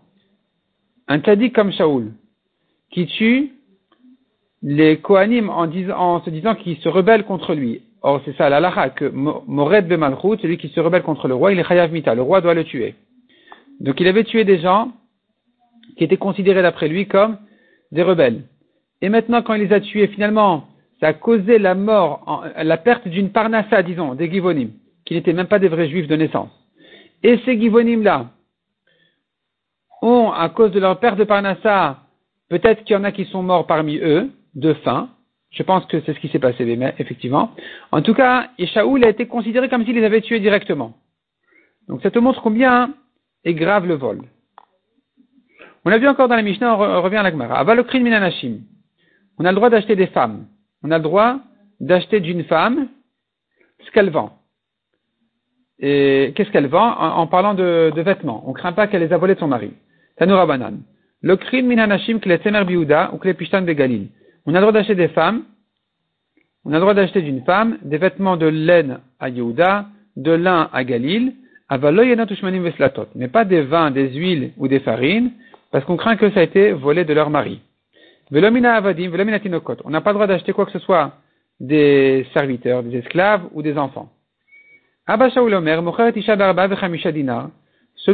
un 1.09 1.19
tzaddik 1.19 1.55
comme 1.55 1.73
Shaoul, 1.73 2.13
qui 2.91 3.07
tue 3.07 3.53
les 4.63 4.99
Kohanim 4.99 5.51
en, 5.51 5.69
en 5.97 6.23
se 6.23 6.31
disant 6.31 6.55
qu'ils 6.55 6.79
se 6.79 6.89
rebellent 6.89 7.25
contre 7.25 7.55
lui. 7.55 7.83
Or, 8.03 8.21
c'est 8.25 8.37
ça 8.37 8.49
l'alaha, 8.49 8.91
que 8.91 9.07
Mored 9.07 9.89
Bemalchut, 9.89 10.41
celui 10.41 10.57
qui 10.57 10.69
se 10.69 10.81
rebelle 10.81 11.03
contre 11.03 11.27
le 11.27 11.35
roi, 11.35 11.53
il 11.53 11.59
est 11.59 11.65
Chayav 11.65 11.93
Mita, 11.93 12.15
le 12.15 12.23
roi 12.23 12.41
doit 12.41 12.55
le 12.55 12.65
tuer. 12.65 12.95
Donc 13.81 14.01
il 14.01 14.07
avait 14.07 14.25
tué 14.25 14.45
des 14.45 14.59
gens 14.59 14.93
qui 15.97 16.05
étaient 16.05 16.17
considérés 16.17 16.63
d'après 16.63 16.89
lui 16.89 17.07
comme 17.07 17.39
des 17.91 18.03
rebelles. 18.03 18.45
Et 19.01 19.09
maintenant, 19.09 19.43
quand 19.43 19.55
il 19.55 19.65
les 19.65 19.73
a 19.73 19.81
tués, 19.81 20.09
finalement, 20.09 20.69
ça 21.01 21.09
a 21.09 21.13
causé 21.13 21.59
la 21.59 21.75
mort, 21.75 22.45
la 22.57 22.77
perte 22.77 23.07
d'une 23.07 23.31
parnassa, 23.31 23.83
disons, 23.83 24.15
des 24.15 24.31
Givonim, 24.31 24.71
qui 25.05 25.15
n'étaient 25.15 25.33
même 25.33 25.47
pas 25.47 25.59
des 25.59 25.69
vrais 25.69 25.89
juifs 25.89 26.09
de 26.09 26.17
naissance. 26.17 26.51
Et 27.23 27.39
ces 27.45 27.59
Givonim-là 27.59 28.27
ont, 30.03 30.31
à 30.31 30.49
cause 30.49 30.73
de 30.73 30.81
leur 30.81 30.99
perte 30.99 31.19
de 31.19 31.25
parnassa, 31.25 31.99
peut-être 32.49 32.85
qu'il 32.85 32.95
y 32.95 32.97
en 32.97 33.05
a 33.05 33.13
qui 33.13 33.25
sont 33.27 33.43
morts 33.43 33.67
parmi 33.67 33.99
eux, 33.99 34.31
de 34.59 34.73
faim, 34.75 35.09
je 35.51 35.63
pense 35.63 35.87
que 35.87 36.01
c'est 36.03 36.15
ce 36.15 36.21
qui 36.21 36.29
s'est 36.29 36.39
passé, 36.39 36.65
effectivement. 36.99 37.53
En 37.93 38.03
tout 38.03 38.15
cas, 38.15 38.51
Ishaoul 38.59 39.05
a 39.05 39.09
été 39.09 39.27
considéré 39.27 39.69
comme 39.69 39.85
s'il 39.85 39.95
les 39.95 40.05
avait 40.05 40.21
tués 40.21 40.41
directement. 40.41 40.95
Donc 41.87 42.03
ça 42.03 42.11
te 42.11 42.19
montre 42.19 42.43
combien 42.43 42.95
est 43.45 43.55
grave 43.55 43.87
le 43.87 43.95
vol. 43.95 44.21
On 45.85 45.91
a 45.91 45.99
vu 45.99 46.09
encore 46.09 46.29
dans 46.29 46.37
la 46.37 46.43
Mishnah, 46.43 46.75
on 46.75 47.03
revient 47.03 47.17
à 47.17 47.23
la 47.23 47.31
Gemara. 47.31 47.59
Avalokrin 47.59 48.01
minanashim. 48.01 48.59
On 49.39 49.45
a 49.45 49.53
le 49.53 49.55
droit 49.55 49.71
d'acheter 49.71 49.97
des 49.97 50.09
femmes. 50.09 50.47
On 50.83 50.91
a 50.91 50.99
le 50.99 51.05
droit 51.05 51.39
d'acheter 51.81 52.21
d'une 52.21 52.45
femme 52.45 52.89
ce 53.87 53.91
qu'elle 53.93 54.11
vend. 54.11 54.33
Et 55.79 56.33
qu'est-ce 56.35 56.51
qu'elle 56.51 56.67
vend? 56.67 56.91
En, 56.99 57.27
parlant 57.29 57.55
de, 57.55 57.93
vêtements. 57.97 58.43
On 58.47 58.53
craint 58.53 58.73
pas 58.73 58.89
qu'elle 58.89 59.03
les 59.03 59.13
a 59.13 59.17
volés 59.17 59.37
de 59.37 59.41
son 59.41 59.47
mari. 59.47 59.73
Tanoura 60.17 60.45
banan. 60.47 60.81
Lokrin 61.23 61.63
minanashim 61.63 62.19
kle 62.19 62.39
ou 63.13 63.19
kle 63.19 63.35
pishtan 63.35 63.63
begalil. 63.63 64.09
On 64.47 64.55
a 64.55 64.59
le 64.59 64.61
droit 64.61 64.73
d'acheter 64.73 64.95
des 64.95 65.09
femmes, 65.09 65.45
on 66.65 66.73
a 66.73 66.81
droit 66.81 66.95
d'acheter 66.95 67.23
d'une 67.23 67.45
femme 67.45 67.79
des 67.83 67.99
vêtements 67.99 68.37
de 68.37 68.47
laine 68.47 69.01
à 69.21 69.29
Yehuda, 69.29 69.87
de 70.17 70.33
lin 70.33 70.69
à 70.73 70.85
Galil, 70.85 71.35
mais 71.71 73.29
pas 73.29 73.45
des 73.45 73.63
vins, 73.63 73.91
des 73.91 74.11
huiles 74.11 74.53
ou 74.57 74.69
des 74.69 74.81
farines, 74.81 75.33
parce 75.71 75.85
qu'on 75.85 75.97
craint 75.97 76.17
que 76.17 76.31
ça 76.31 76.41
a 76.41 76.43
été 76.43 76.73
volé 76.73 77.05
de 77.05 77.13
leur 77.13 77.31
mari. 77.31 77.61
On 78.31 78.41
n'a 78.41 80.01
pas 80.01 80.11
le 80.11 80.15
droit 80.15 80.27
d'acheter 80.27 80.53
quoi 80.53 80.67
que 80.67 80.73
ce 80.73 80.79
soit 80.79 81.13
des 81.61 82.27
serviteurs, 82.35 82.83
des 82.83 82.99
esclaves 82.99 83.43
ou 83.53 83.63
des 83.63 83.77
enfants. 83.77 84.11
Selon 85.07 85.63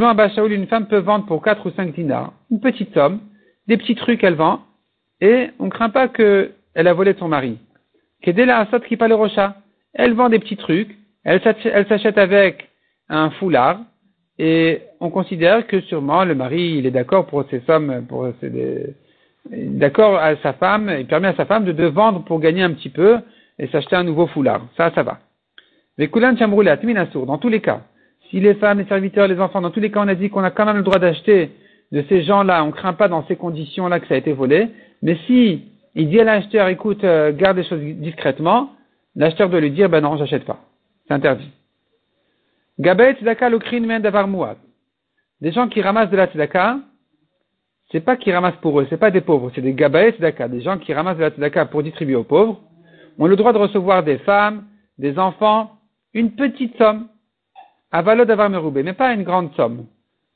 Abba 0.09 0.29
Shaul, 0.31 0.53
une 0.53 0.67
femme 0.67 0.87
peut 0.87 0.99
vendre 0.99 1.27
pour 1.27 1.43
4 1.43 1.67
ou 1.67 1.71
5 1.71 1.95
dinars, 1.95 2.33
une 2.51 2.61
petite 2.61 2.93
somme, 2.95 3.21
des 3.67 3.77
petits 3.77 3.95
trucs 3.95 4.21
qu'elle 4.21 4.35
vend, 4.35 4.61
et 5.21 5.51
on 5.59 5.67
ne 5.67 5.71
craint 5.71 5.91
pas 5.91 6.09
qu'elle 6.09 6.53
a 6.75 6.93
volé 6.93 7.15
de 7.15 7.19
son 7.19 7.29
mari. 7.29 7.59
la 8.25 8.67
qui 8.89 8.97
le 8.97 9.15
rocha. 9.15 9.57
Elle 9.95 10.15
vend 10.15 10.29
des 10.29 10.41
petits 10.41 10.57
trucs, 10.57 10.97
elle 11.25 11.41
s'achète 11.41 12.19
avec 12.19 12.69
un 13.09 13.31
foulard, 13.31 13.81
et 14.39 14.83
on 15.01 15.11
considère 15.11 15.67
que 15.67 15.81
sûrement 15.83 16.25
le 16.25 16.35
mari, 16.35 16.77
il 16.79 16.87
est 16.87 16.91
d'accord 16.91 17.27
pour 17.27 17.45
ces 17.51 17.61
sommes, 17.61 18.05
pour 18.09 18.29
d'accord 19.51 20.17
à 20.17 20.37
sa 20.37 20.55
femme, 20.55 20.93
il 20.99 21.07
permet 21.07 21.29
à 21.29 21.37
sa 21.37 21.45
femme 21.45 21.65
de, 21.65 21.87
vendre 21.87 22.25
pour 22.25 22.41
gagner 22.41 22.63
un 22.63 22.73
petit 22.73 22.89
peu 22.89 23.19
et 23.59 23.69
s'acheter 23.69 23.95
un 23.95 24.05
nouveau 24.05 24.27
foulard. 24.27 24.67
Ça, 24.77 24.91
ça 24.95 25.03
va. 25.03 25.19
Mais 25.99 26.09
Kulan 26.09 26.37
Chamroulat, 26.37 26.77
dans 26.77 27.39
tous 27.39 27.49
les 27.49 27.61
cas, 27.61 27.83
si 28.31 28.41
les 28.41 28.55
femmes, 28.55 28.79
les 28.79 28.87
serviteurs, 28.87 29.29
les 29.29 29.39
enfants, 29.39 29.61
dans 29.61 29.71
tous 29.71 29.81
les 29.81 29.91
cas, 29.91 30.01
on 30.03 30.09
a 30.09 30.15
dit 30.15 30.31
qu'on 30.31 30.43
a 30.43 30.51
quand 30.51 30.65
même 30.65 30.79
le 30.79 30.83
droit 30.83 30.99
d'acheter 30.99 31.51
de 31.93 32.05
ces 32.09 32.23
gens-là, 32.25 32.65
on 32.65 32.69
ne 32.69 32.73
craint 32.73 32.95
pas 32.95 33.07
dans 33.07 33.25
ces 33.29 33.37
conditions-là 33.37 34.01
que 34.01 34.09
ça 34.09 34.15
a 34.15 34.17
été 34.17 34.33
volé, 34.33 34.69
mais 35.05 35.17
si 35.27 35.63
il 35.95 36.09
dit 36.09 36.19
à 36.19 36.25
l'acheteur, 36.25 36.67
écoute, 36.69 37.05
euh, 37.05 37.31
garde 37.33 37.59
les 37.59 37.65
choses 37.65 37.81
discrètement, 37.81 38.71
l'acheteur 39.15 39.51
doit 39.51 39.61
lui 39.61 39.71
dire, 39.71 39.89
ben 39.89 40.01
non, 40.01 40.17
j'achète 40.17 40.45
pas. 40.45 40.59
C'est 41.07 41.15
interdit. 41.15 41.51
Gabet 42.81 43.15
tzedaka 43.15 43.51
men 43.51 44.03
davar 44.03 44.27
Des 45.41 45.53
gens 45.53 45.69
qui 45.69 45.83
ramassent 45.83 46.11
de 46.11 46.17
la 46.17 46.27
tzedaka, 46.27 46.79
c'est 47.93 48.01
pas 48.01 48.17
qu'ils 48.17 48.33
ramassent 48.33 48.57
pour 48.63 48.81
eux, 48.81 48.87
c'est 48.89 48.97
pas 48.97 49.11
des 49.11 49.21
pauvres, 49.21 49.53
c'est 49.55 49.61
des 49.61 49.75
gabaet 49.75 50.13
tzedaka, 50.13 50.49
des 50.49 50.63
gens 50.63 50.79
qui 50.79 50.95
ramassent 50.95 51.19
de 51.19 51.23
la 51.23 51.31
tzedaka 51.31 51.67
pour 51.67 51.83
distribuer 51.83 52.17
aux 52.17 52.25
pauvres, 52.25 52.61
ont 53.19 53.27
le 53.27 53.37
droit 53.37 53.53
de 53.53 53.59
recevoir 53.59 54.03
des 54.03 54.19
femmes, 54.19 54.65
des 54.99 55.19
enfants, 55.19 55.73
une 56.15 56.33
petite 56.33 56.77
somme, 56.79 57.09
à 57.93 58.01
valeur 58.01 58.25
d'avoir 58.25 58.49
meroubé, 58.49 58.83
mais 58.83 58.95
pas 58.95 59.13
une 59.13 59.23
grande 59.23 59.55
somme. 59.55 59.87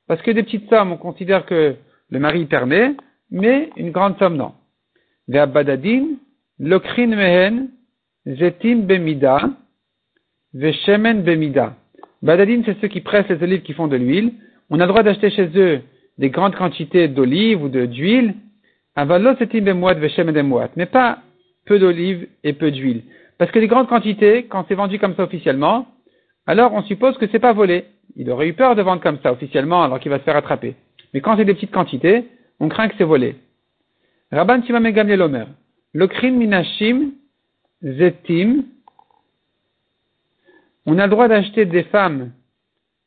Parce 0.07 0.21
que 0.21 0.31
des 0.31 0.43
petites 0.43 0.69
sommes, 0.69 0.93
on 0.93 0.99
considère 0.99 1.47
que 1.47 1.75
le 2.11 2.19
mari 2.21 2.45
permet, 2.45 2.95
mais 3.31 3.71
une 3.77 3.90
grande 3.90 4.19
somme 4.19 4.37
non. 4.37 4.53
Ve'abadadin, 5.29 6.19
lokrin 6.59 7.09
mehen, 7.09 7.71
zetim 8.27 8.87
bemida, 8.88 9.51
bemida. 10.55 11.77
Badadin, 12.23 12.62
c'est 12.64 12.81
ceux 12.81 12.88
qui 12.88 13.01
pressent 13.01 13.29
les 13.29 13.43
olives 13.43 13.62
qui 13.62 13.75
font 13.75 13.87
de 13.87 13.97
l'huile. 13.97 14.33
On 14.71 14.81
a 14.81 14.85
le 14.85 14.88
droit 14.88 15.03
d'acheter 15.03 15.31
chez 15.31 15.49
eux 15.57 15.81
des 16.19 16.31
grandes 16.31 16.57
quantités 16.57 17.09
d'olives 17.09 17.62
ou 17.62 17.69
d'huile. 17.69 18.35
Zetim 18.97 19.61
bemouat 19.61 19.95
ve'shemen 19.95 20.35
bemouat. 20.35 20.71
Mais 20.77 20.87
pas 20.87 21.19
peu 21.67 21.79
d'olives 21.79 22.27
et 22.43 22.55
peu 22.55 22.71
d'huile. 22.71 23.03
Parce 23.38 23.53
que 23.53 23.61
les 23.61 23.69
grandes 23.69 23.87
quantités, 23.87 24.47
quand 24.47 24.64
c'est 24.67 24.75
vendu 24.75 24.99
comme 24.99 25.14
ça 25.14 25.23
officiellement, 25.23 25.87
alors 26.47 26.73
on 26.75 26.83
suppose 26.83 27.17
que 27.19 27.27
c'est 27.31 27.38
pas 27.38 27.53
volé. 27.53 27.85
Il 28.17 28.31
aurait 28.31 28.49
eu 28.49 28.55
peur 28.55 28.75
de 28.75 28.83
vendre 28.83 29.03
comme 29.03 29.19
ça 29.23 29.31
officiellement 29.33 29.85
alors 29.85 30.01
qu'il 30.01 30.11
va 30.11 30.19
se 30.19 30.25
faire 30.25 30.37
attraper. 30.37 30.75
Mais 31.14 31.21
quand 31.21 31.37
c'est 31.37 31.45
des 31.45 31.55
petites 31.55 31.71
quantités, 31.71 32.25
on 32.59 32.69
craint 32.69 32.88
que 32.88 32.95
c'est 32.99 33.05
volé. 33.05 33.37
Rabban 34.31 34.62
Shimon 34.62 34.91
Gamliel 34.91 35.23
Omer. 35.23 35.49
Lokrin 35.95 36.33
minashim 36.33 37.12
zetim. 37.83 38.64
On 40.87 40.99
a 40.99 41.07
le 41.07 41.11
droit 41.11 41.29
d'acheter 41.29 41.64
des 41.64 41.85
femmes. 41.85 42.33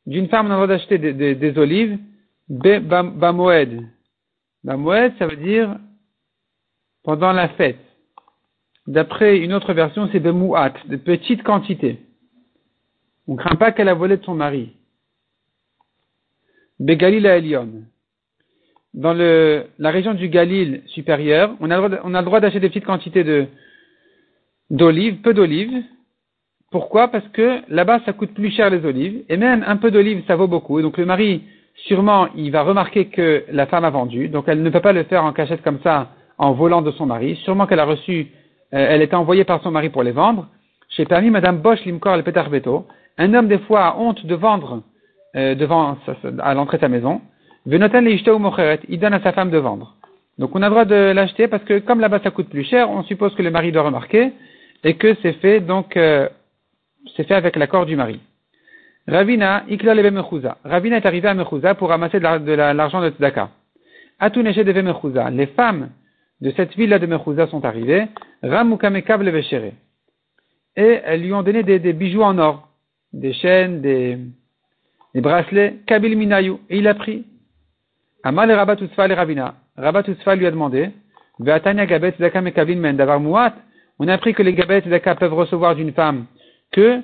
D'une 0.06 0.28
femme, 0.28 0.46
on 0.46 0.50
a 0.50 0.52
le 0.52 0.66
droit 0.66 0.66
d'acheter 0.66 0.98
des, 0.98 1.58
olives. 1.58 1.98
Bamoed. 2.48 3.86
Bamoed, 4.64 5.12
ça 5.18 5.26
veut 5.26 5.36
dire 5.36 5.76
pendant 7.02 7.32
la 7.32 7.48
fête. 7.50 7.80
D'après 8.86 9.38
une 9.38 9.52
autre 9.52 9.72
version, 9.74 10.08
c'est 10.10 10.20
bemouat, 10.20 10.74
de 10.86 10.96
petites 10.96 11.42
quantités. 11.42 12.00
On 13.28 13.36
craint 13.36 13.56
pas 13.56 13.72
qu'elle 13.72 13.88
a 13.88 13.94
volé 13.94 14.16
de 14.16 14.24
son 14.24 14.34
mari. 14.34 14.72
Begalil 16.80 17.26
Elion 17.26 17.84
dans 18.94 19.14
le, 19.14 19.64
la 19.78 19.90
région 19.90 20.14
du 20.14 20.28
Galil 20.28 20.82
supérieur, 20.86 21.54
on 21.60 21.70
a, 21.70 21.88
le 21.88 22.24
droit 22.24 22.40
d'acheter 22.40 22.60
des 22.60 22.68
petites 22.68 22.84
quantités 22.84 23.24
de, 23.24 23.46
d'olives, 24.70 25.20
peu 25.22 25.32
d'olives. 25.32 25.82
Pourquoi? 26.70 27.08
Parce 27.08 27.26
que 27.28 27.60
là-bas, 27.68 28.00
ça 28.04 28.12
coûte 28.12 28.34
plus 28.34 28.50
cher 28.50 28.70
les 28.70 28.84
olives, 28.84 29.22
et 29.28 29.36
même 29.36 29.64
un 29.66 29.76
peu 29.76 29.90
d'olives, 29.90 30.22
ça 30.26 30.36
vaut 30.36 30.46
beaucoup. 30.46 30.78
Et 30.78 30.82
donc 30.82 30.98
le 30.98 31.06
mari, 31.06 31.42
sûrement, 31.86 32.28
il 32.34 32.50
va 32.50 32.62
remarquer 32.62 33.06
que 33.06 33.44
la 33.50 33.66
femme 33.66 33.84
a 33.84 33.90
vendu, 33.90 34.28
donc 34.28 34.44
elle 34.46 34.62
ne 34.62 34.70
peut 34.70 34.80
pas 34.80 34.92
le 34.92 35.04
faire 35.04 35.24
en 35.24 35.32
cachette 35.32 35.62
comme 35.62 35.80
ça, 35.82 36.10
en 36.38 36.52
volant 36.52 36.82
de 36.82 36.90
son 36.92 37.06
mari. 37.06 37.36
Sûrement 37.44 37.66
qu'elle 37.66 37.80
a 37.80 37.84
reçu, 37.84 38.28
euh, 38.74 38.86
elle 38.90 39.02
était 39.02 39.16
envoyée 39.16 39.44
par 39.44 39.62
son 39.62 39.70
mari 39.70 39.88
pour 39.90 40.02
les 40.02 40.12
vendre. 40.12 40.48
J'ai 40.96 41.06
permis 41.06 41.30
Madame 41.30 41.58
Bosch 41.58 41.84
Limkor 41.86 42.16
le 42.16 42.50
Beto. 42.50 42.86
Un 43.16 43.32
homme, 43.34 43.48
des 43.48 43.58
fois, 43.58 43.86
a 43.86 43.96
honte 43.96 44.24
de 44.26 44.34
vendre 44.34 44.82
euh, 45.36 45.54
devant, 45.54 45.96
à 46.40 46.54
l'entrée 46.54 46.78
de 46.78 46.82
sa 46.82 46.88
maison 46.88 47.20
il 47.66 48.98
donne 48.98 49.14
à 49.14 49.20
sa 49.22 49.32
femme 49.32 49.50
de 49.50 49.58
vendre. 49.58 49.96
Donc 50.38 50.54
on 50.54 50.62
a 50.62 50.66
le 50.66 50.70
droit 50.70 50.84
de 50.84 51.12
l'acheter 51.12 51.48
parce 51.48 51.62
que 51.64 51.78
comme 51.78 52.00
là-bas 52.00 52.20
ça 52.24 52.30
coûte 52.30 52.48
plus 52.48 52.64
cher, 52.64 52.90
on 52.90 53.02
suppose 53.04 53.34
que 53.34 53.42
le 53.42 53.50
mari 53.50 53.70
doit 53.70 53.82
remarquer 53.82 54.32
et 54.82 54.94
que 54.94 55.14
c'est 55.22 55.34
fait 55.34 55.60
donc 55.60 55.96
euh, 55.96 56.28
c'est 57.16 57.26
fait 57.26 57.34
avec 57.34 57.56
l'accord 57.56 57.86
du 57.86 57.96
mari. 57.96 58.20
Ravina, 59.08 59.64
Ikla 59.68 59.94
Ravina 60.64 60.96
est 60.96 61.06
arrivé 61.06 61.28
à 61.28 61.34
Mechouza 61.34 61.74
pour 61.74 61.88
ramasser 61.88 62.20
de 62.20 62.24
l'argent 62.24 63.00
de, 63.02 63.10
Tzedaka. 63.10 63.50
Tzedaka. 64.20 64.72
de 64.72 64.80
Mechouza. 64.80 65.30
Les 65.30 65.46
femmes 65.46 65.90
de 66.40 66.50
cette 66.52 66.76
ville-là 66.76 66.98
de 66.98 67.06
Mechouza 67.06 67.48
sont 67.48 67.64
arrivées. 67.64 68.06
Ramukamekab 68.42 69.22
le 69.22 69.42
Et 70.76 71.00
elles 71.04 71.22
lui 71.22 71.32
ont 71.32 71.42
donné 71.42 71.64
des, 71.64 71.80
des, 71.80 71.92
bijoux 71.92 72.22
en 72.22 72.38
or. 72.38 72.68
Des 73.12 73.32
chaînes, 73.32 73.80
des, 73.80 74.18
des 75.14 75.20
bracelets. 75.20 75.80
Kabil 75.86 76.16
Minayu. 76.16 76.54
Et 76.70 76.78
il 76.78 76.86
a 76.86 76.94
pris. 76.94 77.24
Amal 78.24 78.50
et 78.50 78.54
Rabat 78.54 78.76
et 78.80 79.14
Ravina. 79.14 79.54
Rabat 79.76 80.02
lui 80.36 80.46
a 80.46 80.50
demandé. 80.50 80.90
On 83.98 84.08
a 84.08 84.14
appris 84.14 84.34
que 84.34 84.42
les 84.42 84.54
Gabet 84.54 84.82
Zaka 84.88 85.14
peuvent 85.14 85.34
recevoir 85.34 85.74
d'une 85.74 85.92
femme 85.92 86.26
que 86.70 87.00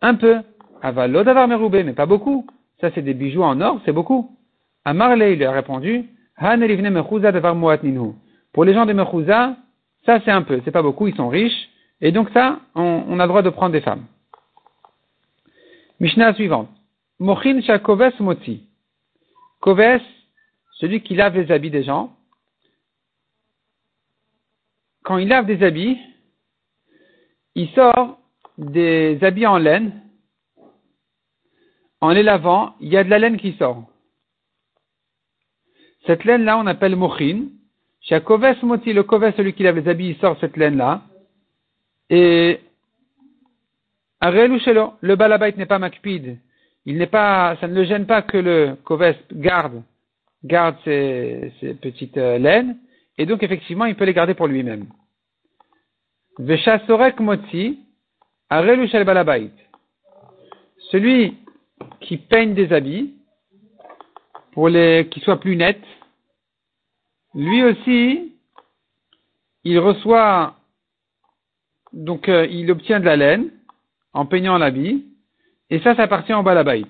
un 0.00 0.14
peu. 0.14 0.38
Avalo 0.82 1.22
Meroubé, 1.24 1.84
mais 1.84 1.92
pas 1.92 2.06
beaucoup. 2.06 2.46
Ça, 2.80 2.90
c'est 2.94 3.02
des 3.02 3.14
bijoux 3.14 3.42
en 3.42 3.60
or, 3.60 3.80
c'est 3.84 3.92
beaucoup. 3.92 4.36
Amarle, 4.84 5.22
il 5.22 5.44
a 5.44 5.52
répondu. 5.52 6.08
Pour 8.52 8.64
les 8.64 8.74
gens 8.74 8.86
de 8.86 8.92
Mechouza, 8.92 9.56
ça, 10.04 10.18
c'est 10.24 10.32
un 10.32 10.42
peu, 10.42 10.60
c'est 10.64 10.72
pas 10.72 10.82
beaucoup, 10.82 11.06
ils 11.06 11.14
sont 11.14 11.28
riches. 11.28 11.68
Et 12.00 12.10
donc 12.10 12.30
ça, 12.30 12.58
on, 12.74 13.04
on 13.08 13.20
a 13.20 13.24
le 13.24 13.28
droit 13.28 13.42
de 13.42 13.50
prendre 13.50 13.72
des 13.72 13.80
femmes. 13.80 14.04
Mishnah 16.00 16.34
suivante. 16.34 16.68
Mochin 17.20 17.60
Shakoves 17.62 18.18
Motzi. 18.18 18.66
Koves, 19.60 20.02
celui 20.82 21.00
qui 21.00 21.14
lave 21.14 21.38
les 21.38 21.52
habits 21.52 21.70
des 21.70 21.84
gens, 21.84 22.12
quand 25.04 25.16
il 25.18 25.28
lave 25.28 25.46
des 25.46 25.62
habits, 25.62 25.96
il 27.54 27.68
sort 27.68 28.18
des 28.58 29.16
habits 29.22 29.46
en 29.46 29.58
laine. 29.58 30.02
En 32.00 32.10
les 32.10 32.24
lavant, 32.24 32.74
il 32.80 32.88
y 32.88 32.96
a 32.96 33.04
de 33.04 33.10
la 33.10 33.20
laine 33.20 33.36
qui 33.36 33.52
sort. 33.52 33.84
Cette 36.04 36.24
laine-là, 36.24 36.58
on 36.58 36.66
appelle 36.66 36.96
mochin. 36.96 37.44
Chez 38.00 38.20
Koves 38.20 38.64
Moti, 38.64 38.92
le 38.92 39.04
Koves, 39.04 39.32
celui 39.36 39.52
qui 39.52 39.62
lave 39.62 39.78
les 39.78 39.88
habits, 39.88 40.08
il 40.08 40.16
sort 40.16 40.36
cette 40.40 40.56
laine-là. 40.56 41.02
Et 42.10 42.58
le 44.20 45.14
balabait 45.14 45.54
n'est 45.56 45.66
pas 45.66 45.78
makpid. 45.78 46.40
Il 46.86 46.98
n'est 46.98 47.06
pas, 47.06 47.56
ça 47.60 47.68
ne 47.68 47.74
le 47.74 47.84
gêne 47.84 48.06
pas 48.06 48.22
que 48.22 48.38
le 48.38 48.76
Koves 48.82 49.14
garde, 49.30 49.84
garde 50.44 50.76
ses, 50.84 51.52
petites 51.80 52.16
euh, 52.16 52.38
laines. 52.38 52.78
Et 53.18 53.26
donc, 53.26 53.42
effectivement, 53.42 53.84
il 53.84 53.94
peut 53.94 54.04
les 54.04 54.14
garder 54.14 54.34
pour 54.34 54.46
lui-même. 54.46 54.86
Veshasorek 56.38 57.20
Moti, 57.20 57.78
Arelushel 58.48 59.04
balabait. 59.04 59.50
Celui 60.90 61.36
qui 62.00 62.16
peigne 62.16 62.54
des 62.54 62.72
habits, 62.72 63.14
pour 64.52 64.68
les, 64.68 65.08
qu'ils 65.10 65.22
soient 65.22 65.40
plus 65.40 65.56
nets, 65.56 65.82
lui 67.34 67.62
aussi, 67.62 68.34
il 69.64 69.78
reçoit, 69.78 70.56
donc 71.92 72.28
euh, 72.28 72.46
il 72.50 72.70
obtient 72.70 73.00
de 73.00 73.04
la 73.04 73.16
laine 73.16 73.50
en 74.12 74.26
peignant 74.26 74.58
l'habit, 74.58 75.06
et 75.70 75.80
ça, 75.80 75.94
ça 75.94 76.02
appartient 76.02 76.34
au 76.34 76.42
balabait, 76.42 76.84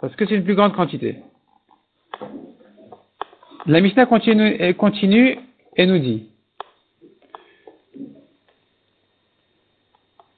parce 0.00 0.14
que 0.16 0.26
c'est 0.26 0.34
une 0.34 0.44
plus 0.44 0.54
grande 0.54 0.74
quantité. 0.74 1.18
La 3.66 3.80
Mishnah 3.80 4.06
continue, 4.06 5.38
et 5.76 5.86
nous 5.86 5.98
dit 5.98 6.26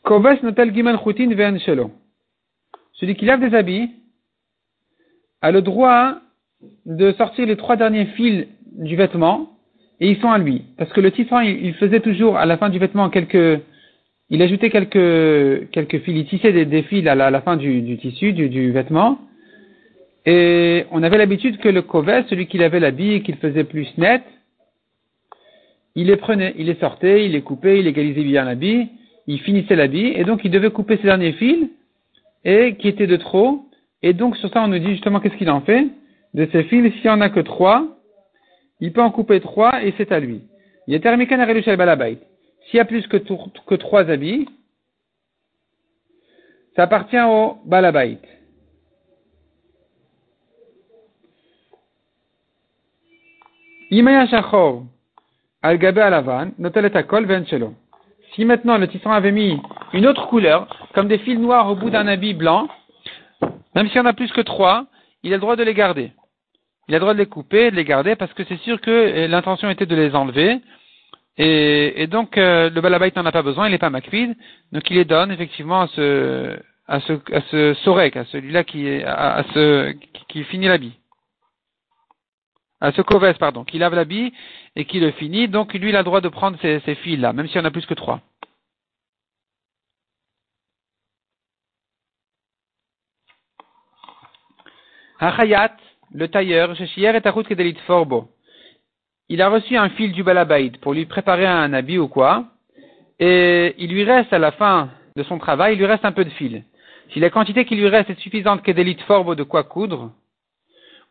giman 0.07 1.59
shelo. 1.59 1.91
Celui 2.93 3.17
qui 3.17 3.25
lave 3.25 3.41
des 3.41 3.57
habits 3.57 3.91
a 5.41 5.51
le 5.51 5.63
droit 5.63 6.19
de 6.87 7.13
sortir 7.13 7.47
les 7.47 7.57
trois 7.57 7.77
derniers 7.77 8.07
fils 8.07 8.47
du 8.73 8.97
vêtement 8.97 9.51
et 10.01 10.11
ils 10.11 10.21
sont 10.21 10.31
à 10.31 10.39
lui. 10.39 10.65
Parce 10.77 10.93
que 10.93 11.01
le 11.01 11.11
tisserand, 11.11 11.41
il, 11.41 11.75
faisait 11.75 12.01
toujours 12.01 12.37
à 12.37 12.47
la 12.47 12.59
fin 12.59 12.69
du 12.69 12.79
vêtement 12.79 13.09
quelques, 13.11 13.63
il 14.31 14.43
ajoutait 14.43 14.71
quelques, 14.71 15.71
quelques 15.71 16.01
fils, 16.01 16.17
il 16.17 16.27
tissait 16.27 16.65
des, 16.65 16.83
fils 16.83 17.07
à 17.07 17.15
la, 17.15 17.41
fin 17.41 17.57
du, 17.57 17.97
tissu, 17.99 18.33
du, 18.33 18.71
vêtement. 18.71 19.19
Et 20.27 20.87
on 20.91 21.03
avait 21.03 21.19
l'habitude 21.19 21.59
que 21.59 21.69
le 21.69 21.83
covet, 21.83 22.25
celui 22.29 22.47
qui 22.47 22.63
avait 22.63 22.81
l'habit 22.81 23.15
et 23.15 23.23
qu'il 23.23 23.37
faisait 23.37 23.65
plus 23.65 23.89
net, 23.99 24.23
il 25.95 26.07
les 26.07 26.17
prenait, 26.17 26.55
il 26.59 26.67
les 26.67 26.77
sortait, 26.77 27.27
il 27.27 27.33
les 27.33 27.43
coupait, 27.43 27.81
il 27.81 27.87
égalisait 27.87 28.25
bien 28.25 28.45
l'habit, 28.45 28.89
il 29.27 29.41
finissait 29.41 29.77
l'habit, 29.77 30.13
et 30.17 30.25
donc 30.25 30.41
il 30.45 30.51
devait 30.51 30.71
couper 30.71 30.97
ses 30.97 31.05
derniers 31.05 31.33
fils, 31.33 31.69
et 32.45 32.77
qui 32.77 32.89
étaient 32.89 33.07
de 33.07 33.17
trop. 33.17 33.65
Et 34.03 34.13
donc 34.13 34.37
sur 34.37 34.51
ça, 34.51 34.63
on 34.63 34.69
nous 34.69 34.79
dit 34.79 34.93
justement 34.93 35.21
qu'est-ce 35.21 35.37
qu'il 35.37 35.51
en 35.51 35.61
fait 35.61 35.87
de 36.35 36.49
ces 36.51 36.65
fils, 36.65 36.93
s'il 36.95 37.05
n'y 37.05 37.11
en 37.11 37.21
a 37.21 37.31
que 37.31 37.41
trois, 37.41 37.87
il 38.81 38.93
peut 38.93 39.03
en 39.03 39.11
couper 39.11 39.41
trois 39.41 39.85
et 39.85 39.95
c'est 39.97 40.11
à 40.11 40.19
lui. 40.19 40.43
Il 40.87 40.93
y 40.93 40.97
a 40.97 41.77
balabait. 41.77 42.19
S'il 42.67 42.77
y 42.77 42.81
a 42.81 42.85
plus 42.85 43.07
que, 43.07 43.17
que 43.17 43.75
trois 43.77 44.11
habits, 44.11 44.47
ça 46.77 46.83
appartient 46.83 47.21
au 47.21 47.59
balabait. 47.67 48.19
Imaya 53.95 54.27
shachor 54.27 54.83
al 55.63 55.79
gabe 55.79 55.99
alavan 55.99 56.53
venchelo. 56.59 57.75
Si 58.35 58.45
maintenant 58.45 58.79
le 58.79 58.89
tisserand 58.89 59.13
avait 59.13 59.33
mis 59.33 59.61
une 59.93 60.07
autre 60.07 60.27
couleur, 60.27 60.67
comme 60.95 61.09
des 61.09 61.19
fils 61.19 61.39
noirs 61.39 61.71
au 61.71 61.77
bout 61.77 61.91
d'un 61.91 62.09
habit 62.09 62.35
blanc, 62.35 62.69
même 63.75 63.87
s'il 63.89 63.97
y 63.97 64.01
en 64.01 64.07
a 64.07 64.13
plus 64.13 64.33
que 64.33 64.41
trois, 64.41 64.87
il 65.23 65.33
a 65.33 65.37
le 65.37 65.41
droit 65.41 65.57
de 65.57 65.63
les 65.63 65.75
garder 65.75 66.11
il 66.89 66.95
a 66.95 66.99
le 66.99 67.01
droit 67.01 67.15
de 67.15 67.19
les 67.19 67.27
couper, 67.27 67.71
de 67.71 67.77
les 67.77 67.85
garder, 67.85 68.15
parce 68.15 68.33
que 68.35 68.45
c'est 68.45 68.61
sûr 68.61 68.81
que 68.81 68.91
euh, 68.91 69.29
l'intention 69.29 69.71
était 69.71 69.87
de 69.87 69.97
les 69.97 70.15
enlever. 70.15 70.61
Et, 71.37 72.07
donc, 72.07 72.39
euh, 72.39 72.71
le 72.71 72.81
balabait 72.81 73.13
n'en 73.17 73.27
a 73.27 73.33
pas 73.33 73.43
besoin, 73.43 73.67
il 73.67 73.73
n'est 73.73 73.79
pas 73.79 73.91
makvid, 73.91 74.35
donc 74.71 74.89
il 74.89 74.97
les 74.97 75.05
donne 75.05 75.33
effectivement 75.33 75.81
à 75.83 75.89
ce, 75.89 76.57
à 76.87 77.01
ce, 77.01 77.15
à 77.33 77.75
sorek, 77.83 78.17
à 78.17 78.25
celui-là 78.27 78.63
qui, 78.63 79.03
à, 79.05 79.45
qui, 80.29 80.45
finit 80.45 80.69
l'habit. 80.69 80.93
À 82.85 82.93
ce 82.93 83.01
koves, 83.01 83.39
pardon, 83.39 83.65
qui 83.65 83.79
lave 83.79 83.95
l'habit 83.95 84.35
et 84.77 84.85
qui 84.85 85.01
le 85.01 85.11
finit, 85.13 85.49
donc 85.49 85.73
lui, 85.73 85.89
il 85.89 85.97
a 85.97 86.01
le 86.01 86.05
droit 86.05 86.21
de 86.21 86.29
prendre 86.29 86.59
ces, 86.61 86.95
fils-là, 86.97 87.33
même 87.33 87.47
s'il 87.49 87.57
y 87.57 87.61
en 87.61 87.65
a 87.65 87.71
plus 87.71 87.87
que 87.87 87.95
trois. 87.95 88.21
Achayat, 95.19 95.75
le 96.13 96.29
tailleur, 96.29 96.79
et 96.79 97.75
Forbo, 97.87 98.29
il 99.31 99.41
a 99.41 99.49
reçu 99.49 99.79
un 99.79 99.89
fil 99.89 100.13
du 100.13 100.23
balabaïd 100.23 100.77
pour 100.81 100.93
lui 100.93 101.07
préparer 101.07 101.47
un 101.47 101.73
habit 101.73 101.97
ou 101.97 102.09
quoi, 102.09 102.49
et 103.19 103.75
il 103.79 103.91
lui 103.93 104.05
reste 104.05 104.35
à 104.35 104.39
la 104.39 104.53
fin 104.53 104.91
de 105.17 105.23
son 105.23 105.39
travail, 105.39 105.73
il 105.73 105.79
lui 105.79 105.87
reste 105.87 106.05
un 106.05 106.13
peu 106.13 106.27
de 106.27 106.31
fil. 106.31 106.65
Si 107.15 107.19
la 107.19 107.31
quantité 107.31 107.65
qui 107.65 107.77
lui 107.77 107.89
reste 107.89 108.11
est 108.11 108.21
suffisante 108.21 108.63
qu'Edelit 108.63 108.99
Forbo 109.07 109.35
de 109.35 109.43
quoi 109.43 109.65
coudre, 109.65 110.13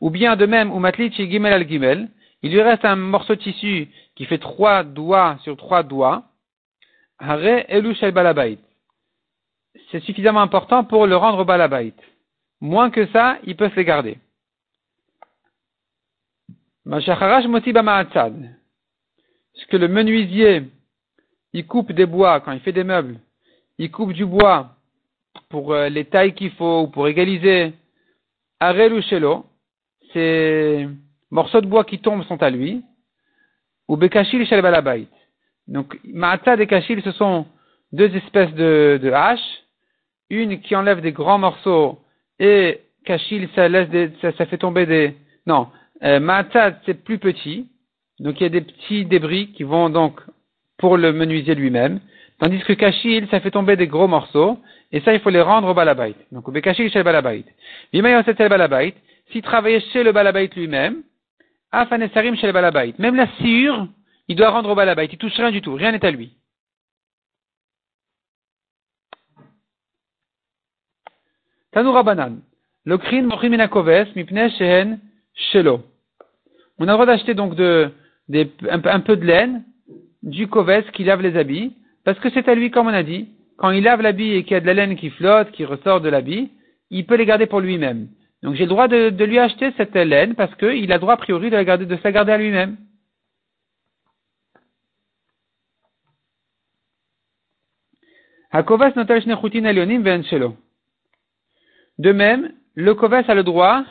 ou 0.04 0.10
bien 0.10 0.36
de 0.36 0.46
même, 0.46 0.74
ou 0.74 0.80
Matlichi 0.80 1.32
Gimel 1.32 1.54
al 1.54 1.66
Gimel, 1.66 2.10
il 2.42 2.52
lui 2.52 2.62
reste 2.62 2.84
un 2.84 2.98
morceau 2.98 3.36
de 3.36 3.40
tissu 3.40 3.88
qui 4.16 4.26
fait 4.26 4.38
trois 4.38 4.84
doigts 4.84 5.38
sur 5.44 5.56
trois 5.56 5.82
doigts, 5.82 6.26
Balabait. 7.22 8.58
C'est 9.90 10.02
suffisamment 10.02 10.42
important 10.42 10.84
pour 10.84 11.08
le 11.08 11.16
rendre 11.16 11.46
balabait. 11.46 11.94
Moins 12.60 12.90
que 12.90 13.08
ça, 13.14 13.38
il 13.46 13.56
peut 13.56 13.70
se 13.70 13.78
les 13.78 13.86
garder. 13.86 14.18
Ce 16.86 16.92
que 19.68 19.78
le 19.78 19.88
menuisier, 19.88 20.64
il 21.54 21.66
coupe 21.66 21.94
des 21.94 22.06
bois 22.06 22.42
quand 22.42 22.52
il 22.52 22.60
fait 22.60 22.74
des 22.74 22.84
meubles, 22.84 23.22
il 23.78 23.90
coupe 23.90 24.12
du 24.12 24.26
bois 24.26 24.76
pour 25.48 25.72
euh, 25.72 25.88
les 25.88 26.04
tailles 26.04 26.34
qu'il 26.34 26.52
faut 26.52 26.82
ou 26.82 26.88
pour 26.88 27.08
égaliser. 27.08 27.72
Arel 28.60 28.94
ou 28.94 29.02
shelo, 29.02 29.46
ces 30.14 30.88
morceaux 31.32 31.62
de 31.62 31.68
bois 31.68 31.84
qui 31.84 32.00
tombent 32.00 32.24
sont 32.24 32.42
à 32.42 32.50
lui. 32.50 32.84
Ou 33.88 33.98
bekashil 33.98 34.46
shel 34.46 34.62
balabait. 34.62 35.08
Donc, 35.68 36.00
ma'atzad 36.04 36.60
et 36.60 36.68
kashil, 36.68 37.02
ce 37.04 37.12
sont 37.12 37.46
deux 37.92 38.16
espèces 38.16 38.54
de, 38.54 39.12
haches. 39.14 39.64
Une 40.30 40.62
qui 40.62 40.76
enlève 40.76 41.02
des 41.02 41.12
grands 41.12 41.38
morceaux 41.38 42.00
et 42.40 42.82
kashil, 43.06 43.50
ça 43.56 43.68
laisse 43.68 43.90
des, 43.90 44.12
ça, 44.22 44.46
fait 44.46 44.58
tomber 44.58 44.86
des, 44.86 45.16
non, 45.46 45.68
euh, 46.04 46.44
c'est 46.86 47.04
plus 47.04 47.20
petit, 47.20 47.68
donc 48.20 48.40
il 48.40 48.44
y 48.44 48.46
a 48.46 48.50
des 48.50 48.62
petits 48.62 49.06
débris 49.06 49.52
qui 49.52 49.64
vont 49.64 49.90
donc 49.90 50.22
pour 50.78 50.98
le 50.98 51.14
menuisier 51.14 51.56
lui-même, 51.56 52.00
tandis 52.40 52.60
que 52.60 52.74
Kachil, 52.74 53.28
ça 53.30 53.40
fait 53.40 53.52
tomber 53.52 53.76
des 53.76 53.88
gros 53.88 54.08
morceaux, 54.08 54.60
et 54.92 55.00
ça, 55.02 55.14
il 55.14 55.20
faut 55.20 55.30
les 55.30 55.42
rendre 55.42 55.70
au 55.70 55.74
balabait. 55.74 56.16
Donc, 56.32 56.46
chez 56.74 56.90
le 56.90 57.04
balabait. 57.04 57.46
balabait, 57.94 58.94
s'il 59.34 59.42
travaillait 59.42 59.82
chez 59.92 60.04
le 60.04 60.14
balabait 60.14 60.50
lui-même, 60.56 61.04
Afanesarim 61.72 62.36
chez 62.36 62.48
le 62.48 62.54
balabait. 62.54 62.94
Même 63.00 63.16
la 63.16 63.28
sciure, 63.38 63.88
il 64.28 64.36
doit 64.36 64.52
rendre 64.52 64.70
au 64.70 64.76
balabait. 64.76 65.10
Il 65.12 65.18
touche 65.18 65.34
rien 65.34 65.52
du 65.52 65.62
tout. 65.62 65.74
Rien 65.74 65.92
n'est 65.92 66.06
à 66.06 66.12
lui. 66.12 66.38
Tanoura 71.72 72.04
banan. 72.04 72.38
Mochim 72.86 73.28
minakoves, 73.50 74.16
mipne 74.16 74.50
shehen 74.52 75.00
shelo. 75.34 75.82
On 76.78 76.88
a 76.88 76.92
le 76.92 76.94
droit 76.94 77.06
d'acheter 77.08 77.34
donc 77.34 77.56
de, 77.56 77.92
un, 78.70 79.00
peu 79.00 79.18
de 79.18 79.26
laine 79.26 79.64
du 80.22 80.48
coves 80.48 80.92
qui 80.92 81.04
lave 81.04 81.22
les 81.22 81.38
habits, 81.38 81.74
parce 82.04 82.20
que 82.20 82.30
c'est 82.30 82.48
à 82.48 82.56
lui, 82.56 82.70
comme 82.70 82.88
on 82.88 82.94
a 82.94 83.04
dit, 83.04 83.30
quand 83.58 83.72
il 83.72 83.84
lave 83.84 84.02
l'habit 84.02 84.34
et 84.34 84.44
qu'il 84.44 84.54
y 84.54 84.56
a 84.56 84.60
de 84.60 84.66
la 84.66 84.74
laine 84.74 84.96
qui 84.96 85.10
flotte, 85.10 85.52
qui 85.52 85.66
ressort 85.66 86.02
de 86.02 86.10
l'habit, 86.10 86.52
il 86.92 87.06
peut 87.06 87.16
les 87.16 87.26
garder 87.26 87.48
pour 87.48 87.62
lui-même. 87.62 88.10
Donc 88.44 88.56
j'ai 88.56 88.66
le 88.66 88.70
droit 88.70 88.90
de, 88.90 89.24
lui 89.24 89.40
acheter 89.40 89.72
cette 89.78 89.96
laine 89.96 90.36
parce 90.36 90.54
qu'il 90.56 90.92
a 90.92 90.96
le 90.96 91.02
droit 91.02 91.14
a 91.14 91.18
priori 91.18 91.50
de, 91.50 91.56
la 91.56 91.64
garder, 91.64 91.86
de 91.86 91.96
se 91.96 92.04
la 92.04 92.12
garder 92.12 92.34
à 92.34 92.38
lui-même. 92.38 92.78
De 101.98 102.12
même, 102.12 102.54
le 102.76 102.94
koves 102.94 103.14
a 103.14 103.34
le 103.34 103.44
droit 103.44 103.86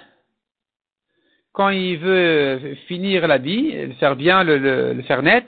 quand 1.53 1.71
il 1.71 1.99
veut 1.99 2.77
finir 2.87 3.27
l'habit, 3.27 3.73
le 3.73 3.93
faire 3.95 4.17
bien, 4.17 4.45
le, 4.45 5.03
faire 5.03 5.23
net, 5.23 5.47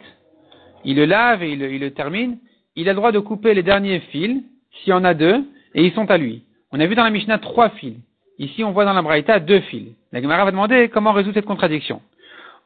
il 0.85 0.97
le 0.97 1.05
lave 1.05 1.43
et 1.43 1.53
il, 1.53 1.81
le 1.81 1.91
termine, 1.93 2.39
il 2.75 2.89
a 2.89 2.93
le 2.93 2.97
droit 2.97 3.13
de 3.13 3.19
couper 3.19 3.55
les 3.55 3.63
derniers 3.63 4.01
fils, 4.01 4.43
s'il 4.73 4.91
y 4.91 4.93
en 4.93 5.05
a 5.05 5.15
deux, 5.15 5.45
et 5.75 5.85
ils 5.85 5.93
sont 5.93 6.11
à 6.11 6.19
lui. 6.19 6.43
On 6.73 6.81
a 6.81 6.87
vu 6.87 6.95
dans 6.95 7.05
la 7.05 7.11
Mishnah 7.11 7.39
trois 7.39 7.71
fils. 7.71 7.97
Ici, 8.39 8.65
on 8.65 8.73
voit 8.73 8.85
dans 8.85 8.93
la 8.93 9.03
Braïta 9.03 9.39
deux 9.39 9.61
fils. 9.61 9.95
La 10.13 10.21
Gemara 10.21 10.45
va 10.45 10.51
demander 10.51 10.89
comment 10.89 11.13
résoudre 11.13 11.35
cette 11.35 11.47
contradiction. 11.47 12.03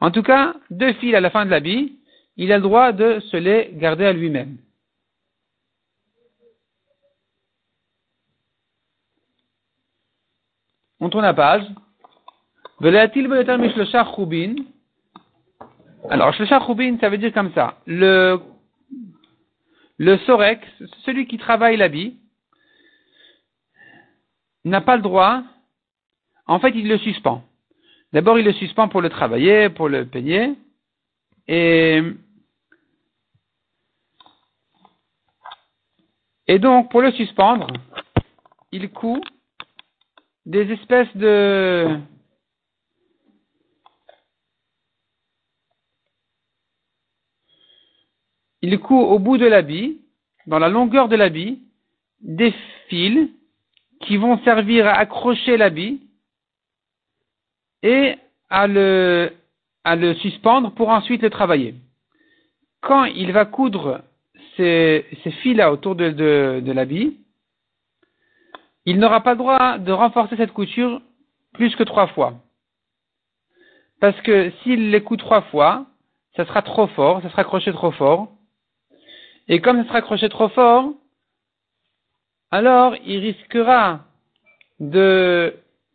En 0.01 0.11
tout 0.11 0.23
cas, 0.23 0.55
deux 0.69 0.93
fils 0.93 1.13
à 1.13 1.19
la 1.19 1.29
fin 1.29 1.45
de 1.45 1.51
l'habit, 1.51 1.97
il 2.37 2.51
a 2.51 2.57
le 2.57 2.63
droit 2.63 2.91
de 2.91 3.19
se 3.19 3.37
les 3.37 3.71
garder 3.73 4.05
à 4.05 4.13
lui-même. 4.13 4.57
On 11.01 11.09
tourne 11.09 11.23
la 11.23 11.33
page. 11.33 11.63
Alors, 16.09 16.33
ça 16.35 17.09
veut 17.09 17.17
dire 17.17 17.33
comme 17.33 17.53
ça. 17.53 17.77
Le, 17.85 18.39
le 19.97 20.17
Sorek, 20.19 20.61
celui 21.05 21.27
qui 21.27 21.37
travaille 21.37 21.77
l'habit, 21.77 22.17
n'a 24.65 24.81
pas 24.81 24.95
le 24.95 25.01
droit, 25.01 25.43
en 26.49 26.59
fait, 26.59 26.71
il 26.71 26.87
le 26.87 26.97
suspend. 26.97 27.43
D'abord, 28.11 28.39
il 28.39 28.45
le 28.45 28.53
suspend 28.53 28.87
pour 28.89 29.01
le 29.01 29.09
travailler, 29.09 29.69
pour 29.69 29.87
le 29.87 30.07
peigner, 30.07 30.55
et, 31.47 32.01
et 36.47 36.57
donc, 36.57 36.89
pour 36.89 37.03
le 37.03 37.11
suspendre, 37.11 37.67
il 38.71 38.89
coud 38.89 39.23
des 40.47 40.71
espèces 40.71 41.15
de, 41.15 41.99
il 48.63 48.79
coud 48.79 49.05
au 49.07 49.19
bout 49.19 49.37
de 49.37 49.45
l'habit, 49.45 50.01
dans 50.47 50.57
la 50.57 50.69
longueur 50.69 51.09
de 51.09 51.15
l'habit, 51.15 51.61
des 52.21 52.55
fils 52.87 53.29
qui 54.01 54.17
vont 54.17 54.39
servir 54.43 54.87
à 54.87 54.93
accrocher 54.93 55.55
l'habit 55.55 56.08
et 57.83 58.15
à 58.49 58.67
le, 58.67 59.31
à 59.83 59.95
le 59.95 60.13
suspendre 60.15 60.71
pour 60.71 60.89
ensuite 60.89 61.21
le 61.21 61.29
travailler. 61.29 61.75
Quand 62.81 63.05
il 63.05 63.31
va 63.31 63.45
coudre 63.45 64.01
ces, 64.55 65.05
ces 65.23 65.31
fils-là 65.31 65.71
autour 65.71 65.95
de, 65.95 66.09
de, 66.09 66.61
de 66.63 66.71
l'habit, 66.71 67.17
il 68.85 68.97
n'aura 68.99 69.21
pas 69.21 69.31
le 69.31 69.37
droit 69.37 69.77
de 69.77 69.91
renforcer 69.91 70.35
cette 70.37 70.53
couture 70.53 71.01
plus 71.53 71.75
que 71.75 71.83
trois 71.83 72.07
fois. 72.07 72.35
Parce 73.99 74.19
que 74.21 74.51
s'il 74.63 74.91
les 74.91 75.03
coud 75.03 75.19
trois 75.19 75.41
fois, 75.43 75.85
ça 76.35 76.45
sera 76.45 76.61
trop 76.61 76.87
fort, 76.87 77.21
ça 77.21 77.29
sera 77.29 77.41
accroché 77.41 77.71
trop 77.73 77.91
fort, 77.91 78.31
et 79.47 79.59
comme 79.61 79.77
ça 79.81 79.87
sera 79.87 79.97
accroché 79.97 80.29
trop 80.29 80.49
fort, 80.49 80.93
alors 82.51 82.95
il 83.05 83.19
risquera 83.19 84.05
de 84.79 85.53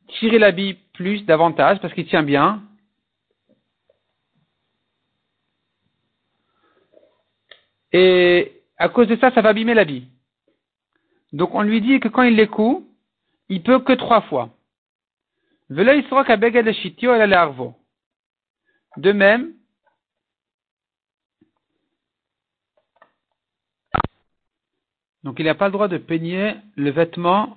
tirer 0.08 0.38
l'habit 0.38 0.76
plus, 0.94 1.24
davantage, 1.26 1.80
parce 1.80 1.92
qu'il 1.92 2.06
tient 2.06 2.22
bien. 2.22 2.62
Et 7.92 8.62
à 8.78 8.88
cause 8.88 9.06
de 9.08 9.16
ça, 9.16 9.30
ça 9.32 9.42
va 9.42 9.50
abîmer 9.50 9.74
l'habit. 9.74 10.08
Donc 11.32 11.54
on 11.54 11.62
lui 11.62 11.80
dit 11.80 12.00
que 12.00 12.08
quand 12.08 12.22
il 12.22 12.34
les 12.36 12.48
coud, 12.48 12.84
il 13.48 13.62
peut 13.62 13.80
que 13.80 13.92
trois 13.92 14.22
fois. 14.22 14.50
De 18.96 19.12
même, 19.12 19.52
Donc 25.24 25.38
il 25.38 25.46
n'a 25.46 25.54
pas 25.54 25.66
le 25.66 25.72
droit 25.72 25.88
de 25.88 25.96
peigner 25.96 26.54
le 26.76 26.90
vêtement 26.90 27.56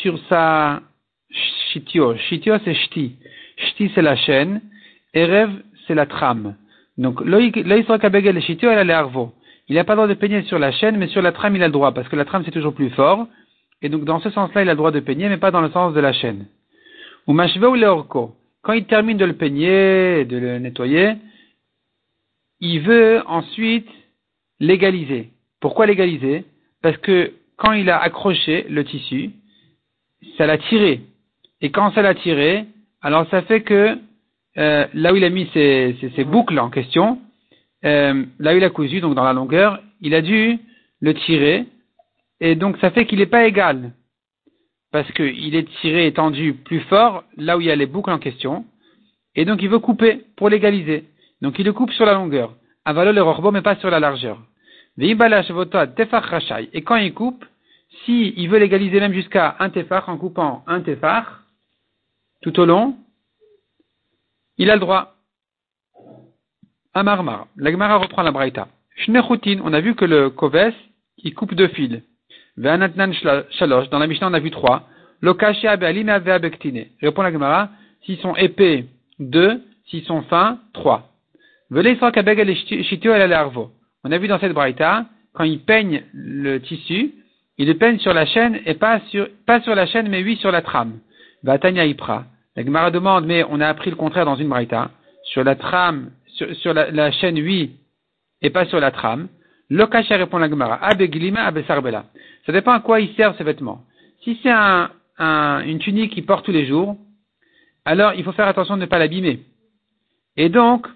sur 0.00 0.18
sa 0.28 0.80
shitio. 1.76 2.16
Shitio 2.16 2.58
c'est 2.64 2.74
shti. 2.74 3.16
Shti 3.56 3.90
c'est 3.94 4.02
la 4.02 4.16
chaîne. 4.16 4.60
Erev 5.14 5.50
c'est 5.86 5.94
la 5.94 6.06
trame. 6.06 6.56
Donc 6.98 7.20
il 7.24 7.30
n'a 9.74 9.84
pas 9.84 9.92
le 9.92 9.96
droit 9.96 10.08
de 10.08 10.14
peigner 10.14 10.42
sur 10.42 10.58
la 10.58 10.72
chaîne, 10.72 10.96
mais 10.96 11.08
sur 11.08 11.22
la 11.22 11.32
trame 11.32 11.56
il 11.56 11.62
a 11.62 11.66
le 11.66 11.72
droit, 11.72 11.92
parce 11.92 12.08
que 12.08 12.16
la 12.16 12.24
trame 12.24 12.42
c'est 12.44 12.50
toujours 12.50 12.74
plus 12.74 12.90
fort. 12.90 13.26
Et 13.82 13.88
donc 13.88 14.04
dans 14.04 14.20
ce 14.20 14.30
sens-là 14.30 14.62
il 14.62 14.68
a 14.68 14.72
le 14.72 14.76
droit 14.76 14.90
de 14.90 15.00
peigner, 15.00 15.28
mais 15.28 15.36
pas 15.36 15.50
dans 15.50 15.60
le 15.60 15.70
sens 15.70 15.92
de 15.94 16.00
la 16.00 16.12
chaîne. 16.12 16.46
Ou 17.26 17.32
mashve 17.32 17.64
ou 17.64 17.74
leorko. 17.74 18.34
Quand 18.62 18.72
il 18.72 18.84
termine 18.86 19.16
de 19.16 19.24
le 19.24 19.34
peigner, 19.34 20.24
de 20.24 20.38
le 20.38 20.58
nettoyer, 20.58 21.14
il 22.60 22.80
veut 22.80 23.22
ensuite 23.26 23.88
légaliser. 24.58 25.30
Pourquoi 25.60 25.86
légaliser? 25.86 26.44
Parce 26.82 26.96
que 26.96 27.32
quand 27.56 27.72
il 27.72 27.90
a 27.90 27.98
accroché 27.98 28.66
le 28.68 28.84
tissu, 28.84 29.30
ça 30.36 30.46
l'a 30.46 30.58
tiré. 30.58 31.00
Et 31.60 31.70
quand 31.70 31.92
ça 31.92 32.02
l'a 32.02 32.14
tiré, 32.14 32.66
alors 33.02 33.28
ça 33.30 33.42
fait 33.42 33.62
que 33.62 33.98
euh, 34.58 34.86
là 34.94 35.12
où 35.12 35.16
il 35.16 35.24
a 35.24 35.30
mis 35.30 35.48
ses, 35.52 36.24
boucles 36.24 36.58
en 36.58 36.70
question, 36.70 37.18
euh, 37.84 38.24
là 38.38 38.54
où 38.54 38.56
il 38.56 38.64
a 38.64 38.70
cousu, 38.70 39.00
donc 39.00 39.14
dans 39.14 39.24
la 39.24 39.32
longueur, 39.32 39.80
il 40.00 40.14
a 40.14 40.22
dû 40.22 40.58
le 41.00 41.14
tirer. 41.14 41.66
Et 42.40 42.54
donc 42.54 42.76
ça 42.78 42.90
fait 42.90 43.06
qu'il 43.06 43.18
n'est 43.18 43.26
pas 43.26 43.46
égal. 43.46 43.92
Parce 44.92 45.10
qu'il 45.12 45.54
est 45.54 45.68
tiré 45.80 46.06
et 46.06 46.12
tendu 46.12 46.54
plus 46.54 46.80
fort 46.80 47.24
là 47.36 47.56
où 47.56 47.60
il 47.60 47.66
y 47.66 47.70
a 47.70 47.76
les 47.76 47.86
boucles 47.86 48.10
en 48.10 48.18
question. 48.18 48.64
Et 49.34 49.44
donc 49.44 49.62
il 49.62 49.68
veut 49.68 49.78
couper 49.78 50.24
pour 50.36 50.48
l'égaliser. 50.48 51.04
Donc 51.42 51.58
il 51.58 51.64
le 51.64 51.72
coupe 51.72 51.92
sur 51.92 52.06
la 52.06 52.14
longueur. 52.14 52.54
Avalo 52.84 53.12
le 53.12 53.22
rorbo, 53.22 53.50
mais 53.50 53.62
pas 53.62 53.76
sur 53.76 53.90
la 53.90 54.00
largeur. 54.00 54.38
Et 54.98 55.14
quand 56.82 56.96
il 56.96 57.12
coupe, 57.12 57.44
s'il 58.04 58.38
il 58.38 58.48
veut 58.48 58.58
légaliser 58.58 59.00
même 59.00 59.12
jusqu'à 59.12 59.56
un 59.58 59.68
tefar 59.68 60.08
en 60.08 60.16
coupant 60.16 60.64
un 60.66 60.80
tefar 60.80 61.42
tout 62.42 62.58
au 62.60 62.64
long, 62.64 62.96
il 64.58 64.70
a 64.70 64.74
le 64.74 64.80
droit. 64.80 65.14
Amarmar. 66.94 67.46
La 67.56 67.70
Gemara 67.70 67.96
reprend 67.96 68.22
la 68.22 68.30
braïta. 68.30 68.68
Shnechutin, 68.96 69.60
on 69.62 69.72
a 69.72 69.80
vu 69.80 69.94
que 69.94 70.04
le 70.04 70.30
koves, 70.30 70.72
il 71.18 71.34
coupe 71.34 71.54
deux 71.54 71.68
fils. 71.68 72.00
Ve'anatnan 72.56 73.12
shalosh, 73.12 73.90
dans 73.90 73.98
la 73.98 74.06
Mishnah 74.06 74.28
on 74.28 74.34
a 74.34 74.40
vu 74.40 74.50
trois. 74.50 74.88
Lokashia 75.20 75.76
be'alina 75.76 76.18
ve'abektine. 76.18 76.86
Répond 77.02 77.22
la 77.22 77.32
Gemara, 77.32 77.68
s'ils 78.04 78.18
sont 78.18 78.34
épais, 78.36 78.86
deux, 79.18 79.62
s'ils 79.86 80.04
sont 80.04 80.22
fins, 80.22 80.58
trois. 80.72 81.10
Ve'le 81.70 81.98
kabeg 81.98 82.38
el 82.38 82.50
el. 82.50 83.48
On 84.04 84.12
a 84.12 84.18
vu 84.18 84.28
dans 84.28 84.38
cette 84.38 84.52
braïta, 84.52 85.06
quand 85.34 85.44
il 85.44 85.60
peigne 85.60 86.04
le 86.14 86.58
tissu, 86.58 87.12
il 87.58 87.66
le 87.66 87.74
peigne 87.74 87.98
sur 87.98 88.14
la 88.14 88.24
chaîne 88.24 88.60
et 88.64 88.74
pas 88.74 89.00
sur, 89.08 89.28
pas 89.46 89.60
sur 89.60 89.74
la 89.74 89.86
chaîne, 89.86 90.08
mais 90.08 90.22
oui 90.22 90.36
sur 90.36 90.50
la 90.50 90.62
trame. 90.62 91.00
Vatanya 91.46 91.84
Ipra. 91.84 92.24
La 92.56 92.64
Gemara 92.64 92.90
demande, 92.90 93.24
mais 93.24 93.44
on 93.48 93.60
a 93.60 93.68
appris 93.68 93.90
le 93.90 93.96
contraire 93.96 94.24
dans 94.24 94.34
une 94.34 94.48
braïta. 94.48 94.90
Sur 95.22 95.44
la 95.44 95.54
trame, 95.54 96.10
sur, 96.26 96.74
la, 96.74 97.10
chaîne, 97.12 97.36
oui, 97.36 97.76
et 98.42 98.50
pas 98.50 98.66
sur 98.66 98.80
la 98.80 98.90
trame. 98.90 99.28
Lokasha 99.70 100.16
répond 100.16 100.38
la 100.38 100.50
Gemara. 100.50 100.84
Abeglima 100.84 101.44
abesarbela. 101.44 102.06
Ça 102.44 102.52
dépend 102.52 102.72
à 102.72 102.80
quoi 102.80 103.00
il 103.00 103.14
sert 103.14 103.34
ce 103.36 103.42
vêtement. 103.42 103.84
Si 104.22 104.38
c'est 104.42 104.50
un, 104.50 104.90
une 105.18 105.78
tunique 105.78 106.12
qu'il 106.12 106.26
porte 106.26 106.44
tous 106.44 106.52
les 106.52 106.66
jours, 106.66 106.96
alors 107.84 108.12
il 108.14 108.24
faut 108.24 108.32
faire 108.32 108.48
attention 108.48 108.76
de 108.76 108.82
ne 108.82 108.86
pas 108.86 108.98
l'abîmer. 108.98 109.40
Et 110.36 110.48
donc, 110.48 110.86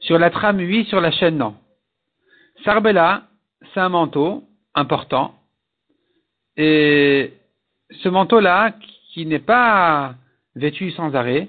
sur 0.00 0.18
la 0.18 0.30
trame, 0.30 0.58
oui. 0.58 0.84
Sur 0.86 1.00
la 1.00 1.12
chaîne, 1.12 1.36
non. 1.36 1.54
Sarbella, 2.64 3.22
c'est 3.72 3.80
un 3.80 3.88
manteau 3.88 4.44
important. 4.74 5.34
Et 6.56 7.32
ce 7.90 8.08
manteau-là, 8.08 8.72
qui 9.16 9.24
n'est 9.24 9.38
pas 9.38 10.14
vêtu 10.56 10.90
sans 10.90 11.14
arrêt, 11.14 11.48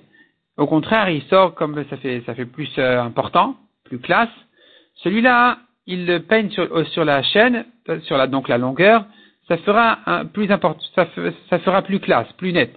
au 0.55 0.67
contraire, 0.67 1.09
il 1.09 1.21
sort 1.23 1.53
comme 1.53 1.83
ça 1.89 1.97
fait, 1.97 2.45
plus 2.45 2.71
euh, 2.77 3.01
important, 3.01 3.57
plus 3.83 3.99
classe. 3.99 4.29
Celui-là, 5.03 5.57
il 5.85 6.05
le 6.05 6.21
peigne 6.21 6.49
sur, 6.49 6.63
euh, 6.63 6.85
sur 6.85 7.03
la 7.03 7.21
chaîne, 7.23 7.65
sur 8.03 8.15
la, 8.15 8.27
donc 8.27 8.47
la 8.47 8.57
longueur, 8.57 9.05
ça 9.49 9.57
fera 9.57 9.99
un, 10.05 10.23
plus 10.23 10.49
important, 10.49 10.79
ça, 10.95 11.07
ça, 11.49 11.59
fera 11.59 11.81
plus 11.81 11.99
classe, 11.99 12.31
plus 12.37 12.53
net. 12.53 12.73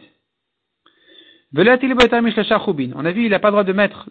On 1.52 3.04
a 3.04 3.12
vu, 3.12 3.26
il 3.26 3.30
n'a 3.30 3.38
pas 3.38 3.48
le 3.48 3.52
droit 3.52 3.64
de 3.64 3.72
mettre 3.72 4.10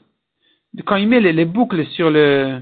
quand 0.85 0.95
il 0.95 1.09
met 1.09 1.19
les, 1.19 1.43
boucles 1.45 1.85
sur 1.87 2.09
le, 2.09 2.61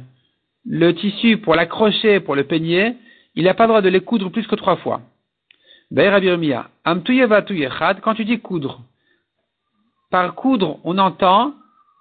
le 0.65 0.91
tissu 0.95 1.37
pour 1.37 1.53
l'accrocher, 1.53 2.19
pour 2.19 2.35
le 2.35 2.45
peigner, 2.45 2.95
il 3.35 3.43
n'a 3.43 3.53
pas 3.53 3.65
le 3.65 3.69
droit 3.69 3.81
de 3.83 3.89
les 3.89 4.01
coudre 4.01 4.31
plus 4.31 4.47
que 4.47 4.55
trois 4.55 4.77
fois. 4.77 5.01
Quand 8.01 8.13
tu 8.15 8.25
dis 8.25 8.39
coudre, 8.39 8.81
par 10.09 10.35
coudre, 10.35 10.79
on 10.83 10.97
entend 10.97 11.53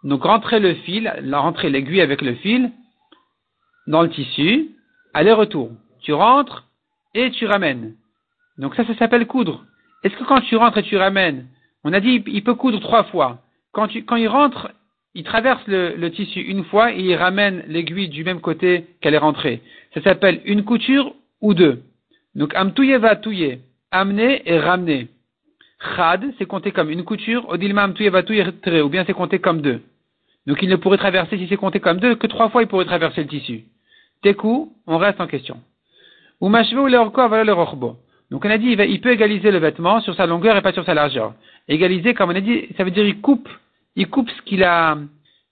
donc 0.04 0.22
rentrer 0.22 0.60
le 0.60 0.74
fil, 0.74 1.12
rentrer 1.32 1.70
l'aiguille 1.70 2.00
avec 2.00 2.22
le 2.22 2.34
fil 2.34 2.70
dans 3.86 4.02
le 4.02 4.10
tissu, 4.10 4.70
aller-retour. 5.14 5.70
Tu 6.00 6.12
rentres 6.12 6.66
et 7.14 7.30
tu 7.30 7.46
ramènes. 7.46 7.94
Donc 8.58 8.74
ça, 8.74 8.84
ça 8.84 8.94
s'appelle 8.96 9.26
coudre. 9.26 9.64
Est-ce 10.02 10.16
que 10.16 10.24
quand 10.24 10.40
tu 10.42 10.56
rentres 10.56 10.78
et 10.78 10.82
tu 10.82 10.96
ramènes, 10.96 11.48
on 11.84 11.92
a 11.92 12.00
dit 12.00 12.22
il 12.26 12.44
peut 12.44 12.54
coudre 12.54 12.80
trois 12.80 13.04
fois. 13.04 13.38
Quand, 13.72 13.88
tu, 13.88 14.04
quand 14.04 14.16
il 14.16 14.28
rentre 14.28 14.70
il 15.16 15.24
traverse 15.24 15.62
le, 15.66 16.08
tissu 16.10 16.40
une 16.40 16.64
fois 16.64 16.92
et 16.92 17.00
il 17.00 17.14
ramène 17.14 17.64
l'aiguille 17.68 18.10
du 18.10 18.22
même 18.22 18.42
côté 18.42 18.84
qu'elle 19.00 19.14
est 19.14 19.18
rentrée. 19.18 19.62
Ça 19.94 20.02
s'appelle 20.02 20.42
une 20.44 20.62
couture 20.62 21.14
ou 21.40 21.54
deux. 21.54 21.82
Donc 22.34 22.54
amtouye 22.54 22.98
va 22.98 23.16
touyer, 23.16 23.60
amener 23.90 24.42
et 24.46 24.58
ramener. 24.58 25.08
Chad, 25.94 26.32
c'est 26.38 26.46
compté 26.46 26.72
comme 26.72 26.90
une 26.90 27.04
couture, 27.04 27.48
odilma 27.48 27.84
amtouye 27.84 28.08
va 28.08 28.22
touyer 28.22 28.44
ou 28.82 28.88
bien 28.88 29.04
c'est 29.06 29.12
compté 29.12 29.38
comme 29.38 29.60
deux. 29.60 29.82
Donc 30.46 30.62
il 30.62 30.68
ne 30.68 30.76
pourrait 30.76 30.96
traverser, 30.96 31.36
si 31.38 31.46
c'est 31.48 31.56
compté 31.56 31.80
comme 31.80 31.98
deux, 31.98 32.14
que 32.14 32.26
trois 32.26 32.48
fois 32.48 32.62
il 32.62 32.68
pourrait 32.68 32.84
traverser 32.84 33.22
le 33.22 33.28
tissu. 33.28 33.64
Teku, 34.22 34.72
on 34.86 34.98
reste 34.98 35.20
en 35.20 35.26
question. 35.26 35.60
Ou 36.40 36.48
ou 36.48 36.50
le 36.50 37.96
Donc 38.30 38.44
on 38.44 38.50
a 38.50 38.58
dit, 38.58 38.76
il, 38.78 39.00
peut 39.00 39.12
égaliser 39.12 39.50
le 39.50 39.58
vêtement 39.58 40.00
sur 40.00 40.14
sa 40.14 40.26
longueur 40.26 40.56
et 40.56 40.62
pas 40.62 40.72
sur 40.72 40.84
sa 40.84 40.94
largeur. 40.94 41.34
Égaliser, 41.68 42.14
comme 42.14 42.30
on 42.30 42.34
a 42.34 42.40
dit, 42.40 42.68
ça 42.76 42.84
veut 42.84 42.90
dire 42.90 43.06
il 43.06 43.20
coupe, 43.20 43.48
il 43.96 44.08
coupe 44.08 44.30
ce 44.30 44.42
qu'il 44.42 44.62
a, 44.62 44.98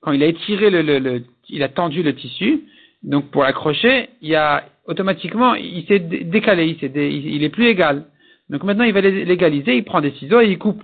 quand 0.00 0.12
il 0.12 0.22
a 0.22 0.26
étiré 0.26 0.70
le, 0.70 1.24
il 1.48 1.62
a 1.62 1.68
tendu 1.68 2.02
le 2.02 2.14
tissu, 2.14 2.62
donc 3.02 3.30
pour 3.30 3.42
l'accrocher, 3.42 4.10
il 4.22 4.28
y 4.28 4.34
a 4.36 4.64
automatiquement, 4.86 5.54
il 5.54 5.84
s'est 5.86 5.98
décalé, 5.98 6.76
il, 6.80 7.26
il, 7.34 7.42
est 7.42 7.48
plus 7.48 7.66
égal. 7.66 8.04
Donc 8.50 8.62
maintenant, 8.62 8.84
il 8.84 8.92
va 8.92 9.00
l'égaliser, 9.00 9.76
il 9.76 9.84
prend 9.84 10.00
des 10.00 10.12
ciseaux 10.12 10.40
et 10.40 10.48
il 10.48 10.58
coupe. 10.58 10.82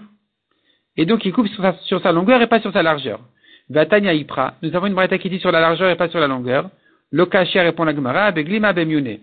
Et 0.97 1.07
donc, 1.07 1.25
il 1.25 1.33
coupe 1.33 1.49
sur 1.49 2.03
sa, 2.03 2.13
longueur 2.13 2.43
et 2.43 2.47
pas 2.47 2.61
sur 2.61 2.73
sa 2.73 2.83
largeur. 2.83 3.21
Vatanya 3.69 4.13
Ipra. 4.13 4.55
Nous 4.63 4.75
avons 4.75 4.87
une 4.87 4.95
braïta 4.95 5.19
qui 5.19 5.31
dit 5.31 5.39
sur 5.39 5.53
la 5.53 5.61
largeur 5.61 5.91
et 5.91 5.97
pas 5.97 6.09
sur 6.09 6.21
la 6.21 6.27
longueur. 6.27 6.71
Lokashia 7.13 7.63
répond 7.63 7.85
la 7.85 7.95
Gemara, 7.95 8.33
Glima 8.33 8.73
Bemyune. 8.73 9.19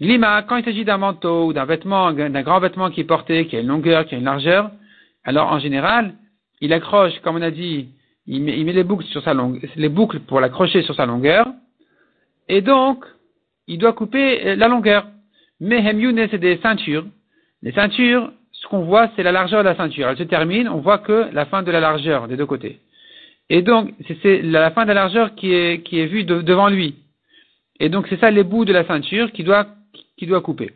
Glima, 0.00 0.42
quand 0.42 0.56
il 0.56 0.64
s'agit 0.64 0.84
d'un 0.84 0.98
manteau 0.98 1.46
ou 1.46 1.52
d'un 1.52 1.64
vêtement, 1.64 2.12
d'un 2.12 2.42
grand 2.42 2.58
vêtement 2.58 2.90
qui 2.90 3.00
est 3.00 3.04
porté, 3.04 3.46
qui 3.46 3.56
a 3.56 3.60
une 3.60 3.68
longueur, 3.68 4.06
qui 4.06 4.14
a 4.14 4.18
une 4.18 4.24
largeur, 4.24 4.70
alors 5.24 5.52
en 5.52 5.58
général, 5.58 6.14
il 6.60 6.72
accroche, 6.72 7.18
comme 7.20 7.36
on 7.36 7.42
a 7.42 7.50
dit, 7.50 7.88
il 8.26 8.42
met, 8.42 8.72
les 8.72 8.84
boucles 8.84 9.04
sur 9.06 9.22
sa 9.22 9.34
longueur, 9.34 9.62
les 9.76 9.88
boucles 9.88 10.20
pour 10.20 10.40
l'accrocher 10.40 10.82
sur 10.82 10.94
sa 10.94 11.06
longueur, 11.06 11.46
et 12.48 12.60
donc, 12.60 13.04
il 13.66 13.78
doit 13.78 13.92
couper 13.92 14.46
euh, 14.46 14.56
la 14.56 14.68
longueur. 14.68 15.06
Mais 15.60 15.78
Hemyune, 15.78 16.26
c'est 16.30 16.38
des 16.38 16.58
ceintures. 16.58 17.06
Les 17.64 17.72
ceintures, 17.72 18.30
ce 18.52 18.68
qu'on 18.68 18.82
voit, 18.82 19.10
c'est 19.16 19.22
la 19.22 19.32
largeur 19.32 19.64
de 19.64 19.68
la 19.68 19.74
ceinture. 19.74 20.06
Elle 20.08 20.18
se 20.18 20.22
termine, 20.22 20.68
on 20.68 20.80
voit 20.80 20.98
que 20.98 21.30
la 21.32 21.46
fin 21.46 21.62
de 21.62 21.70
la 21.70 21.80
largeur 21.80 22.28
des 22.28 22.36
deux 22.36 22.44
côtés. 22.44 22.78
Et 23.48 23.62
donc, 23.62 23.90
c'est 24.22 24.42
la 24.42 24.70
fin 24.70 24.82
de 24.82 24.88
la 24.88 24.94
largeur 24.94 25.34
qui 25.34 25.52
est, 25.52 25.82
qui 25.82 25.98
est 25.98 26.06
vue 26.06 26.24
devant 26.24 26.68
lui. 26.68 26.96
Et 27.80 27.88
donc, 27.88 28.06
c'est 28.08 28.20
ça 28.20 28.30
les 28.30 28.44
bouts 28.44 28.66
de 28.66 28.72
la 28.72 28.84
ceinture 28.84 29.32
qui 29.32 29.44
doit, 29.44 29.66
qui 30.18 30.26
doit 30.26 30.42
couper. 30.42 30.72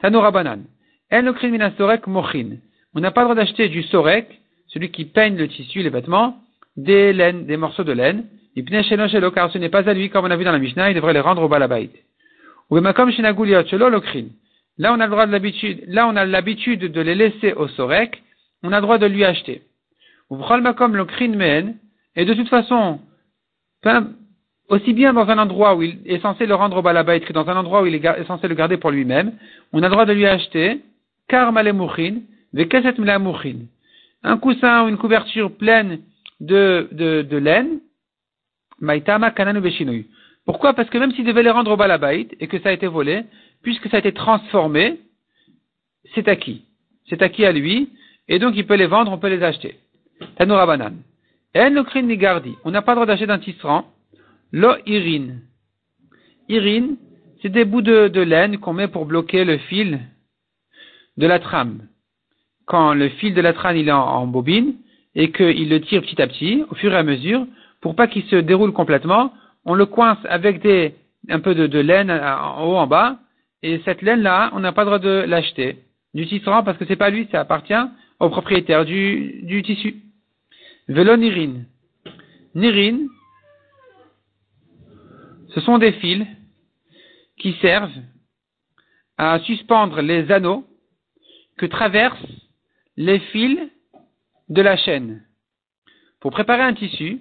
Tanoura 0.00 0.30
banan. 0.30 0.60
sorek 1.78 2.06
mochin. 2.06 2.58
On 2.94 3.00
n'a 3.00 3.10
pas 3.12 3.22
le 3.22 3.26
droit 3.26 3.34
d'acheter 3.34 3.70
du 3.70 3.82
sorek, 3.84 4.26
celui 4.68 4.90
qui 4.90 5.06
peigne 5.06 5.36
le 5.36 5.48
tissu, 5.48 5.82
les 5.82 5.88
vêtements, 5.88 6.36
des 6.76 7.14
laines, 7.14 7.46
des 7.46 7.56
morceaux 7.56 7.84
de 7.84 7.92
laine. 7.92 8.26
Car 8.54 9.50
ce 9.50 9.58
n'est 9.58 9.68
pas 9.70 9.88
à 9.88 9.94
lui, 9.94 10.10
comme 10.10 10.26
on 10.26 10.30
a 10.30 10.36
vu 10.36 10.44
dans 10.44 10.52
la 10.52 10.58
Mishnah, 10.58 10.90
il 10.90 10.94
devrait 10.94 11.14
les 11.14 11.20
rendre 11.20 11.42
au 11.42 11.48
balabait. 11.48 11.88
Ou 12.68 12.78
Là, 14.80 14.94
on 14.94 15.00
a 15.00 15.04
le 15.04 15.10
droit 15.10 15.26
de 15.26 15.32
l'habitude, 15.32 15.84
là, 15.88 16.08
on 16.08 16.16
a 16.16 16.24
l'habitude 16.24 16.80
de 16.80 17.00
les 17.02 17.14
laisser 17.14 17.52
au 17.52 17.68
sorek, 17.68 18.22
on 18.62 18.72
a 18.72 18.76
le 18.76 18.80
droit 18.80 18.96
de 18.96 19.04
lui 19.04 19.26
acheter. 19.26 19.60
Ou 20.30 20.38
comme 20.78 20.96
le 20.96 21.04
crin 21.04 21.74
et 22.16 22.24
de 22.24 22.32
toute 22.32 22.48
façon, 22.48 22.98
aussi 24.70 24.92
bien 24.94 25.12
dans 25.12 25.28
un 25.28 25.36
endroit 25.36 25.74
où 25.76 25.82
il 25.82 25.98
est 26.06 26.22
censé 26.22 26.46
le 26.46 26.54
rendre 26.54 26.78
au 26.78 26.82
balabait 26.82 27.20
que 27.20 27.34
dans 27.34 27.46
un 27.50 27.58
endroit 27.58 27.82
où 27.82 27.86
il 27.86 27.94
est 27.94 28.26
censé 28.26 28.48
le 28.48 28.54
garder 28.54 28.78
pour 28.78 28.90
lui-même, 28.90 29.32
on 29.74 29.82
a 29.82 29.86
le 29.86 29.92
droit 29.92 30.06
de 30.06 30.14
lui 30.14 30.24
acheter, 30.24 30.80
car 31.28 31.52
malemouchin, 31.52 32.22
vekeset 32.54 32.94
Un 34.22 34.38
coussin 34.38 34.84
ou 34.84 34.88
une 34.88 34.96
couverture 34.96 35.54
pleine 35.58 35.98
de, 36.40 36.88
de, 36.92 37.20
de 37.20 37.36
laine, 37.36 37.80
maitama 38.80 39.30
kananu 39.30 39.60
Pourquoi? 40.46 40.72
Parce 40.72 40.88
que 40.88 40.96
même 40.96 41.12
s'il 41.12 41.26
devait 41.26 41.42
les 41.42 41.50
rendre 41.50 41.70
au 41.70 41.76
balabait 41.76 42.28
et 42.40 42.46
que 42.46 42.58
ça 42.60 42.70
a 42.70 42.72
été 42.72 42.86
volé, 42.86 43.24
puisque 43.62 43.88
ça 43.88 43.96
a 43.96 44.00
été 44.00 44.12
transformé, 44.12 45.00
c'est 46.14 46.28
acquis. 46.28 46.64
C'est 47.08 47.22
acquis 47.22 47.44
à 47.44 47.52
lui, 47.52 47.90
et 48.28 48.38
donc 48.38 48.54
il 48.56 48.66
peut 48.66 48.74
les 48.74 48.86
vendre, 48.86 49.12
on 49.12 49.18
peut 49.18 49.28
les 49.28 49.42
acheter. 49.42 49.76
Tanoura 50.36 50.66
banan. 50.66 50.94
En 51.56 52.02
ni 52.02 52.16
gardi. 52.16 52.54
On 52.64 52.70
n'a 52.70 52.82
pas 52.82 52.92
le 52.92 52.96
droit 52.96 53.06
d'acheter 53.06 53.26
d'un 53.26 53.38
tisserand. 53.38 53.84
Lo 54.52 54.74
irin. 54.86 55.38
Irin, 56.48 56.96
c'est 57.42 57.48
des 57.48 57.64
bouts 57.64 57.82
de, 57.82 58.20
laine 58.20 58.58
qu'on 58.58 58.72
met 58.72 58.88
pour 58.88 59.06
bloquer 59.06 59.44
le 59.44 59.58
fil 59.58 60.00
de 61.16 61.26
la 61.26 61.38
trame. 61.38 61.88
Quand 62.66 62.94
le 62.94 63.08
fil 63.08 63.34
de 63.34 63.40
la 63.40 63.52
trame 63.52 63.76
il 63.76 63.88
est 63.88 63.92
en, 63.92 64.26
bobine 64.26 64.74
et 65.14 65.32
qu'il 65.32 65.68
le 65.68 65.80
tire 65.80 66.02
petit 66.02 66.20
à 66.22 66.26
petit, 66.28 66.64
au 66.70 66.74
fur 66.74 66.92
et 66.92 66.96
à 66.96 67.02
mesure, 67.02 67.46
pour 67.80 67.96
pas 67.96 68.06
qu'il 68.06 68.24
se 68.24 68.36
déroule 68.36 68.72
complètement, 68.72 69.32
on 69.64 69.74
le 69.74 69.86
coince 69.86 70.18
avec 70.28 70.62
des, 70.62 70.94
un 71.28 71.40
peu 71.40 71.54
de 71.54 71.78
laine 71.78 72.10
en 72.10 72.64
haut 72.64 72.76
en 72.76 72.86
bas 72.86 73.18
et 73.62 73.80
cette 73.84 74.02
laine-là, 74.02 74.50
on 74.54 74.60
n'a 74.60 74.72
pas 74.72 74.82
le 74.82 74.86
droit 74.86 74.98
de 74.98 75.24
l'acheter 75.26 75.78
du 76.14 76.26
tisserand 76.26 76.64
parce 76.64 76.78
que 76.78 76.86
c'est 76.86 76.96
pas 76.96 77.10
lui, 77.10 77.28
ça 77.30 77.40
appartient 77.40 77.74
au 78.18 78.28
propriétaire 78.30 78.84
du, 78.84 79.40
du 79.42 79.62
tissu. 79.62 79.96
Vélo 80.88 81.16
nirine. 81.16 81.66
Nirine, 82.54 83.08
ce 85.54 85.60
sont 85.60 85.78
des 85.78 85.92
fils 85.92 86.26
qui 87.38 87.52
servent 87.60 87.92
à 89.18 89.38
suspendre 89.40 90.00
les 90.00 90.30
anneaux 90.32 90.64
que 91.56 91.66
traversent 91.66 92.18
les 92.96 93.18
fils 93.18 93.58
de 94.48 94.62
la 94.62 94.76
chaîne. 94.76 95.22
Pour 96.20 96.32
préparer 96.32 96.62
un 96.62 96.74
tissu, 96.74 97.20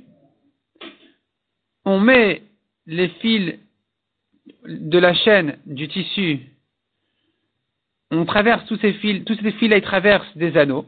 on 1.86 2.00
met 2.00 2.44
les 2.86 3.10
fils 3.22 3.60
de 4.66 5.00
la 5.00 5.14
chaîne 5.14 5.58
du 5.66 5.88
tissu, 5.88 6.40
on 8.12 8.26
traverse 8.26 8.66
tous 8.66 8.78
ces 8.78 8.94
fils, 8.94 9.24
tous 9.26 9.36
ces 9.36 9.52
fils, 9.54 9.72
ils 9.74 9.82
traversent 9.82 10.36
des 10.36 10.58
anneaux. 10.58 10.86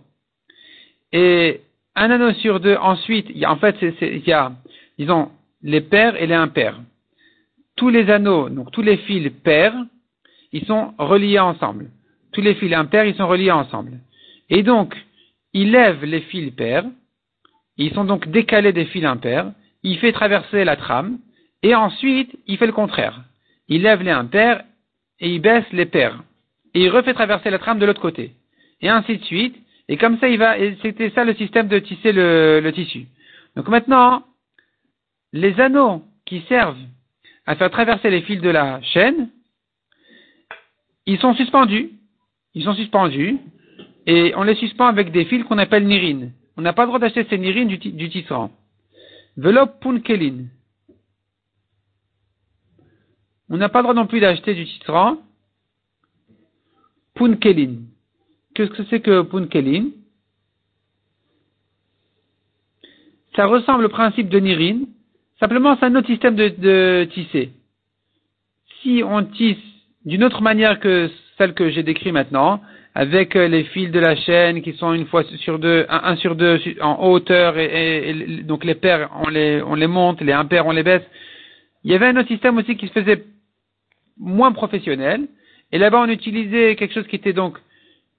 Et 1.11 1.61
un 1.95 2.09
anneau 2.09 2.33
sur 2.33 2.59
deux, 2.59 2.75
ensuite, 2.75 3.27
y 3.35 3.45
a, 3.45 3.51
en 3.51 3.57
fait, 3.57 3.75
il 4.01 4.27
y 4.27 4.31
a, 4.31 4.53
disons, 4.97 5.29
les 5.61 5.81
pairs 5.81 6.15
et 6.21 6.27
les 6.27 6.33
impairs. 6.33 6.79
Tous 7.75 7.89
les 7.89 8.09
anneaux, 8.09 8.49
donc 8.49 8.71
tous 8.71 8.81
les 8.81 8.97
fils 8.97 9.31
pairs, 9.43 9.75
ils 10.51 10.65
sont 10.65 10.93
reliés 10.97 11.39
ensemble. 11.39 11.89
Tous 12.33 12.41
les 12.41 12.55
fils 12.55 12.73
impairs, 12.73 13.05
ils 13.05 13.15
sont 13.15 13.27
reliés 13.27 13.51
ensemble. 13.51 13.99
Et 14.49 14.63
donc, 14.63 14.95
il 15.53 15.71
lève 15.71 16.03
les 16.03 16.21
fils 16.21 16.51
pairs, 16.53 16.85
ils 17.77 17.93
sont 17.93 18.05
donc 18.05 18.27
décalés 18.29 18.73
des 18.73 18.85
fils 18.85 19.05
impairs, 19.05 19.51
il 19.83 19.97
fait 19.99 20.11
traverser 20.11 20.63
la 20.63 20.75
trame, 20.75 21.19
et 21.63 21.75
ensuite, 21.75 22.35
il 22.47 22.57
fait 22.57 22.65
le 22.65 22.71
contraire 22.71 23.21
il 23.71 23.83
lève 23.83 24.03
les 24.03 24.11
impairs 24.11 24.65
et 25.21 25.33
il 25.33 25.39
baisse 25.39 25.65
les 25.71 25.85
pairs. 25.85 26.21
Et 26.73 26.81
il 26.83 26.89
refait 26.89 27.13
traverser 27.13 27.49
la 27.49 27.57
trame 27.57 27.79
de 27.79 27.85
l'autre 27.85 28.01
côté. 28.01 28.33
Et 28.81 28.89
ainsi 28.89 29.17
de 29.17 29.23
suite. 29.23 29.55
Et 29.87 29.95
comme 29.95 30.19
ça, 30.19 30.27
il 30.27 30.37
va, 30.37 30.55
c'était 30.81 31.09
ça 31.11 31.23
le 31.23 31.33
système 31.35 31.69
de 31.69 31.79
tisser 31.79 32.11
le, 32.11 32.69
tissu. 32.73 33.07
Donc 33.55 33.69
maintenant, 33.69 34.23
les 35.31 35.57
anneaux 35.61 36.03
qui 36.25 36.41
servent 36.49 36.83
à 37.45 37.55
faire 37.55 37.71
traverser 37.71 38.09
les 38.09 38.21
fils 38.23 38.41
de 38.41 38.49
la 38.49 38.81
chaîne, 38.81 39.29
ils 41.05 41.19
sont 41.19 41.33
suspendus. 41.33 41.91
Ils 42.53 42.65
sont 42.65 42.75
suspendus. 42.75 43.37
Et 44.05 44.33
on 44.35 44.43
les 44.43 44.55
suspend 44.55 44.87
avec 44.87 45.11
des 45.11 45.23
fils 45.23 45.45
qu'on 45.45 45.57
appelle 45.57 45.85
nirines. 45.85 46.33
On 46.57 46.61
n'a 46.61 46.73
pas 46.73 46.83
le 46.83 46.87
droit 46.87 46.99
d'acheter 46.99 47.25
ces 47.29 47.37
nirines 47.37 47.69
du, 47.69 47.77
du 47.77 48.09
tisserand. 48.09 48.51
Punkelin. 49.79 50.47
On 53.51 53.57
n'a 53.57 53.67
pas 53.67 53.79
le 53.79 53.83
droit 53.83 53.93
non 53.93 54.07
plus 54.07 54.21
d'acheter 54.21 54.53
du 54.55 54.65
tisserand 54.65 55.17
punkelin. 57.15 57.73
Qu'est-ce 58.55 58.71
que 58.71 58.83
c'est 58.89 59.01
que 59.01 59.23
punkelin? 59.23 59.89
Ça 63.35 63.45
ressemble 63.47 63.85
au 63.85 63.89
principe 63.89 64.29
de 64.29 64.39
nirine, 64.39 64.87
simplement 65.39 65.75
c'est 65.77 65.85
un 65.85 65.95
autre 65.95 66.07
système 66.07 66.35
de, 66.35 67.07
tisser. 67.11 67.51
Si 68.81 69.03
on 69.05 69.23
tisse 69.25 69.57
d'une 70.05 70.23
autre 70.23 70.41
manière 70.41 70.79
que 70.79 71.09
celle 71.37 71.53
que 71.53 71.69
j'ai 71.69 71.83
décrite 71.83 72.13
maintenant, 72.13 72.61
avec 72.95 73.35
les 73.35 73.65
fils 73.65 73.91
de 73.91 73.99
la 73.99 74.15
chaîne 74.15 74.61
qui 74.61 74.73
sont 74.73 74.93
une 74.93 75.07
fois 75.07 75.23
sur 75.39 75.59
deux, 75.59 75.85
un, 75.89 76.15
sur 76.15 76.35
deux 76.35 76.59
en 76.81 77.05
hauteur 77.05 77.57
et, 77.57 78.13
donc 78.43 78.63
les 78.63 78.75
paires 78.75 79.09
on 79.23 79.29
les, 79.29 79.61
on 79.61 79.75
les 79.75 79.87
monte, 79.87 80.21
les 80.21 80.33
impairs 80.33 80.65
on 80.67 80.71
les 80.71 80.83
baisse. 80.83 81.03
Il 81.83 81.91
y 81.91 81.95
avait 81.95 82.07
un 82.07 82.17
autre 82.17 82.27
système 82.27 82.57
aussi 82.57 82.75
qui 82.75 82.87
se 82.87 82.93
faisait 82.93 83.23
moins 84.21 84.53
professionnel. 84.53 85.27
Et 85.71 85.77
là-bas, 85.77 86.01
on 86.01 86.09
utilisait 86.09 86.75
quelque 86.75 86.93
chose 86.93 87.07
qui 87.07 87.17
était 87.17 87.33
donc 87.33 87.57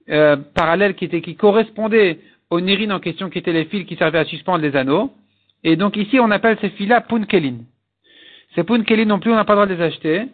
euh, 0.09 0.35
parallèle, 0.35 0.95
qui, 0.95 1.05
était, 1.05 1.21
qui 1.21 1.35
correspondait 1.35 2.19
aux 2.49 2.59
nirines 2.59 2.91
en 2.91 2.99
question, 2.99 3.29
qui 3.29 3.39
étaient 3.39 3.53
les 3.53 3.65
fils 3.65 3.87
qui 3.87 3.95
servaient 3.95 4.19
à 4.19 4.25
suspendre 4.25 4.63
les 4.63 4.75
anneaux. 4.75 5.13
Et 5.63 5.75
donc 5.75 5.95
ici, 5.95 6.19
on 6.19 6.29
appelle 6.29 6.57
ces 6.61 6.69
fils-là 6.69 7.01
punkelin. 7.01 7.59
Ces 8.53 8.63
punkelin 8.63 9.05
non 9.05 9.19
plus, 9.19 9.31
on 9.31 9.35
n'a 9.35 9.45
pas 9.45 9.53
le 9.53 9.57
droit 9.57 9.67
de 9.67 9.73
les 9.73 9.81
acheter. 9.81 10.25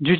Du. 0.00 0.16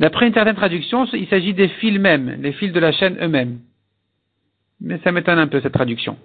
D'après 0.00 0.26
une 0.26 0.34
certaine 0.34 0.56
traduction, 0.56 1.04
il 1.12 1.28
s'agit 1.28 1.54
des 1.54 1.68
fils 1.68 1.98
mêmes, 1.98 2.38
les 2.42 2.52
fils 2.52 2.72
de 2.72 2.80
la 2.80 2.92
chaîne 2.92 3.16
eux-mêmes. 3.22 3.60
Mais 4.80 4.98
ça 5.04 5.12
m'étonne 5.12 5.38
un 5.38 5.46
peu 5.46 5.60
cette 5.60 5.72
traduction. 5.72 6.18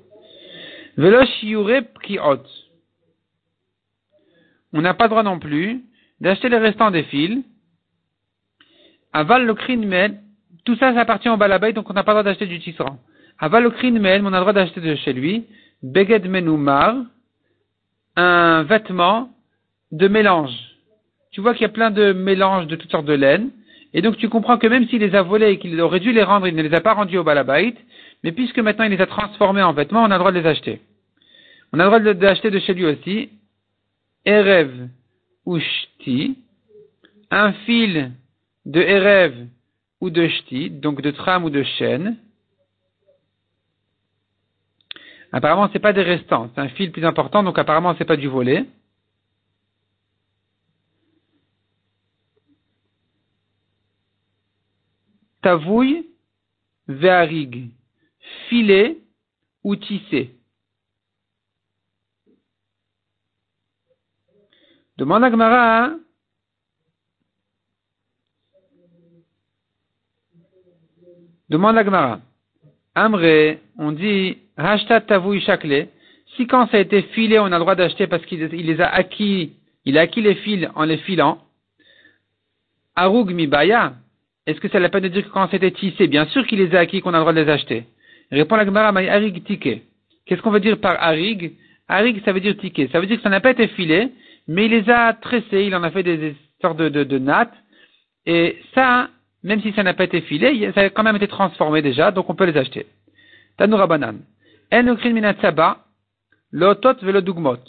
On 4.73 4.81
n'a 4.81 4.93
pas 4.95 5.03
le 5.05 5.09
droit 5.09 5.23
non 5.23 5.39
plus 5.39 5.83
d'acheter 6.19 6.49
les 6.49 6.57
restants 6.57 6.91
des 6.91 7.03
fils. 7.03 7.43
Aval 9.13 9.45
le 9.45 9.53
Tout 10.65 10.75
ça, 10.75 10.93
ça 10.93 11.01
appartient 11.01 11.29
au 11.29 11.37
balabait, 11.37 11.73
donc 11.73 11.89
on 11.89 11.93
n'a 11.93 12.03
pas 12.03 12.13
le 12.13 12.15
droit 12.15 12.23
d'acheter 12.23 12.47
du 12.47 12.59
tisserand. 12.59 12.99
Avalokrin 13.39 13.91
mais 13.91 14.19
on 14.23 14.33
a 14.33 14.37
le 14.37 14.39
droit 14.39 14.53
d'acheter 14.53 14.81
de 14.81 14.95
chez 14.95 15.13
lui, 15.13 15.45
beged 15.83 16.27
menoumar, 16.27 16.95
un 18.15 18.63
vêtement 18.63 19.29
de 19.91 20.07
mélange. 20.07 20.55
Tu 21.31 21.41
vois 21.41 21.53
qu'il 21.53 21.61
y 21.61 21.65
a 21.65 21.69
plein 21.69 21.91
de 21.91 22.13
mélanges 22.13 22.65
de 22.65 22.75
toutes 22.75 22.89
sortes 22.89 23.05
de 23.05 23.13
laines, 23.13 23.51
et 23.93 24.01
donc 24.01 24.17
tu 24.17 24.27
comprends 24.29 24.57
que 24.57 24.65
même 24.65 24.87
s'il 24.87 25.01
les 25.01 25.13
a 25.13 25.21
volés 25.21 25.51
et 25.51 25.59
qu'il 25.59 25.79
aurait 25.79 25.99
dû 25.99 26.11
les 26.11 26.23
rendre, 26.23 26.47
il 26.47 26.55
ne 26.55 26.63
les 26.63 26.73
a 26.73 26.81
pas 26.81 26.93
rendus 26.93 27.19
au 27.19 27.23
balabait, 27.23 27.75
mais 28.23 28.31
puisque 28.31 28.59
maintenant 28.59 28.85
il 28.85 28.91
les 28.91 29.01
a 29.01 29.07
transformés 29.07 29.61
en 29.61 29.73
vêtements, 29.73 30.03
on 30.03 30.11
a 30.11 30.15
le 30.15 30.19
droit 30.19 30.31
de 30.31 30.39
les 30.39 30.47
acheter. 30.47 30.81
On 31.71 31.79
a 31.79 31.83
le 31.83 31.89
droit 31.89 31.99
de 31.99 32.11
les 32.11 32.25
acheter 32.25 32.49
de 32.49 32.59
chez 32.59 32.73
lui 32.73 32.85
aussi, 32.85 33.29
Erev 34.25 34.89
ou 35.45 35.59
Shti, 35.59 36.37
un 37.31 37.53
fil 37.53 38.11
de 38.65 38.81
Erev 38.81 39.47
ou 40.01 40.09
de 40.09 40.27
Shti, 40.27 40.69
donc 40.69 41.01
de 41.01 41.11
tram 41.11 41.43
ou 41.45 41.49
de 41.49 41.63
chaîne. 41.63 42.17
Apparemment, 45.31 45.69
c'est 45.73 45.79
pas 45.79 45.93
des 45.93 46.03
restants, 46.03 46.49
c'est 46.53 46.61
un 46.61 46.69
fil 46.69 46.91
plus 46.91 47.05
important, 47.05 47.43
donc 47.43 47.59
apparemment, 47.59 47.95
c'est 47.97 48.05
pas 48.05 48.15
du 48.15 48.27
volet. 48.27 48.65
Tavouille, 55.41 56.07
ve'arig, 56.87 57.69
filet 58.49 58.97
ou 59.63 59.75
tissé? 59.75 60.31
Demande 64.97 65.23
à 65.23 65.29
Gmara. 65.29 65.91
Demande 71.49 71.77
à 71.77 71.83
Gmara. 71.83 72.19
Amré, 72.95 73.59
on 73.77 73.91
dit, 73.91 74.37
Hashtat 74.57 75.01
tavou. 75.01 75.35
Si 76.35 76.47
quand 76.47 76.67
ça 76.69 76.77
a 76.77 76.79
été 76.79 77.03
filé, 77.03 77.39
on 77.39 77.45
a 77.45 77.49
le 77.51 77.59
droit 77.59 77.75
d'acheter 77.75 78.07
parce 78.07 78.25
qu'il 78.25 78.39
les 78.39 78.81
a 78.81 78.87
acquis, 78.87 79.53
il 79.85 79.97
a 79.97 80.01
acquis 80.01 80.21
les 80.21 80.35
fils 80.35 80.67
en 80.75 80.83
les 80.83 80.97
filant. 80.97 81.43
Arug 82.95 83.31
baya. 83.47 83.93
Est-ce 84.47 84.59
que 84.59 84.69
ça 84.69 84.79
n'a 84.79 84.89
pas 84.89 84.99
de 84.99 85.09
dire 85.09 85.23
que 85.25 85.29
quand 85.29 85.47
c'était 85.51 85.71
tissé, 85.71 86.07
bien 86.07 86.25
sûr 86.27 86.45
qu'il 86.47 86.59
les 86.59 86.75
a 86.75 86.79
acquis, 86.79 87.01
qu'on 87.01 87.13
a 87.13 87.17
le 87.17 87.21
droit 87.21 87.33
de 87.33 87.41
les 87.41 87.49
acheter? 87.51 87.85
Répond 88.31 88.55
la 88.55 88.65
Gemara, 88.65 88.89
arig 88.89 89.43
tike. 89.43 89.83
Qu'est-ce 90.25 90.41
qu'on 90.41 90.51
veut 90.51 90.59
dire 90.59 90.79
par 90.79 91.01
arig? 91.01 91.53
Arig, 91.87 92.21
ça 92.25 92.33
veut 92.33 92.41
dire 92.41 92.57
ticket. 92.57 92.89
Ça 92.91 92.99
veut 92.99 93.07
dire 93.07 93.17
que 93.17 93.23
ça 93.23 93.29
n'a 93.29 93.39
pas 93.39 93.51
été 93.51 93.67
filé, 93.69 94.11
mais 94.47 94.65
il 94.65 94.71
les 94.71 94.89
a 94.89 95.13
tressés, 95.13 95.63
il 95.63 95.75
en 95.75 95.83
a 95.83 95.91
fait 95.91 96.03
des, 96.03 96.35
sortes 96.61 96.77
de, 96.77 97.17
nattes. 97.17 97.53
Et 98.25 98.57
ça, 98.75 99.09
même 99.43 99.61
si 99.61 99.71
ça 99.71 99.83
n'a 99.83 99.93
pas 99.93 100.03
été 100.03 100.21
filé, 100.21 100.69
ça 100.73 100.81
a 100.81 100.89
quand 100.89 101.03
même 101.03 101.15
été 101.15 101.27
transformé 101.27 101.81
déjà, 101.81 102.11
donc 102.11 102.29
on 102.29 102.35
peut 102.35 102.45
les 102.45 102.57
acheter. 102.57 102.87
Tanoura 103.57 103.87
banan. 103.87 104.17
En 104.73 104.83
minatsaba, 104.83 105.85
l'otot 106.51 106.95
velodugmot. 107.01 107.63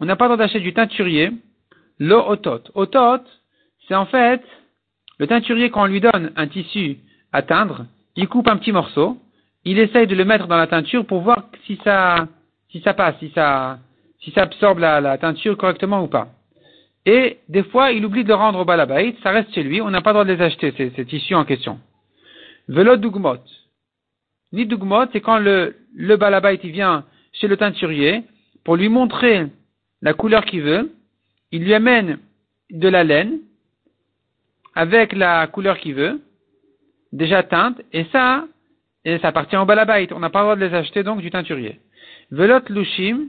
On 0.00 0.06
n'a 0.06 0.16
pas 0.16 0.24
le 0.26 0.28
droit 0.30 0.36
d'acheter 0.38 0.60
du 0.60 0.72
teinturier, 0.72 1.30
l'otot. 1.98 2.62
Otot, 2.74 3.24
c'est 3.86 3.94
en 3.94 4.06
fait, 4.06 4.42
le 5.18 5.26
teinturier, 5.26 5.70
quand 5.70 5.82
on 5.82 5.86
lui 5.86 6.00
donne 6.00 6.32
un 6.36 6.46
tissu 6.46 6.98
à 7.32 7.42
teindre, 7.42 7.84
il 8.16 8.28
coupe 8.28 8.48
un 8.48 8.56
petit 8.56 8.72
morceau, 8.72 9.18
il 9.70 9.78
essaye 9.78 10.06
de 10.06 10.14
le 10.14 10.24
mettre 10.24 10.46
dans 10.46 10.56
la 10.56 10.66
teinture 10.66 11.04
pour 11.04 11.20
voir 11.20 11.44
si 11.66 11.78
ça, 11.84 12.26
si 12.70 12.80
ça 12.80 12.94
passe, 12.94 13.16
si 13.18 13.30
ça, 13.34 13.78
si 14.20 14.30
ça 14.30 14.42
absorbe 14.42 14.78
la, 14.78 15.18
teinture 15.18 15.58
correctement 15.58 16.02
ou 16.02 16.06
pas. 16.06 16.28
Et 17.04 17.38
des 17.50 17.62
fois, 17.64 17.92
il 17.92 18.04
oublie 18.04 18.24
de 18.24 18.28
le 18.28 18.34
rendre 18.34 18.60
au 18.60 18.64
balabait, 18.64 19.14
ça 19.22 19.30
reste 19.30 19.52
chez 19.54 19.62
lui, 19.62 19.82
on 19.82 19.90
n'a 19.90 20.00
pas 20.00 20.10
le 20.10 20.14
droit 20.14 20.24
de 20.24 20.32
les 20.32 20.42
acheter, 20.42 20.72
ces, 20.76 21.04
tissus 21.04 21.34
en 21.34 21.44
question. 21.44 21.78
Velo 22.66 22.96
dugmot. 22.96 23.42
Ni 24.52 24.64
dugmot, 24.64 25.06
c'est 25.12 25.20
quand 25.20 25.38
le, 25.38 25.76
le 25.94 26.16
balabait 26.16 26.58
il 26.62 26.70
vient 26.70 27.04
chez 27.32 27.46
le 27.46 27.58
teinturier 27.58 28.24
pour 28.64 28.76
lui 28.76 28.88
montrer 28.88 29.46
la 30.00 30.14
couleur 30.14 30.46
qu'il 30.46 30.62
veut, 30.62 30.92
il 31.52 31.64
lui 31.64 31.74
amène 31.74 32.18
de 32.70 32.88
la 32.88 33.04
laine 33.04 33.38
avec 34.74 35.12
la 35.12 35.46
couleur 35.46 35.78
qu'il 35.78 35.94
veut, 35.94 36.22
déjà 37.12 37.42
teinte, 37.42 37.80
et 37.92 38.04
ça, 38.12 38.46
et 39.04 39.18
ça 39.18 39.28
appartient 39.28 39.56
au 39.56 39.64
balabait. 39.64 40.08
On 40.12 40.20
n'a 40.20 40.30
pas 40.30 40.40
le 40.40 40.44
droit 40.44 40.56
de 40.56 40.64
les 40.64 40.74
acheter 40.74 41.02
donc 41.02 41.20
du 41.20 41.30
teinturier. 41.30 41.80
Velot 42.30 42.60
lushim, 42.68 43.28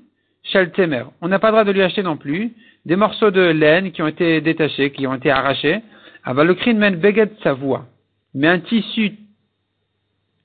Temer. 0.74 1.06
On 1.22 1.28
n'a 1.28 1.40
pas 1.40 1.48
le 1.48 1.54
droit 1.54 1.64
de 1.64 1.72
lui 1.72 1.82
acheter 1.82 2.04
non 2.04 2.18
plus 2.18 2.52
des 2.86 2.96
morceaux 2.96 3.32
de 3.32 3.42
laine 3.42 3.92
qui 3.92 4.02
ont 4.02 4.08
été 4.08 4.42
détachés, 4.42 4.92
qui 4.92 5.06
ont 5.06 5.14
été 5.14 5.30
arrachés. 5.30 5.82
Avalokrin 6.24 6.74
men 6.74 6.96
beged 6.96 7.32
voix. 7.60 7.86
Mais 8.34 8.48
un 8.48 8.60
tissu, 8.60 9.14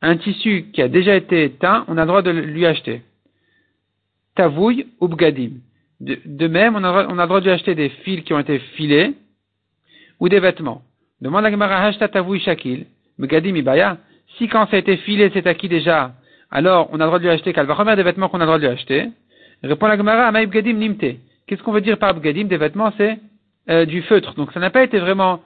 un 0.02 0.16
tissu 0.16 0.66
qui 0.72 0.82
a 0.82 0.88
déjà 0.88 1.14
été 1.14 1.50
teint, 1.50 1.84
on 1.88 1.96
a 1.96 2.02
le 2.02 2.06
droit 2.06 2.22
de 2.22 2.30
lui 2.30 2.66
acheter. 2.66 3.02
Tavouille 4.34 4.86
ou 5.00 5.08
bgadim. 5.08 5.60
De, 6.00 6.48
même, 6.48 6.76
on 6.76 6.84
a, 6.84 7.02
le 7.02 7.26
droit 7.26 7.40
de 7.40 7.46
lui 7.46 7.52
acheter 7.52 7.74
des 7.74 7.88
fils 7.88 8.24
qui 8.24 8.34
ont 8.34 8.38
été 8.38 8.58
filés 8.58 9.14
ou 10.20 10.28
des 10.28 10.40
vêtements. 10.40 10.82
Demande 11.20 11.44
la 11.44 11.50
Gemara 11.50 11.92
tavouille 11.92 12.40
shakil. 12.40 12.86
Bgadim 13.18 13.54
ibaya. 13.54 13.98
Si 14.36 14.48
quand 14.48 14.66
ça 14.70 14.76
a 14.76 14.78
été 14.78 14.96
filé, 14.98 15.30
c'est 15.32 15.46
acquis 15.46 15.68
déjà, 15.68 16.12
alors 16.50 16.88
on 16.92 17.00
a 17.00 17.04
le 17.04 17.06
droit 17.06 17.18
de 17.18 17.24
lui 17.24 17.30
acheter 17.30 17.52
remettre 17.52 17.96
des 17.96 18.02
vêtements 18.02 18.28
qu'on 18.28 18.38
a 18.38 18.44
le 18.44 18.46
droit 18.46 18.58
de 18.58 18.66
lui 18.66 18.72
acheter? 18.72 19.10
Répond 19.62 19.86
la 19.86 19.96
Gemara, 19.96 20.26
Amaïb 20.26 20.50
Gadim 20.50 20.74
Nimte. 20.74 21.16
Qu'est-ce 21.46 21.62
qu'on 21.62 21.72
veut 21.72 21.80
dire 21.80 21.98
par 21.98 22.18
Gadim? 22.20 22.44
Des 22.44 22.56
vêtements, 22.56 22.92
c'est 22.98 23.18
euh, 23.70 23.84
du 23.84 24.02
feutre. 24.02 24.34
Donc 24.34 24.52
ça 24.52 24.60
n'a 24.60 24.70
pas 24.70 24.82
été 24.82 24.98
vraiment, 24.98 25.40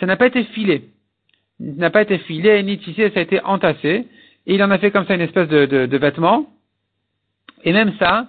ça 0.00 0.06
n'a 0.06 0.16
pas 0.16 0.26
été 0.26 0.44
filé. 0.44 0.88
N'a 1.60 1.90
pas 1.90 2.02
été 2.02 2.18
filé 2.18 2.62
ni 2.62 2.78
tissé, 2.78 3.10
ça 3.10 3.20
a 3.20 3.22
été 3.22 3.40
entassé. 3.44 4.06
Et 4.46 4.54
il 4.54 4.62
en 4.62 4.70
a 4.70 4.78
fait 4.78 4.90
comme 4.90 5.06
ça 5.06 5.14
une 5.14 5.20
espèce 5.20 5.48
de, 5.48 5.66
de, 5.66 5.86
de 5.86 5.96
vêtement. 5.96 6.46
Et 7.64 7.72
même 7.72 7.92
ça, 7.98 8.26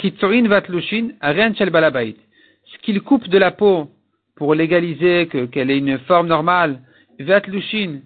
qu'il 2.82 3.02
coupe 3.02 3.28
de 3.28 3.38
la 3.38 3.52
peau 3.52 3.90
pour 4.36 4.56
légaliser 4.56 5.28
qu'elle 5.52 5.72
ait 5.72 5.78
une 5.78 6.00
forme 6.00 6.28
normale, 6.28 6.82
lushin, 7.20 8.02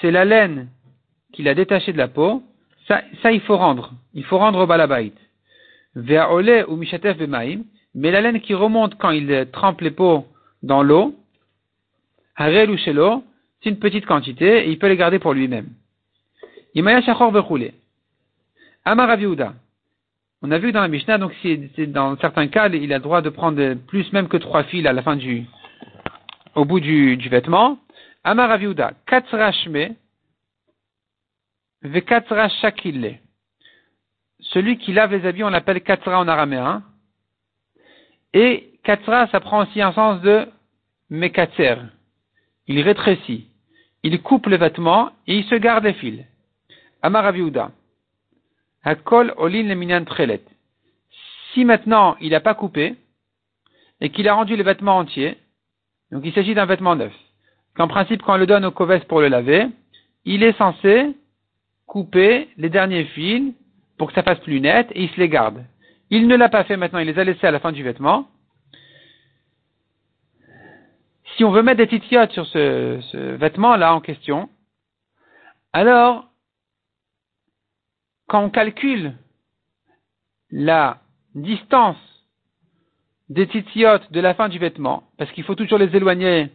c'est 0.00 0.10
la 0.10 0.24
laine 0.24 0.68
qu'il 1.32 1.48
a 1.48 1.54
détachée 1.54 1.92
de 1.92 1.98
la 1.98 2.08
peau, 2.08 2.42
ça, 2.88 3.02
ça 3.22 3.32
il 3.32 3.40
faut 3.40 3.56
rendre. 3.56 3.92
Il 4.14 4.24
faut 4.24 4.38
rendre 4.38 4.60
au 4.60 4.66
balabait. 4.66 5.12
Ou 5.96 6.76
mishatef 6.76 7.16
bemaim, 7.16 7.62
mais 7.94 8.10
la 8.10 8.20
laine 8.20 8.40
qui 8.40 8.54
remonte 8.54 8.96
quand 8.98 9.10
il 9.10 9.48
trempe 9.52 9.80
les 9.80 9.90
peaux 9.90 10.26
dans 10.62 10.82
l'eau, 10.82 11.14
harel 12.36 12.76
c'est 13.62 13.70
une 13.70 13.78
petite 13.78 14.06
quantité 14.06 14.66
et 14.66 14.70
il 14.70 14.78
peut 14.78 14.88
les 14.88 14.96
garder 14.96 15.18
pour 15.18 15.32
lui-même. 15.32 15.68
Imaya 16.74 17.00
shachor. 17.02 17.32
Amar 18.84 19.16
On 20.42 20.50
a 20.50 20.58
vu 20.58 20.70
dans 20.70 20.82
la 20.82 20.88
Mishnah, 20.88 21.18
donc 21.18 21.32
dans 21.88 22.16
certains 22.18 22.48
cas, 22.48 22.68
il 22.68 22.92
a 22.92 22.98
le 22.98 23.02
droit 23.02 23.22
de 23.22 23.30
prendre 23.30 23.74
plus 23.74 24.12
même 24.12 24.28
que 24.28 24.36
trois 24.36 24.64
fils 24.64 24.86
à 24.86 24.92
la 24.92 25.02
fin 25.02 25.16
du, 25.16 25.46
au 26.54 26.64
bout 26.64 26.80
du, 26.80 27.16
du 27.16 27.28
vêtement. 27.28 27.78
Amar 28.22 28.50
Aviuda, 28.50 28.92
katsra 29.06 29.52
shme, 29.52 29.94
ve 31.82 32.00
katsra 32.00 32.48
shakille. 32.48 33.18
Celui 34.40 34.76
qui 34.76 34.92
lave 34.92 35.14
les 35.14 35.26
habits, 35.26 35.44
on 35.44 35.48
l'appelle 35.48 35.80
katsra 35.80 36.18
en 36.18 36.28
araméen. 36.28 36.82
Et 38.34 38.78
katsra, 38.84 39.28
ça 39.28 39.40
prend 39.40 39.62
aussi 39.62 39.80
un 39.80 39.92
sens 39.92 40.20
de 40.20 40.46
mekatser. 41.08 41.76
Il 42.66 42.80
rétrécit. 42.82 43.48
Il 44.02 44.20
coupe 44.22 44.46
le 44.46 44.56
vêtement 44.56 45.10
et 45.26 45.38
il 45.38 45.44
se 45.44 45.54
garde 45.54 45.84
les 45.84 45.94
fils. 45.94 46.22
Amar 47.00 47.24
Aviuda. 47.24 47.70
Hakol 48.86 49.34
olin 49.36 49.64
le 49.64 50.04
trelet. 50.04 50.42
Si 51.52 51.64
maintenant 51.64 52.16
il 52.20 52.30
n'a 52.30 52.40
pas 52.40 52.54
coupé 52.54 52.94
et 54.00 54.10
qu'il 54.10 54.28
a 54.28 54.34
rendu 54.34 54.56
le 54.56 54.62
vêtement 54.62 54.98
entier, 54.98 55.36
donc 56.12 56.22
il 56.24 56.32
s'agit 56.32 56.54
d'un 56.54 56.66
vêtement 56.66 56.94
neuf. 56.94 57.12
Qu'en 57.74 57.88
principe, 57.88 58.22
quand 58.22 58.34
on 58.34 58.38
le 58.38 58.46
donne 58.46 58.64
au 58.64 58.70
coves 58.70 59.04
pour 59.06 59.20
le 59.20 59.28
laver, 59.28 59.66
il 60.24 60.44
est 60.44 60.56
censé 60.56 61.16
couper 61.86 62.48
les 62.58 62.70
derniers 62.70 63.06
fils 63.06 63.52
pour 63.98 64.06
que 64.08 64.14
ça 64.14 64.22
fasse 64.22 64.38
plus 64.38 64.60
net 64.60 64.88
et 64.92 65.02
il 65.02 65.10
se 65.10 65.18
les 65.18 65.28
garde. 65.28 65.64
Il 66.10 66.28
ne 66.28 66.36
l'a 66.36 66.48
pas 66.48 66.62
fait 66.62 66.76
maintenant, 66.76 67.00
il 67.00 67.08
les 67.08 67.18
a 67.18 67.24
laissés 67.24 67.46
à 67.48 67.50
la 67.50 67.58
fin 67.58 67.72
du 67.72 67.82
vêtement. 67.82 68.28
Si 71.36 71.42
on 71.42 71.50
veut 71.50 71.62
mettre 71.62 71.78
des 71.78 71.88
titiotes 71.88 72.30
sur 72.30 72.46
ce, 72.46 73.00
ce 73.10 73.16
vêtement-là 73.16 73.94
en 73.94 74.00
question, 74.00 74.48
alors, 75.72 76.28
on 78.40 78.50
calcule 78.50 79.14
la 80.50 80.98
distance 81.34 81.96
des 83.28 83.46
titiotes 83.46 84.10
de 84.12 84.20
la 84.20 84.34
fin 84.34 84.48
du 84.48 84.58
vêtement, 84.58 85.04
parce 85.18 85.30
qu'il 85.32 85.44
faut 85.44 85.54
toujours 85.54 85.78
les 85.78 85.94
éloigner 85.96 86.50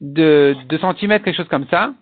de 0.00 0.56
2 0.68 0.78
centimètres, 0.78 1.24
quelque 1.24 1.36
chose 1.36 1.48
comme 1.48 1.68
ça, 1.68 1.94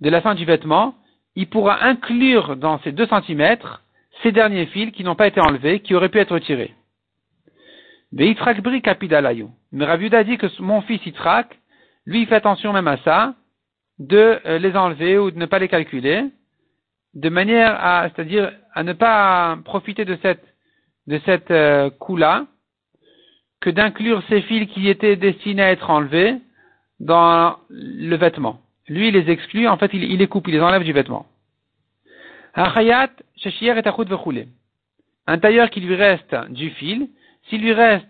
de 0.00 0.10
la 0.10 0.20
fin 0.20 0.34
du 0.34 0.44
vêtement, 0.44 0.94
il 1.36 1.48
pourra 1.48 1.84
inclure 1.84 2.56
dans 2.56 2.80
ces 2.80 2.92
2 2.92 3.06
centimètres 3.06 3.82
ces 4.22 4.32
derniers 4.32 4.66
fils 4.66 4.92
qui 4.92 5.04
n'ont 5.04 5.14
pas 5.14 5.28
été 5.28 5.40
enlevés, 5.40 5.80
qui 5.80 5.94
auraient 5.94 6.08
pu 6.08 6.18
être 6.18 6.34
retirés. 6.34 6.74
Kapidalayu. 8.82 9.46
Mais 9.70 9.84
Raviuda 9.86 10.24
dit 10.24 10.36
que 10.36 10.46
mon 10.60 10.82
fils 10.82 11.04
Itrak, 11.06 11.58
lui, 12.04 12.22
il 12.22 12.26
fait 12.26 12.34
attention 12.34 12.72
même 12.72 12.88
à 12.88 12.98
ça, 12.98 13.34
de 13.98 14.40
euh, 14.44 14.58
les 14.58 14.76
enlever 14.76 15.18
ou 15.18 15.30
de 15.30 15.38
ne 15.38 15.46
pas 15.46 15.58
les 15.58 15.68
calculer, 15.68 16.24
de 17.14 17.28
manière 17.28 17.76
à, 17.78 18.08
c'est-à-dire 18.08 18.52
à 18.74 18.82
ne 18.82 18.92
pas 18.92 19.58
profiter 19.64 20.04
de 20.04 20.18
cette, 20.22 20.44
de 21.06 21.20
cette 21.24 21.50
euh, 21.50 21.90
coup-là, 21.90 22.46
que 23.60 23.70
d'inclure 23.70 24.22
ces 24.28 24.42
fils 24.42 24.68
qui 24.70 24.88
étaient 24.88 25.16
destinés 25.16 25.62
à 25.62 25.70
être 25.70 25.90
enlevés 25.90 26.36
dans 27.00 27.56
le 27.68 28.16
vêtement. 28.16 28.60
Lui, 28.88 29.08
il 29.08 29.14
les 29.14 29.30
exclut, 29.30 29.68
en 29.68 29.76
fait, 29.76 29.90
il, 29.92 30.04
il 30.04 30.18
les 30.18 30.26
coupe, 30.26 30.48
il 30.48 30.54
les 30.54 30.60
enlève 30.60 30.84
du 30.84 30.92
vêtement. 30.92 31.26
Un 35.26 35.38
tailleur 35.38 35.70
qui 35.70 35.80
lui 35.80 35.94
reste 35.94 36.34
du 36.50 36.70
fil, 36.70 37.08
s'il 37.48 37.62
lui 37.62 37.72
reste 37.72 38.06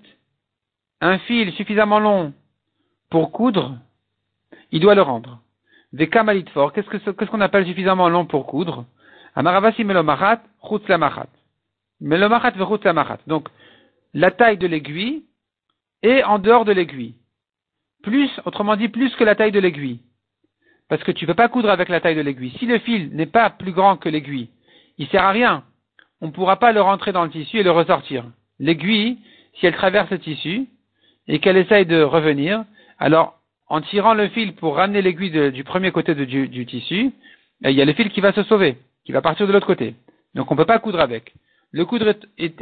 un 1.01 1.19
fil 1.19 1.53
suffisamment 1.53 1.99
long 1.99 2.33
pour 3.11 3.33
coudre, 3.33 3.77
il 4.71 4.81
doit 4.81 4.95
le 4.95 5.03
rendre. 5.03 5.42
Des 5.93 6.11
fort, 6.55 6.73
qu'est-ce 6.73 7.31
qu'on 7.31 7.41
appelle 7.41 7.67
suffisamment 7.67 8.09
long 8.09 8.25
pour 8.25 8.47
coudre? 8.47 8.87
Amaravasi 9.35 9.85
melomachat, 9.85 10.43
chutz 10.67 10.89
lamachat. 10.89 11.29
Melomachat 12.01 12.53
vechutz 12.53 12.85
lamachat. 12.85 13.19
Donc, 13.27 13.49
la 14.15 14.31
taille 14.31 14.57
de 14.57 14.67
l'aiguille 14.67 15.25
et 16.03 16.25
en 16.25 16.39
dehors 16.39 16.65
de 16.65 16.73
l'aiguille. 16.73 17.15
Plus, 18.03 18.31
autrement 18.45 18.77
dit, 18.77 18.89
plus 18.89 19.15
que 19.17 19.25
la 19.25 19.35
taille 19.35 19.53
de 19.53 19.61
l'aiguille. 19.61 20.01
Parce 20.89 21.05
que 21.05 21.13
tu 21.13 21.25
ne 21.25 21.29
peux 21.29 21.35
pas 21.35 21.49
coudre 21.49 21.71
avec 21.71 21.89
la 21.89 22.01
taille 22.01 22.17
de 22.17 22.21
l'aiguille. 22.21 22.55
Si 22.59 22.67
le 22.67 22.79
fil 22.79 23.15
n'est 23.15 23.27
pas 23.27 23.51
plus 23.51 23.73
grand 23.73 23.97
que 23.97 24.09
l'aiguille, 24.09 24.49
il 24.99 25.09
sert 25.09 25.25
à 25.25 25.31
rien. 25.31 25.65
On 26.21 26.27
ne 26.27 26.33
pourra 26.33 26.57
pas 26.57 26.73
le 26.73 26.81
rentrer 26.81 27.13
dans 27.13 27.25
le 27.25 27.31
tissu 27.31 27.59
et 27.59 27.63
le 27.63 27.71
ressortir. 27.71 28.25
L'aiguille, 28.59 29.19
si 29.55 29.67
elle 29.67 29.75
traverse 29.75 30.11
le 30.11 30.19
tissu 30.19 30.69
et 31.29 31.39
qu'elle 31.39 31.57
essaye 31.57 31.87
de 31.87 32.03
revenir, 32.03 32.65
alors 32.99 33.42
en 33.73 33.81
tirant 33.81 34.13
le 34.13 34.29
fil 34.29 34.55
pour 34.55 34.77
ramener 34.77 35.01
l'aiguille 35.01 35.51
du 35.51 35.65
premier 35.65 35.93
côté 35.93 36.15
du, 36.15 36.67
tissu, 36.67 37.11
eh, 37.65 37.71
il 37.71 37.75
y 37.75 37.81
a 37.81 37.87
le 37.87 37.95
fil 37.95 38.11
qui 38.11 38.21
va 38.21 38.35
se 38.35 38.43
sauver, 38.43 38.77
qui 39.07 39.13
va 39.13 39.23
partir 39.23 39.47
de 39.47 39.53
l'autre 39.53 39.67
côté. 39.67 39.95
Donc 40.35 40.51
on 40.51 40.55
ne 40.55 40.59
peut 40.59 40.67
pas 40.67 40.79
coudre 40.79 41.01
avec. 41.01 41.33
Le 41.71 41.87
coudre 41.87 42.15
est, 42.37 42.55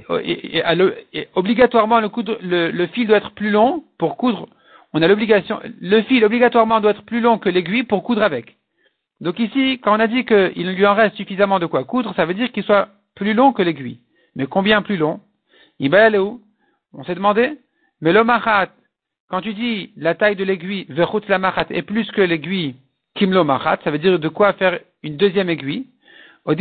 obligatoirement 1.35 1.99
le, 1.99 2.87
fil 2.95 3.09
doit 3.09 3.17
être 3.17 3.33
plus 3.33 3.51
long 3.51 3.83
pour 3.99 4.17
coudre 4.17 4.49
on 4.93 5.03
a 5.03 5.09
l'obligation, 5.09 5.59
le 5.81 6.03
fil 6.03 6.25
obligatoirement 6.25 6.81
doit 6.81 6.93
être 6.93 7.03
plus 7.03 7.21
long 7.21 7.39
que 7.39 7.49
l'aiguille 7.49 7.83
pour 7.83 8.05
coudre 8.05 8.23
avec. 8.23 8.57
Donc 9.21 9.41
ici, 9.41 9.81
quand 9.83 9.97
on 9.97 10.01
a 10.01 10.07
dit 10.07 10.25
qu'il 10.25 10.73
lui 10.73 10.87
en 10.87 10.95
reste 10.95 11.17
suffisamment 11.17 11.59
de 11.59 11.67
quoi 11.67 11.83
coudre, 11.83 12.15
ça 12.15 12.25
veut 12.25 12.35
dire 12.35 12.53
qu'il 12.53 12.63
soit 12.63 12.89
plus 13.17 13.35
long 13.35 13.53
que 13.53 13.63
l'aiguille. 13.63 13.99
Mais 14.37 14.47
combien 14.47 14.81
plus 14.83 14.97
long? 14.97 15.21
Il 15.81 15.91
va 15.91 16.05
aller 16.05 16.19
où 16.19 16.41
On 16.93 17.03
s'est 17.03 17.17
demandé. 17.17 17.59
Mais 18.01 18.13
le 18.13 18.25
machat, 18.25 18.69
quand 19.31 19.41
tu 19.41 19.55
dis 19.55 19.93
la 19.97 20.14
taille 20.14 20.37
de 20.37 20.45
l'aiguille, 20.45 20.87
la 20.89 21.39
machat, 21.39 21.66
est 21.70 21.83
plus 21.83 22.11
que 22.11 22.20
l'aiguille 22.20 22.74
kimlo 23.14 23.45
machat, 23.45 23.78
ça 23.85 23.91
veut 23.91 23.99
dire 23.99 24.18
de 24.18 24.28
quoi 24.28 24.53
faire 24.55 24.78
une 25.03 25.16
deuxième 25.16 25.49
aiguille. 25.51 25.87
Ou 26.47 26.55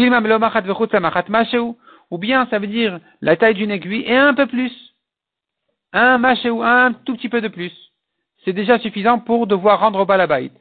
bien 2.17 2.47
ça 2.47 2.59
veut 2.59 2.67
dire 2.67 2.99
la 3.21 3.35
taille 3.37 3.55
d'une 3.55 3.71
aiguille 3.71 4.03
et 4.05 4.15
un 4.15 4.33
peu 4.33 4.45
plus. 4.45 4.71
Un 5.93 6.21
ou 6.49 6.63
un 6.63 6.93
tout 6.93 7.15
petit 7.15 7.29
peu 7.29 7.41
de 7.41 7.47
plus 7.47 7.73
c'est 8.45 8.53
déjà 8.53 8.79
suffisant 8.79 9.19
pour 9.19 9.47
devoir 9.47 9.79
rendre 9.79 9.99
au 9.99 10.05
balabait. 10.05 10.51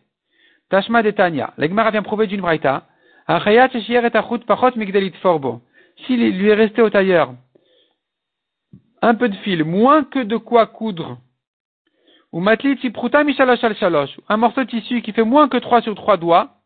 Tashma 0.69 1.03
de 1.03 1.11
Tanya. 1.11 1.55
L'Egmara 1.57 1.91
vient 1.91 2.03
prouver 2.03 2.27
d'une 2.27 2.41
braïta. 2.41 2.85
S'il 6.07 6.39
lui 6.39 6.49
est 6.49 6.55
resté 6.55 6.83
au 6.83 6.91
tailleur 6.91 7.35
un 9.01 9.15
peu 9.15 9.29
de 9.29 9.37
fil, 9.37 9.63
moins 9.65 10.03
que 10.03 10.19
de 10.19 10.37
quoi 10.37 10.67
coudre, 10.67 11.19
ou 12.33 12.41
un 14.29 14.37
morceau 14.37 14.65
de 14.65 14.69
tissu 14.69 15.01
qui 15.03 15.13
fait 15.13 15.23
moins 15.23 15.49
que 15.49 15.57
3 15.57 15.83
sur 15.83 15.95
3 15.95 16.17
doigts, 16.19 16.59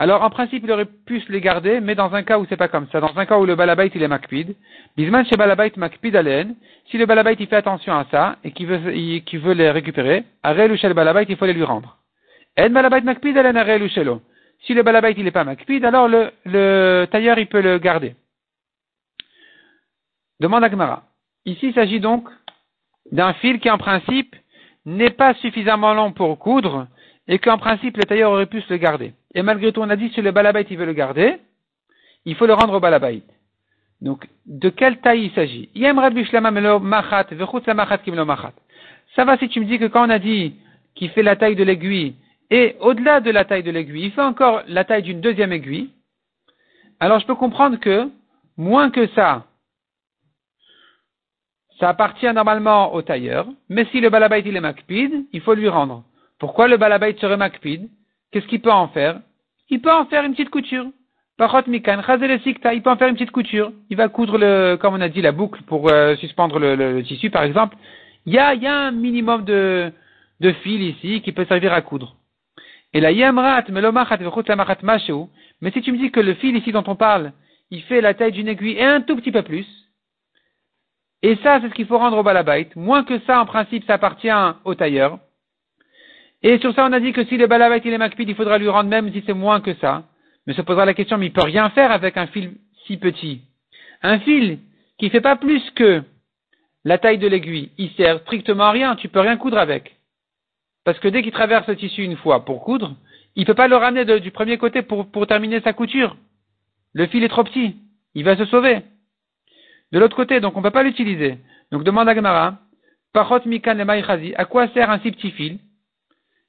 alors, 0.00 0.22
en 0.22 0.30
principe, 0.30 0.62
il 0.62 0.70
aurait 0.70 0.84
pu 0.84 1.20
se 1.20 1.32
les 1.32 1.40
garder, 1.40 1.80
mais 1.80 1.96
dans 1.96 2.14
un 2.14 2.22
cas 2.22 2.38
où 2.38 2.46
c'est 2.48 2.56
pas 2.56 2.68
comme 2.68 2.86
ça, 2.92 3.00
dans 3.00 3.16
un 3.16 3.26
cas 3.26 3.36
où 3.36 3.44
le 3.44 3.56
balabait 3.56 3.90
il 3.92 4.02
est 4.02 4.08
makpid, 4.08 4.54
bisman 4.96 5.26
chez 5.26 5.36
balabait 5.36 5.72
makpid 5.76 6.14
alen, 6.14 6.54
si 6.88 6.98
le 6.98 7.06
balabait 7.06 7.34
il 7.38 7.48
fait 7.48 7.56
attention 7.56 7.94
à 7.94 8.06
ça, 8.08 8.36
et 8.44 8.52
qu'il 8.52 8.68
veut, 8.68 9.52
les 9.54 9.70
récupérer, 9.72 10.24
arel 10.44 10.70
ou 10.70 10.94
balabait, 10.94 11.26
il 11.28 11.36
faut 11.36 11.46
les 11.46 11.52
lui 11.52 11.64
rendre. 11.64 11.98
En 12.56 12.70
balabait 12.70 13.02
alen 13.36 14.20
Si 14.60 14.74
le 14.74 14.82
balabait 14.84 15.14
il 15.18 15.26
est 15.26 15.32
pas 15.32 15.42
makpid, 15.42 15.84
alors 15.84 16.06
le, 16.06 16.30
le 16.44 17.06
tailleur 17.10 17.36
il 17.40 17.48
peut 17.48 17.60
le 17.60 17.78
garder. 17.78 18.14
Demande 20.38 20.62
à. 20.62 21.02
Ici, 21.44 21.68
il 21.68 21.74
s'agit 21.74 21.98
donc 21.98 22.28
d'un 23.12 23.32
fil 23.34 23.60
qui 23.60 23.70
en 23.70 23.78
principe 23.78 24.34
n'est 24.84 25.10
pas 25.10 25.34
suffisamment 25.34 25.94
long 25.94 26.12
pour 26.12 26.38
coudre, 26.38 26.86
et 27.26 27.38
qu'en 27.38 27.58
principe 27.58 27.96
le 27.96 28.04
tailleur 28.04 28.32
aurait 28.32 28.46
pu 28.46 28.60
se 28.62 28.72
le 28.72 28.78
garder. 28.78 29.12
Et 29.34 29.42
malgré 29.42 29.72
tout, 29.72 29.80
on 29.80 29.90
a 29.90 29.96
dit 29.96 30.10
si 30.10 30.22
le 30.22 30.32
balabait 30.32 30.66
il 30.70 30.78
veut 30.78 30.86
le 30.86 30.94
garder, 30.94 31.36
il 32.24 32.34
faut 32.34 32.46
le 32.46 32.54
rendre 32.54 32.74
au 32.74 32.80
balabait. 32.80 33.22
Donc, 34.00 34.26
de 34.46 34.68
quelle 34.68 34.98
taille 34.98 35.24
il 35.24 35.30
s'agit? 35.32 35.68
Ça 39.16 39.24
va 39.24 39.38
si 39.38 39.48
tu 39.48 39.60
me 39.60 39.64
dis 39.64 39.78
que 39.78 39.86
quand 39.86 40.06
on 40.06 40.10
a 40.10 40.18
dit 40.18 40.54
qu'il 40.94 41.10
fait 41.10 41.22
la 41.22 41.36
taille 41.36 41.56
de 41.56 41.64
l'aiguille, 41.64 42.14
et 42.50 42.76
au-delà 42.80 43.20
de 43.20 43.30
la 43.30 43.44
taille 43.44 43.62
de 43.62 43.70
l'aiguille, 43.70 44.06
il 44.06 44.12
fait 44.12 44.22
encore 44.22 44.62
la 44.68 44.84
taille 44.84 45.02
d'une 45.02 45.20
deuxième 45.20 45.52
aiguille, 45.52 45.90
alors 47.00 47.18
je 47.18 47.26
peux 47.26 47.34
comprendre 47.34 47.78
que, 47.78 48.08
moins 48.56 48.90
que 48.90 49.06
ça, 49.08 49.44
ça 51.80 51.88
appartient 51.88 52.32
normalement 52.32 52.94
au 52.94 53.02
tailleur, 53.02 53.46
mais 53.68 53.86
si 53.92 54.00
le 54.00 54.10
balabait 54.10 54.42
il 54.44 54.56
est 54.56 54.60
makpid, 54.60 55.26
il 55.32 55.40
faut 55.40 55.54
lui 55.54 55.68
rendre. 55.68 56.04
Pourquoi 56.38 56.68
le 56.68 56.76
balabait 56.76 57.16
serait 57.20 57.36
makpid? 57.36 57.88
Qu'est-ce 58.30 58.46
qu'il 58.46 58.60
peut 58.60 58.72
en 58.72 58.88
faire? 58.88 59.20
Il 59.70 59.80
peut 59.80 59.92
en 59.92 60.06
faire 60.06 60.24
une 60.24 60.32
petite 60.32 60.50
couture. 60.50 60.86
Parot 61.36 61.62
mikan, 61.68 62.00
il 62.00 62.82
peut 62.82 62.90
en 62.90 62.96
faire 62.96 63.08
une 63.08 63.14
petite 63.14 63.30
couture. 63.30 63.72
Il 63.90 63.96
va 63.96 64.08
coudre 64.08 64.38
le, 64.38 64.76
comme 64.76 64.94
on 64.94 65.00
a 65.00 65.08
dit, 65.08 65.22
la 65.22 65.30
boucle 65.30 65.62
pour 65.62 65.88
euh, 65.88 66.16
suspendre 66.16 66.58
le, 66.58 67.00
tissu, 67.02 67.30
par 67.30 67.44
exemple. 67.44 67.76
Il 68.26 68.32
y 68.32 68.38
a, 68.38 68.54
y 68.54 68.66
a 68.66 68.74
un 68.74 68.90
minimum 68.90 69.44
de, 69.44 69.92
de 70.40 70.52
fil 70.52 70.82
ici 70.82 71.22
qui 71.22 71.32
peut 71.32 71.44
servir 71.44 71.72
à 71.72 71.80
coudre. 71.80 72.16
Et 72.92 73.00
la 73.00 73.12
yamrat, 73.12 73.64
mais 75.60 75.70
si 75.72 75.82
tu 75.82 75.92
me 75.92 75.98
dis 75.98 76.10
que 76.10 76.20
le 76.20 76.34
fil 76.34 76.56
ici 76.56 76.72
dont 76.72 76.84
on 76.86 76.96
parle, 76.96 77.32
il 77.70 77.82
fait 77.82 78.00
la 78.00 78.14
taille 78.14 78.32
d'une 78.32 78.48
aiguille 78.48 78.78
et 78.78 78.84
un 78.84 79.02
tout 79.02 79.14
petit 79.14 79.30
peu 79.32 79.42
plus, 79.42 79.66
et 81.22 81.36
ça, 81.42 81.60
c'est 81.60 81.68
ce 81.68 81.74
qu'il 81.74 81.86
faut 81.86 81.98
rendre 81.98 82.16
au 82.18 82.22
balabait. 82.22 82.68
Moins 82.76 83.02
que 83.04 83.18
ça, 83.20 83.40
en 83.40 83.46
principe, 83.46 83.84
ça 83.86 83.94
appartient 83.94 84.30
au 84.64 84.74
tailleur. 84.74 85.18
Et 86.42 86.58
sur 86.58 86.72
ça, 86.74 86.86
on 86.86 86.92
a 86.92 87.00
dit 87.00 87.12
que 87.12 87.24
si 87.24 87.36
le 87.36 87.48
balabait 87.48 87.82
il 87.84 87.92
est 87.92 87.98
makpid, 87.98 88.28
il 88.28 88.36
faudra 88.36 88.58
lui 88.58 88.68
rendre 88.68 88.88
même 88.88 89.12
si 89.12 89.22
c'est 89.26 89.34
moins 89.34 89.60
que 89.60 89.74
ça. 89.74 90.04
Mais 90.46 90.54
se 90.54 90.62
posera 90.62 90.84
la 90.84 90.94
question, 90.94 91.18
mais 91.18 91.26
il 91.26 91.32
peut 91.32 91.42
rien 91.42 91.70
faire 91.70 91.90
avec 91.90 92.16
un 92.16 92.28
fil 92.28 92.52
si 92.86 92.96
petit. 92.96 93.42
Un 94.02 94.20
fil 94.20 94.60
qui 94.98 95.06
ne 95.06 95.10
fait 95.10 95.20
pas 95.20 95.36
plus 95.36 95.62
que 95.72 96.02
la 96.84 96.98
taille 96.98 97.18
de 97.18 97.26
l'aiguille, 97.26 97.70
il 97.76 97.90
sert 97.90 98.20
strictement 98.20 98.64
à 98.64 98.70
rien, 98.70 98.94
tu 98.94 99.08
peux 99.08 99.20
rien 99.20 99.36
coudre 99.36 99.58
avec. 99.58 99.96
Parce 100.84 100.98
que 101.00 101.08
dès 101.08 101.22
qu'il 101.22 101.32
traverse 101.32 101.66
le 101.66 101.76
tissu 101.76 102.04
une 102.04 102.16
fois 102.16 102.44
pour 102.44 102.62
coudre, 102.62 102.94
il 103.34 103.40
ne 103.40 103.46
peut 103.46 103.54
pas 103.54 103.68
le 103.68 103.76
ramener 103.76 104.20
du 104.20 104.30
premier 104.30 104.56
côté 104.56 104.82
pour 104.82 105.26
terminer 105.26 105.60
sa 105.60 105.72
couture. 105.72 106.16
Le 106.94 107.06
fil 107.08 107.24
est 107.24 107.28
trop 107.28 107.44
petit, 107.44 107.76
il 108.14 108.24
va 108.24 108.36
se 108.36 108.46
sauver. 108.46 108.82
De 109.92 109.98
l'autre 109.98 110.16
côté, 110.16 110.40
donc 110.40 110.56
on 110.56 110.60
ne 110.60 110.64
peut 110.64 110.70
pas 110.70 110.82
l'utiliser. 110.82 111.38
Donc 111.72 111.84
demande 111.84 112.08
à 112.08 112.14
Gemara, 112.14 112.58
Pachot 113.12 113.46
mikan 113.46 113.74
le 113.74 114.38
à 114.40 114.44
quoi 114.44 114.68
sert 114.68 114.90
un 114.90 114.98
si 115.00 115.10
petit 115.10 115.30
fil 115.30 115.58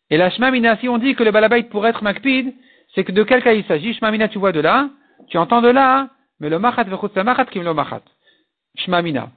et 0.10 0.18
la 0.18 0.30
Shmamina, 0.30 0.78
si 0.78 0.90
on 0.90 0.98
dit 0.98 1.16
que 1.16 1.24
le 1.24 1.32
balabait 1.32 1.64
pourrait 1.64 1.92
être 1.92 2.04
makpid, 2.04 2.54
c'est 2.96 3.04
que 3.04 3.12
de 3.12 3.24
quel 3.24 3.44
cas 3.44 3.54
il 3.54 3.64
s'agit? 3.66 3.94
Shmamina, 3.94 4.28
tu 4.28 4.40
vois 4.40 4.52
de 4.52 4.60
là, 4.60 4.90
tu 5.28 5.38
entends 5.38 5.62
de 5.62 5.70
là, 5.70 6.10
mais 6.40 6.50
le 6.50 6.58
machat 6.58 6.84
vechutz 6.84 7.16
la 7.16 7.24
machat 7.24 7.46
kim 7.46 7.64
le 7.64 7.74
machat. 7.74 8.02
Shmamina. 8.78 9.30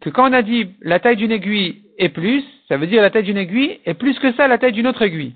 Que 0.00 0.10
quand 0.10 0.30
on 0.30 0.32
a 0.32 0.42
dit 0.42 0.70
la 0.80 1.00
taille 1.00 1.16
d'une 1.16 1.32
aiguille 1.32 1.82
est 1.98 2.10
plus, 2.10 2.44
ça 2.68 2.76
veut 2.76 2.86
dire 2.86 3.02
la 3.02 3.10
taille 3.10 3.24
d'une 3.24 3.36
aiguille 3.36 3.80
est 3.84 3.94
plus 3.94 4.18
que 4.18 4.32
ça 4.34 4.46
la 4.46 4.58
taille 4.58 4.72
d'une 4.72 4.86
autre 4.86 5.02
aiguille. 5.02 5.34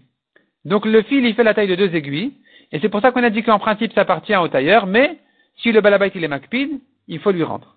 Donc 0.65 0.87
le 0.87 1.03
fil, 1.03 1.25
il 1.25 1.35
fait 1.35 1.45
la 1.45 1.55
taille 1.55 1.69
de 1.69 1.75
deux 1.75 1.95
aiguilles, 1.95 2.33
et 2.73 2.79
c'est 2.79 2.89
pour 2.89 3.01
ça 3.01 3.11
qu'on 3.11 3.23
a 3.25 3.31
dit 3.31 3.43
qu'en 3.43 3.59
principe 3.59 3.93
ça 3.95 4.03
appartient 4.03 4.37
au 4.37 4.49
tailleur, 4.49 4.87
mais 4.87 5.19
si 5.57 5.73
le 5.73 5.81
balabait 5.81 6.13
il 6.15 6.23
est 6.23 6.29
makpid, 6.29 6.81
il 7.09 7.19
faut 7.19 7.33
lui 7.33 7.43
rendre. 7.43 7.77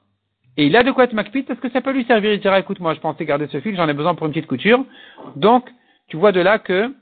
Et 0.58 0.66
il 0.66 0.76
a 0.76 0.84
de 0.84 0.92
quoi 0.92 1.04
être 1.04 1.14
makpid 1.14 1.46
parce 1.46 1.60
que 1.60 1.70
ça 1.70 1.82
peut 1.82 1.92
lui 1.92 2.04
servir. 2.06 2.34
Il 2.34 2.40
dira, 2.40 2.60
écoute, 2.60 2.80
moi 2.80 2.96
je 2.96 3.00
pensais 3.00 3.26
garder 3.26 3.48
ce 3.48 3.62
fil, 3.62 3.76
j'en 3.76 3.88
ai 3.88 3.94
besoin 3.94 4.16
pour 4.16 4.26
une 4.26 4.34
petite 4.34 4.48
couture. 4.48 4.84
Donc, 5.36 5.70
tu 6.08 6.18
vois 6.18 6.32
de 6.32 6.42
là 6.42 6.58
que 6.58 6.94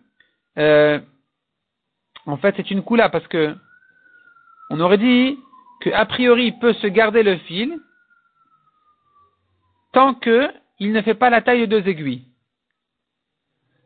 euh, 0.58 1.00
en 2.26 2.38
fait, 2.38 2.54
c'est 2.58 2.72
une 2.72 2.84
coula 2.84 3.10
parce 3.10 3.28
que 3.28 3.56
on 4.70 4.80
aurait 4.80 4.98
dit 4.98 5.38
qu'a 5.82 6.06
priori, 6.06 6.48
il 6.48 6.60
peut 6.60 6.74
se 6.74 6.88
garder 6.88 7.24
le 7.24 7.38
fil 7.38 7.80
tant 9.94 10.14
que 10.14 10.50
il 10.80 10.92
ne 10.92 11.02
fait 11.02 11.14
pas 11.14 11.30
la 11.30 11.42
taille 11.42 11.62
de 11.62 11.66
deux 11.80 11.88
aiguilles. 11.88 12.26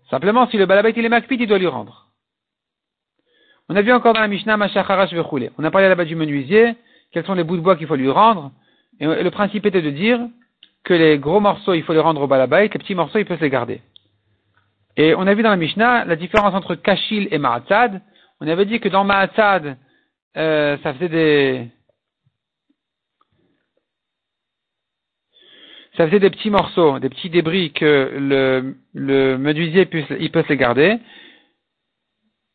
Simplement, 0.09 0.47
si 0.47 0.57
le 0.57 0.65
balabait 0.65 0.93
il 0.95 1.05
est 1.05 1.09
makpid, 1.09 1.39
il 1.39 1.47
doit 1.47 1.59
lui 1.59 1.67
rendre. 1.67 2.07
On 3.67 3.75
a 3.75 3.83
vu 3.83 3.91
encore 3.91 4.13
dans 4.13 4.21
la 4.21 4.27
Mishnah 4.27 4.57
Mashacharash 4.57 5.13
Vechoulé. 5.13 5.51
On 5.59 5.63
a 5.63 5.69
parlé 5.69 5.87
là-bas 5.87 6.05
du 6.05 6.15
menuisier 6.15 6.75
quels 7.11 7.25
sont 7.25 7.35
les 7.35 7.43
bouts 7.43 7.57
de 7.57 7.61
bois 7.61 7.75
qu'il 7.75 7.87
faut 7.87 7.95
lui 7.95 8.09
rendre. 8.09 8.51
Et 8.99 9.05
le 9.05 9.31
principe 9.31 9.65
était 9.65 9.81
de 9.81 9.89
dire 9.91 10.19
que 10.83 10.93
les 10.93 11.17
gros 11.17 11.39
morceaux, 11.39 11.73
il 11.73 11.83
faut 11.83 11.93
les 11.93 11.99
rendre 11.99 12.21
au 12.21 12.27
balabait, 12.27 12.63
les 12.63 12.69
petits 12.69 12.95
morceaux, 12.95 13.19
il 13.19 13.25
peut 13.25 13.37
se 13.37 13.41
les 13.41 13.49
garder. 13.49 13.81
Et 14.97 15.15
on 15.15 15.27
a 15.27 15.33
vu 15.33 15.43
dans 15.43 15.49
la 15.49 15.55
Mishnah 15.55 16.05
la 16.05 16.15
différence 16.15 16.53
entre 16.53 16.75
Kashil 16.75 17.27
et 17.31 17.37
Ma'atzad. 17.37 18.01
On 18.41 18.47
avait 18.47 18.65
dit 18.65 18.79
que 18.79 18.89
dans 18.89 19.03
Ma'atzad, 19.03 19.77
euh, 20.35 20.77
ça 20.83 20.93
faisait 20.93 21.09
des, 21.09 21.67
ça 25.95 26.05
faisait 26.07 26.19
des 26.19 26.29
petits 26.29 26.49
morceaux, 26.49 26.99
des 26.99 27.09
petits 27.09 27.29
débris 27.29 27.71
que 27.71 28.11
le, 28.17 28.75
le 28.93 29.37
menuisier 29.37 29.87
il 30.19 30.31
peut 30.31 30.43
se 30.43 30.49
les 30.49 30.57
garder. 30.57 30.97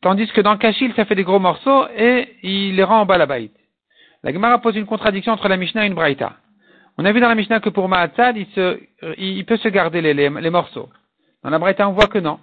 Tandis 0.01 0.27
que 0.27 0.41
dans 0.41 0.53
le 0.53 0.59
Kashil, 0.59 0.93
ça 0.95 1.05
fait 1.05 1.15
des 1.15 1.23
gros 1.23 1.39
morceaux 1.39 1.87
et 1.97 2.35
il 2.43 2.75
les 2.75 2.83
rend 2.83 3.01
en 3.01 3.05
balabait. 3.05 3.49
La 4.25 4.33
Gemara 4.33 4.57
pose 4.59 4.75
une 4.75 4.87
contradiction 4.87 5.33
entre 5.33 5.47
la 5.47 5.55
Mishnah 5.55 5.83
et 5.83 5.87
une 5.87 5.93
Braïta. 5.93 6.33
On 6.97 7.05
a 7.05 7.11
vu 7.11 7.19
dans 7.19 7.29
la 7.29 7.35
Mishnah 7.35 7.59
que 7.59 7.69
pour 7.69 7.87
Ma'atzad, 7.87 8.35
il, 8.35 8.47
se, 8.55 8.79
il 9.19 9.45
peut 9.45 9.57
se 9.57 9.67
garder 9.67 10.01
les, 10.01 10.49
morceaux. 10.49 10.89
Dans 11.43 11.51
la 11.51 11.59
Braïta, 11.59 11.87
on 11.87 11.91
voit 11.91 12.07
que 12.07 12.17
non. 12.17 12.39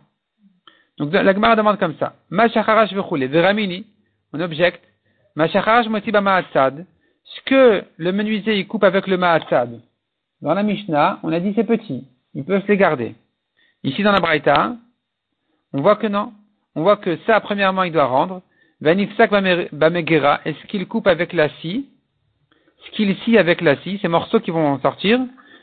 Donc 0.98 1.12
la 1.12 1.34
Gemara 1.34 1.56
demande 1.56 1.80
comme 1.80 1.96
ça. 1.98 2.14
Mashacharash 2.30 2.92
vechule, 2.92 3.26
veramini, 3.26 3.84
on 4.32 4.38
objecte. 4.38 4.80
Mashacharash 5.34 5.88
motiba 5.88 6.20
Ma'atzad, 6.20 6.86
ce 7.24 7.40
que 7.46 7.84
le 7.96 8.12
menuisier 8.12 8.60
il 8.60 8.68
coupe 8.68 8.84
avec 8.84 9.08
le 9.08 9.16
Ma'atzad. 9.16 9.80
Dans 10.40 10.54
la 10.54 10.62
Mishnah, 10.62 11.18
on 11.24 11.32
a 11.32 11.40
dit 11.40 11.52
c'est 11.56 11.64
petit, 11.64 12.06
ils 12.34 12.44
peuvent 12.44 12.62
se 12.62 12.68
les 12.68 12.76
garder. 12.76 13.16
Ici 13.82 14.04
dans 14.04 14.12
la 14.12 14.20
Braïta, 14.20 14.76
on 15.72 15.80
voit 15.80 15.96
que 15.96 16.06
non. 16.06 16.32
On 16.76 16.82
voit 16.82 16.96
que 16.96 17.16
ça, 17.26 17.40
premièrement, 17.40 17.82
il 17.82 17.92
doit 17.92 18.04
rendre. 18.04 18.40
Vanifsak 18.82 19.30
Bamegera, 19.72 20.40
est-ce 20.44 20.66
qu'il 20.66 20.88
coupe 20.88 21.06
avec 21.06 21.32
la 21.32 21.48
scie? 21.60 21.88
Ce 22.84 22.90
qu'il 22.90 23.16
scie 23.18 23.38
avec 23.38 23.60
la 23.60 23.76
scie, 23.76 24.00
ces 24.02 24.08
morceaux 24.08 24.40
qui 24.40 24.50
vont 24.50 24.80
sortir. 24.80 25.20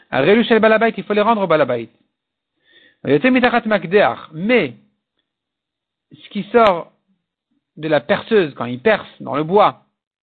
À 0.09 0.21
Balabait, 0.21 0.93
il 0.95 1.03
faut 1.03 1.11
les 1.13 1.19
rendre 1.19 1.41
au 1.41 1.47
Balabait. 1.47 1.89
Mais, 3.03 3.19
ce 6.11 6.29
qui 6.29 6.43
sort 6.43 6.93
de 7.75 7.89
la 7.89 7.99
perceuse, 7.99 8.53
quand 8.55 8.63
il 8.63 8.79
perce 8.79 9.09
dans 9.19 9.35
le 9.35 9.43
bois, 9.43 9.83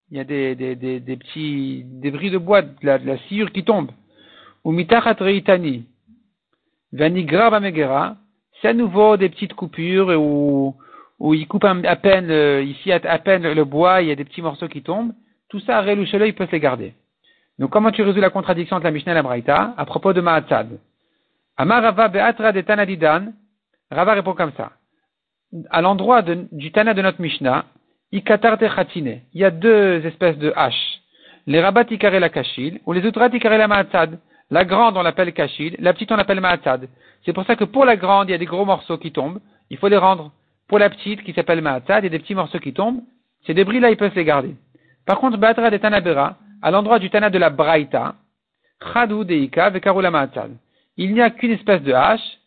il 0.10 0.18
y 0.18 0.22
a 0.22 0.24
des, 0.24 1.18
petits 1.20 1.84
débris 1.86 2.32
de 2.32 2.38
bois, 2.38 2.62
de 2.62 2.70
la, 2.82 2.98
de 2.98 3.18
sciure 3.28 3.52
qui 3.52 3.66
tombe. 3.66 3.92
Ou 4.64 4.72
mitachat 4.72 5.18
reitani, 5.20 5.86
vanigra 6.94 7.50
bamegera, 7.50 8.16
c'est 8.62 8.70
à 8.70 8.74
nouveau 8.74 9.18
des 9.18 9.28
petites 9.28 9.54
coupures 9.54 10.18
où, 10.18 10.76
où 11.20 11.34
il 11.34 11.48
coupe 11.48 11.66
à 11.66 11.96
peine, 11.96 12.30
euh, 12.30 12.62
ici 12.62 12.92
à, 12.92 13.20
peine 13.20 13.52
le 13.52 13.64
bois, 13.66 14.02
il 14.02 14.10
y 14.10 14.12
a 14.12 14.16
des 14.16 14.26
petits 14.26 14.42
morceaux 14.42 14.68
qui 14.68 14.82
tombent. 14.82 15.14
Tout 15.50 15.60
ça, 15.62 15.82
Relouchele, 15.82 16.28
il 16.28 16.36
peut 16.36 16.46
se 16.46 16.52
les 16.52 16.60
garder. 16.60 16.94
Donc 17.58 17.70
comment 17.70 17.92
tu 17.92 18.02
résous 18.02 18.20
la 18.20 18.30
contradiction 18.30 18.76
entre 18.76 18.86
la 18.86 18.92
Mishnah 18.92 19.14
et 19.14 19.16
la 19.16 19.24
Braïta? 19.24 19.74
À 19.78 19.86
propos 19.86 20.12
de 20.12 20.20
Ma'atzad 20.20 20.78
Amar 21.58 21.82
Rava 21.82 22.10
Be'atra 22.10 22.52
de 22.52 22.62
Tanadidan, 22.62 23.32
Rava 23.90 24.14
répond 24.14 24.34
comme 24.34 24.52
ça. 24.58 24.74
À 25.70 25.82
l'endroit 25.82 26.22
du 26.22 26.72
Tana 26.72 26.94
de 26.94 27.02
notre 27.02 27.22
Mishnah, 27.22 27.66
Ikatar 28.12 28.58
il 28.96 29.22
y 29.34 29.44
a 29.44 29.52
deux 29.52 30.06
espèces 30.06 30.38
de 30.38 30.52
haches. 30.56 31.02
Les 31.48 31.62
rabat 31.62 31.86
Ikare 31.90 32.20
la 32.20 32.30
Kashil, 32.30 32.80
ou 32.86 32.94
les 32.94 33.06
outrat 33.06 33.28
Ikare 33.28 33.58
la 33.58 33.68
Ma'atzad. 33.68 34.20
La 34.52 34.66
grande, 34.66 34.98
on 34.98 35.02
l'appelle 35.02 35.34
Kashil, 35.34 35.76
la 35.80 35.94
petite, 35.94 36.12
on 36.12 36.16
l'appelle 36.16 36.42
Ma'atzad. 36.42 36.88
C'est 37.24 37.34
pour 37.34 37.46
ça 37.46 37.56
que 37.56 37.64
pour 37.64 37.86
la 37.86 37.96
grande, 37.96 38.30
il 38.30 38.32
y 38.32 38.36
a 38.36 38.38
des 38.38 38.46
gros 38.46 38.66
morceaux 38.66 38.98
qui 38.98 39.12
tombent, 39.12 39.40
il 39.70 39.78
faut 39.78 39.88
les 39.88 39.98
rendre. 39.98 40.32
Pour 40.68 40.80
la 40.80 40.90
petite, 40.90 41.24
qui 41.24 41.34
s'appelle 41.34 41.62
Ma'atzad, 41.62 42.04
il 42.04 42.08
y 42.08 42.10
des 42.10 42.20
petits 42.20 42.36
morceaux 42.36 42.60
qui 42.60 42.74
tombent, 42.74 43.02
ces 43.46 43.54
débris-là, 43.54 43.92
ils 43.92 43.98
peuvent 43.98 44.16
les 44.16 44.26
garder. 44.26 44.56
Par 45.06 45.20
contre, 45.20 45.38
Batra 45.38 45.70
de 45.70 45.78
Tanabera, 45.78 46.38
à 46.62 46.72
l'endroit 46.72 47.00
du 47.00 47.10
Tana 47.10 47.30
de 47.30 47.38
la 47.38 47.50
Braïta, 47.50 48.16
Deika 49.26 49.70
Vekarula 49.70 50.12
Ma'atzad 50.12 50.52
il 50.98 51.14
n'y 51.14 51.22
a 51.22 51.30
qu'une 51.30 51.52
espèce 51.52 51.82
de 51.84 51.94
hache 51.94 52.40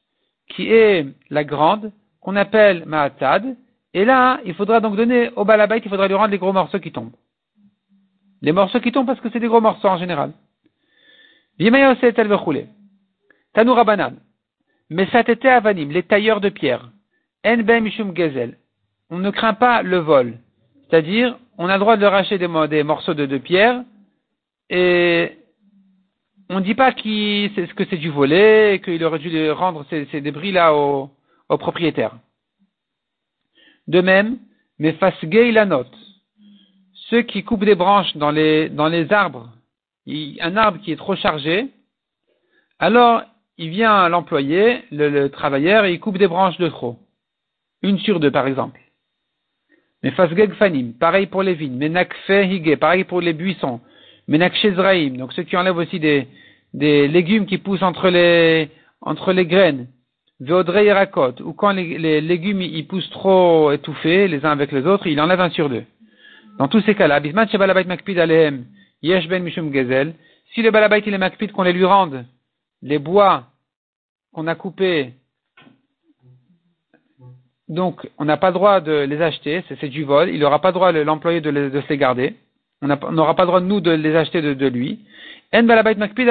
qui 0.48 0.72
est 0.72 1.06
la 1.30 1.44
grande, 1.44 1.92
qu'on 2.20 2.36
appelle 2.36 2.84
Ma'atad, 2.86 3.56
et 3.94 4.04
là, 4.04 4.40
il 4.44 4.54
faudra 4.54 4.80
donc 4.80 4.96
donner 4.96 5.30
au 5.36 5.44
balabait, 5.44 5.78
il 5.78 5.88
faudra 5.88 6.08
lui 6.08 6.14
rendre 6.14 6.30
les 6.30 6.38
gros 6.38 6.52
morceaux 6.52 6.78
qui 6.78 6.92
tombent. 6.92 7.16
Les 8.40 8.52
morceaux 8.52 8.80
qui 8.80 8.92
tombent 8.92 9.06
parce 9.06 9.20
que 9.20 9.28
c'est 9.30 9.40
des 9.40 9.48
gros 9.48 9.60
morceaux 9.60 9.88
en 9.88 9.98
général. 9.98 10.32
Tanoura 13.52 13.84
banan. 13.84 14.14
Mais 14.90 15.06
satete 15.06 15.46
avanim, 15.46 15.90
les 15.90 16.02
tailleurs 16.02 16.40
de 16.40 16.48
pierre. 16.48 16.88
En 17.44 17.58
ben 17.58 17.88
gezel. 17.88 18.58
On 19.10 19.18
ne 19.18 19.30
craint 19.30 19.54
pas 19.54 19.82
le 19.82 19.98
vol. 19.98 20.38
C'est-à-dire, 20.88 21.38
on 21.56 21.68
a 21.68 21.74
le 21.74 21.80
droit 21.80 21.96
de 21.96 22.06
racheter 22.06 22.38
des, 22.38 22.82
morceaux 22.82 23.14
de, 23.14 23.26
de 23.26 23.38
pierre 23.38 23.82
et 24.70 25.38
on 26.50 26.60
ne 26.60 26.64
dit 26.64 26.74
pas 26.74 26.92
c'est, 26.92 27.74
que 27.74 27.84
c'est 27.88 27.96
du 27.96 28.10
volet, 28.10 28.80
qu'il 28.82 29.02
aurait 29.04 29.18
dû 29.18 29.50
rendre 29.50 29.84
ces, 29.90 30.20
débris-là 30.20 30.74
au, 30.74 31.10
au, 31.48 31.58
propriétaire. 31.58 32.16
De 33.86 34.00
même, 34.00 34.38
mais 34.78 34.92
fasgei 34.94 35.52
la 35.52 35.66
note. 35.66 35.94
Ceux 37.10 37.22
qui 37.22 37.42
coupent 37.42 37.64
des 37.64 37.74
branches 37.74 38.16
dans 38.16 38.30
les, 38.30 38.68
dans 38.68 38.88
les 38.88 39.12
arbres, 39.12 39.50
un 40.06 40.56
arbre 40.56 40.80
qui 40.80 40.92
est 40.92 40.96
trop 40.96 41.16
chargé, 41.16 41.68
alors 42.78 43.22
il 43.58 43.70
vient 43.70 44.08
l'employé, 44.08 44.84
le, 44.90 45.28
travailleur, 45.28 45.84
et 45.84 45.92
il 45.92 46.00
coupe 46.00 46.18
des 46.18 46.28
branches 46.28 46.58
de 46.58 46.68
trop. 46.68 46.96
Une 47.82 47.98
sur 47.98 48.20
deux, 48.20 48.30
par 48.30 48.46
exemple. 48.46 48.80
Mais 50.02 50.10
fasgeg 50.12 50.52
fanim, 50.54 50.92
pareil 50.92 51.26
pour 51.26 51.42
les 51.42 51.54
vignes. 51.54 51.76
Mais 51.76 51.88
nakfe 51.88 52.28
hige, 52.28 52.76
pareil 52.76 53.04
pour 53.04 53.20
les 53.20 53.32
buissons. 53.32 53.80
Menak 54.28 54.54
donc 55.16 55.32
ceux 55.32 55.42
qui 55.44 55.56
enlèvent 55.56 55.78
aussi 55.78 55.98
des, 55.98 56.28
légumes 56.74 57.46
qui 57.46 57.56
poussent 57.56 57.82
entre 57.82 58.10
les, 58.10 59.46
graines. 59.46 59.88
Veodrei 60.38 60.92
rakot, 60.92 61.40
ou 61.40 61.54
quand 61.54 61.72
les, 61.72 62.20
légumes 62.20 62.60
ils 62.60 62.86
poussent 62.86 63.10
trop 63.10 63.72
étouffés 63.72 64.28
les 64.28 64.44
uns 64.44 64.50
avec 64.50 64.70
les 64.70 64.86
autres, 64.86 65.06
il 65.06 65.20
enlève 65.20 65.40
un 65.40 65.50
sur 65.50 65.70
deux. 65.70 65.84
Dans 66.58 66.68
tous 66.68 66.82
ces 66.82 66.94
cas-là, 66.94 67.20
bismat 67.20 67.48
shebalabait 67.48 67.84
makpid 67.84 68.18
alehem, 68.18 68.66
yesh 69.02 69.26
ben 69.28 69.42
mishum 69.42 69.72
gezel, 69.72 70.14
si 70.52 70.62
le 70.62 70.70
balabait 70.70 71.02
il 71.06 71.14
est 71.14 71.18
makpid 71.18 71.50
qu'on 71.50 71.62
les 71.62 71.72
lui 71.72 71.84
rende, 71.84 72.26
les 72.82 72.98
bois 72.98 73.46
qu'on 74.32 74.46
a 74.46 74.54
coupés, 74.54 75.14
donc 77.68 78.08
on 78.18 78.24
n'a 78.24 78.36
pas 78.36 78.48
le 78.48 78.54
droit 78.54 78.80
de 78.80 78.92
les 78.92 79.20
acheter, 79.20 79.62
c'est 79.68 79.88
du 79.88 80.04
vol, 80.04 80.30
il 80.30 80.40
n'aura 80.40 80.60
pas 80.60 80.68
le 80.68 80.74
droit 80.74 80.92
l'employé 80.92 81.40
de, 81.40 81.50
de, 81.50 81.80
se 81.80 81.88
les 81.88 81.98
garder. 81.98 82.34
On 82.80 82.86
n'aura 82.86 83.34
pas 83.34 83.42
le 83.42 83.48
droit, 83.48 83.60
nous, 83.60 83.80
de 83.80 83.90
les 83.90 84.16
acheter 84.16 84.40
de, 84.40 84.66
lui. 84.68 85.00
En 85.52 85.64
balabait 85.64 85.94
makpid 85.96 86.26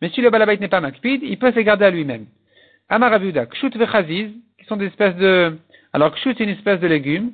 Mais 0.00 0.08
si 0.10 0.20
le 0.20 0.30
balabait 0.30 0.56
n'est 0.56 0.68
pas 0.68 0.80
makpid, 0.80 1.22
il 1.22 1.38
peut 1.38 1.50
se 1.50 1.56
les 1.56 1.64
garder 1.64 1.84
à 1.84 1.90
lui-même. 1.90 2.26
Amaravuda, 2.88 3.46
kshut 3.46 3.76
vechaziz, 3.76 4.30
qui 4.58 4.66
sont 4.66 4.76
des 4.76 4.86
espèces 4.86 5.16
de, 5.16 5.58
alors 5.92 6.14
kshut 6.14 6.36
c'est 6.38 6.44
une 6.44 6.50
espèce 6.50 6.80
de 6.80 6.86
légume. 6.86 7.32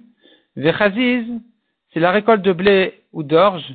Vechaziz, 0.56 1.26
c'est 1.92 2.00
la 2.00 2.10
récolte 2.10 2.42
de 2.42 2.52
blé 2.52 2.94
ou 3.12 3.22
d'orge, 3.22 3.72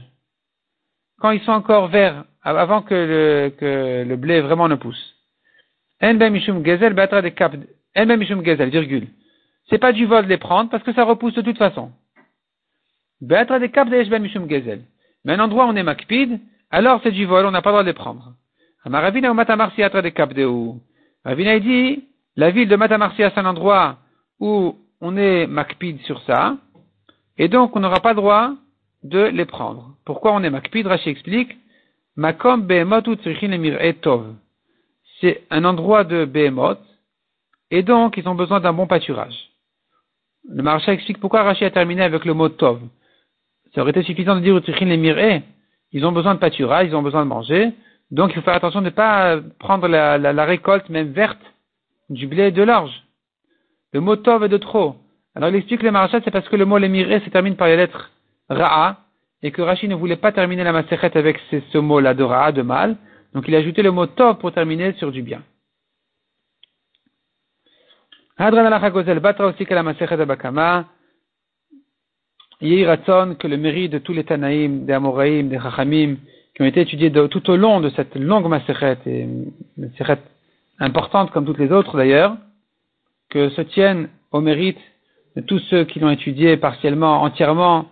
quand 1.20 1.32
ils 1.32 1.42
sont 1.42 1.52
encore 1.52 1.88
verts, 1.88 2.26
avant 2.44 2.82
que 2.82 2.94
le, 2.94 3.50
que 3.50 4.04
le 4.08 4.16
blé 4.16 4.42
vraiment 4.42 4.68
ne 4.68 4.76
pousse. 4.76 5.16
En 6.02 6.14
ben 6.16 6.32
mishum 6.32 6.64
gezel, 6.66 6.94
batra 6.94 7.22
de 7.22 7.30
kap, 7.98 8.08
ben 8.08 8.18
mishum 8.18 8.44
gezel, 8.44 8.70
virgule. 8.70 9.08
C'est 9.70 9.80
pas 9.80 9.92
du 9.92 10.06
vol 10.06 10.26
de 10.26 10.30
les 10.30 10.38
prendre 10.38 10.70
parce 10.70 10.84
que 10.84 10.94
ça 10.94 11.04
repousse 11.04 11.34
de 11.34 11.42
toute 11.42 11.58
façon. 11.58 11.92
Be'atra 13.22 13.60
de 13.60 13.68
kap 13.68 13.90
ben 13.90 14.22
mishum 14.22 14.50
gezel. 14.50 14.82
Mais 15.26 15.34
un 15.34 15.40
endroit 15.40 15.66
où 15.66 15.70
on 15.70 15.76
est 15.76 15.84
makpid, 15.84 16.40
alors 16.72 17.02
c'est 17.04 17.12
du 17.12 17.26
vol, 17.26 17.46
on 17.46 17.52
n'a 17.52 17.62
pas 17.62 17.70
le 17.70 17.74
droit 17.74 17.84
de 17.84 17.90
les 17.90 17.94
prendre. 17.94 18.34
Amaravina 18.86 19.32
ou 19.32 19.34
matamarsia 19.34 19.90
de 19.90 20.10
kapdeu. 20.10 20.50
Ravina 21.26 21.60
dit, 21.60 22.04
la 22.38 22.52
ville 22.52 22.70
de 22.70 22.76
Matamarsia, 22.76 23.32
c'est 23.32 23.40
un 23.40 23.46
endroit 23.46 23.98
où 24.40 24.78
on 25.02 25.18
est 25.18 25.48
makpid 25.48 26.00
sur 26.02 26.22
ça, 26.22 26.58
et 27.38 27.50
donc 27.50 27.76
on 27.76 27.80
n'aura 27.80 28.00
pas 28.00 28.12
le 28.12 28.18
droit 28.18 28.54
de 29.04 29.24
les 29.24 29.46
prendre. 29.46 29.96
Pourquoi 30.06 30.34
on 30.34 30.44
est 30.44 30.50
makpid 30.50 30.88
Rashi 30.88 31.10
explique, 31.10 31.58
makom 32.16 32.62
behemot 32.62 33.02
ou 33.08 33.16
etov. 33.82 34.36
C'est 35.20 35.44
un 35.50 35.66
endroit 35.66 36.04
de 36.04 36.26
behemot, 36.26 36.78
et 37.72 37.84
donc 37.84 38.18
ils 38.18 38.28
ont 38.28 38.36
besoin 38.36 38.60
d'un 38.60 38.74
bon 38.74 38.88
pâturage. 38.88 39.50
Le 40.50 40.64
marché 40.64 40.92
explique 40.92 41.20
pourquoi 41.20 41.44
Rashi 41.44 41.66
a 41.66 41.72
terminé 41.72 42.04
avec 42.04 42.24
le 42.24 42.34
mot 42.34 42.50
tov. 42.50 42.80
Ça 43.76 43.82
aurait 43.82 43.92
été 43.92 44.04
suffisant 44.04 44.36
de 44.36 44.42
dire 44.42 44.62
les 44.82 45.42
ils 45.94 46.06
ont 46.06 46.12
besoin 46.12 46.36
de 46.36 46.40
pâturage, 46.40 46.88
ils 46.88 46.96
ont 46.96 47.02
besoin 47.02 47.24
de 47.24 47.30
manger. 47.30 47.72
Donc 48.12 48.32
il 48.32 48.36
faut 48.36 48.42
faire 48.42 48.56
attention 48.56 48.80
de 48.80 48.86
ne 48.86 48.90
pas 48.90 49.40
prendre 49.60 49.88
la, 49.88 50.46
récolte 50.46 50.90
même 50.90 51.12
verte 51.12 51.42
du 52.10 52.28
blé 52.28 52.48
et 52.48 52.52
de 52.52 52.64
l'orge. 52.64 53.04
Le 53.94 54.00
mot 54.00 54.16
tov 54.16 54.44
est 54.44 54.50
de 54.50 54.58
trop. 54.58 54.96
Alors 55.36 55.50
il 55.50 55.56
explique 55.56 55.84
le 55.84 55.92
marachat, 55.92 56.22
c'est 56.24 56.32
parce 56.32 56.48
que 56.50 56.56
le 56.56 56.66
mot 56.66 56.78
l'émiré 56.78 57.20
se 57.20 57.30
termine 57.30 57.56
par 57.56 57.68
les 57.68 57.78
lettres 57.78 58.12
ra'a, 58.50 58.98
et 59.44 59.52
que 59.52 59.62
Rashi 59.62 59.88
ne 59.88 59.96
voulait 59.96 60.16
pas 60.16 60.32
terminer 60.32 60.64
la 60.64 60.72
maserhet 60.72 61.16
avec 61.16 61.40
ce, 61.52 61.58
ce 61.72 61.78
mot-là 61.78 62.14
de 62.14 62.24
ra'a, 62.24 62.52
de 62.52 62.64
mal. 62.64 62.98
Donc 63.34 63.46
il 63.48 63.56
a 63.56 63.60
ajouté 63.60 63.84
le 63.84 63.92
mot 63.92 64.08
tov 64.08 64.38
pour 64.38 64.52
terminer 64.52 64.94
sur 64.94 65.12
du 65.12 65.22
bien. 65.22 65.42
Batra 68.40 69.48
aussi 69.48 69.66
Yehiraton, 72.62 73.36
que 73.36 73.48
le 73.48 73.58
mérite 73.58 73.92
de 73.92 74.00
tous 74.00 74.14
les 74.14 74.24
Tanaïm, 74.24 74.86
des 74.86 74.94
Amoraïm, 74.94 75.50
des 75.50 75.60
Chachamim, 75.60 76.18
qui 76.56 76.64
ont 76.64 76.66
été 76.66 76.82
étudiés 76.82 77.12
tout 77.12 77.50
au 77.52 77.56
long 77.56 77.82
de 77.82 77.90
cette 77.90 78.16
longue 78.16 78.48
Maseret, 78.48 78.98
et 79.06 79.28
Maseret 79.78 80.20
importante 80.80 81.32
comme 81.32 81.46
toutes 81.46 81.60
les 81.60 81.72
autres 81.72 81.98
d'ailleurs, 81.98 82.36
que 83.30 83.50
se 83.50 83.62
tiennent 83.62 84.10
au 84.32 84.42
mérite 84.42 84.80
de 85.36 85.42
tous 85.42 85.60
ceux 85.70 85.84
qui 85.84 86.00
l'ont 86.00 86.10
étudié 86.10 86.58
partiellement, 86.58 87.22
entièrement, 87.22 87.86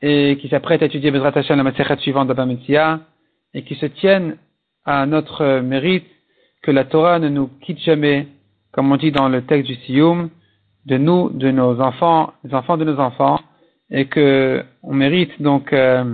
et 0.00 0.36
qui 0.40 0.48
s'apprêtent 0.48 0.82
à 0.82 0.86
étudier 0.86 1.12
Bezrat 1.12 1.38
Hashem 1.38 1.56
la 1.56 1.62
Maseret 1.62 1.98
suivante 1.98 2.26
d'Abametzia, 2.26 3.00
et 3.54 3.62
qui 3.62 3.76
se 3.76 3.86
tiennent 3.86 4.36
à 4.84 5.06
notre 5.06 5.60
mérite 5.60 6.06
que 6.62 6.72
la 6.72 6.84
Torah 6.84 7.20
ne 7.20 7.28
nous 7.28 7.48
quitte 7.60 7.78
jamais, 7.80 8.26
comme 8.72 8.90
on 8.90 8.96
dit 8.96 9.12
dans 9.12 9.28
le 9.28 9.42
texte 9.42 9.68
du 9.68 9.76
Siyum, 9.76 10.30
de 10.86 10.96
nous, 10.96 11.30
de 11.30 11.50
nos 11.50 11.80
enfants, 11.80 12.32
des 12.44 12.54
enfants 12.54 12.76
de 12.76 12.84
nos 12.84 12.98
enfants, 12.98 13.40
et 13.90 14.06
que 14.06 14.64
on 14.82 14.94
mérite 14.94 15.40
donc 15.40 15.72
euh, 15.72 16.04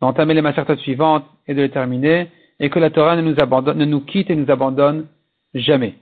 d'entamer 0.00 0.34
les 0.34 0.42
macertas 0.42 0.76
suivantes 0.76 1.24
et 1.48 1.54
de 1.54 1.62
les 1.62 1.70
terminer, 1.70 2.28
et 2.60 2.70
que 2.70 2.78
la 2.78 2.90
Torah 2.90 3.16
ne 3.16 3.22
nous 3.22 3.34
ne 3.34 3.98
quitte 4.00 4.30
et 4.30 4.36
nous 4.36 4.50
abandonne 4.50 5.06
jamais. 5.54 5.94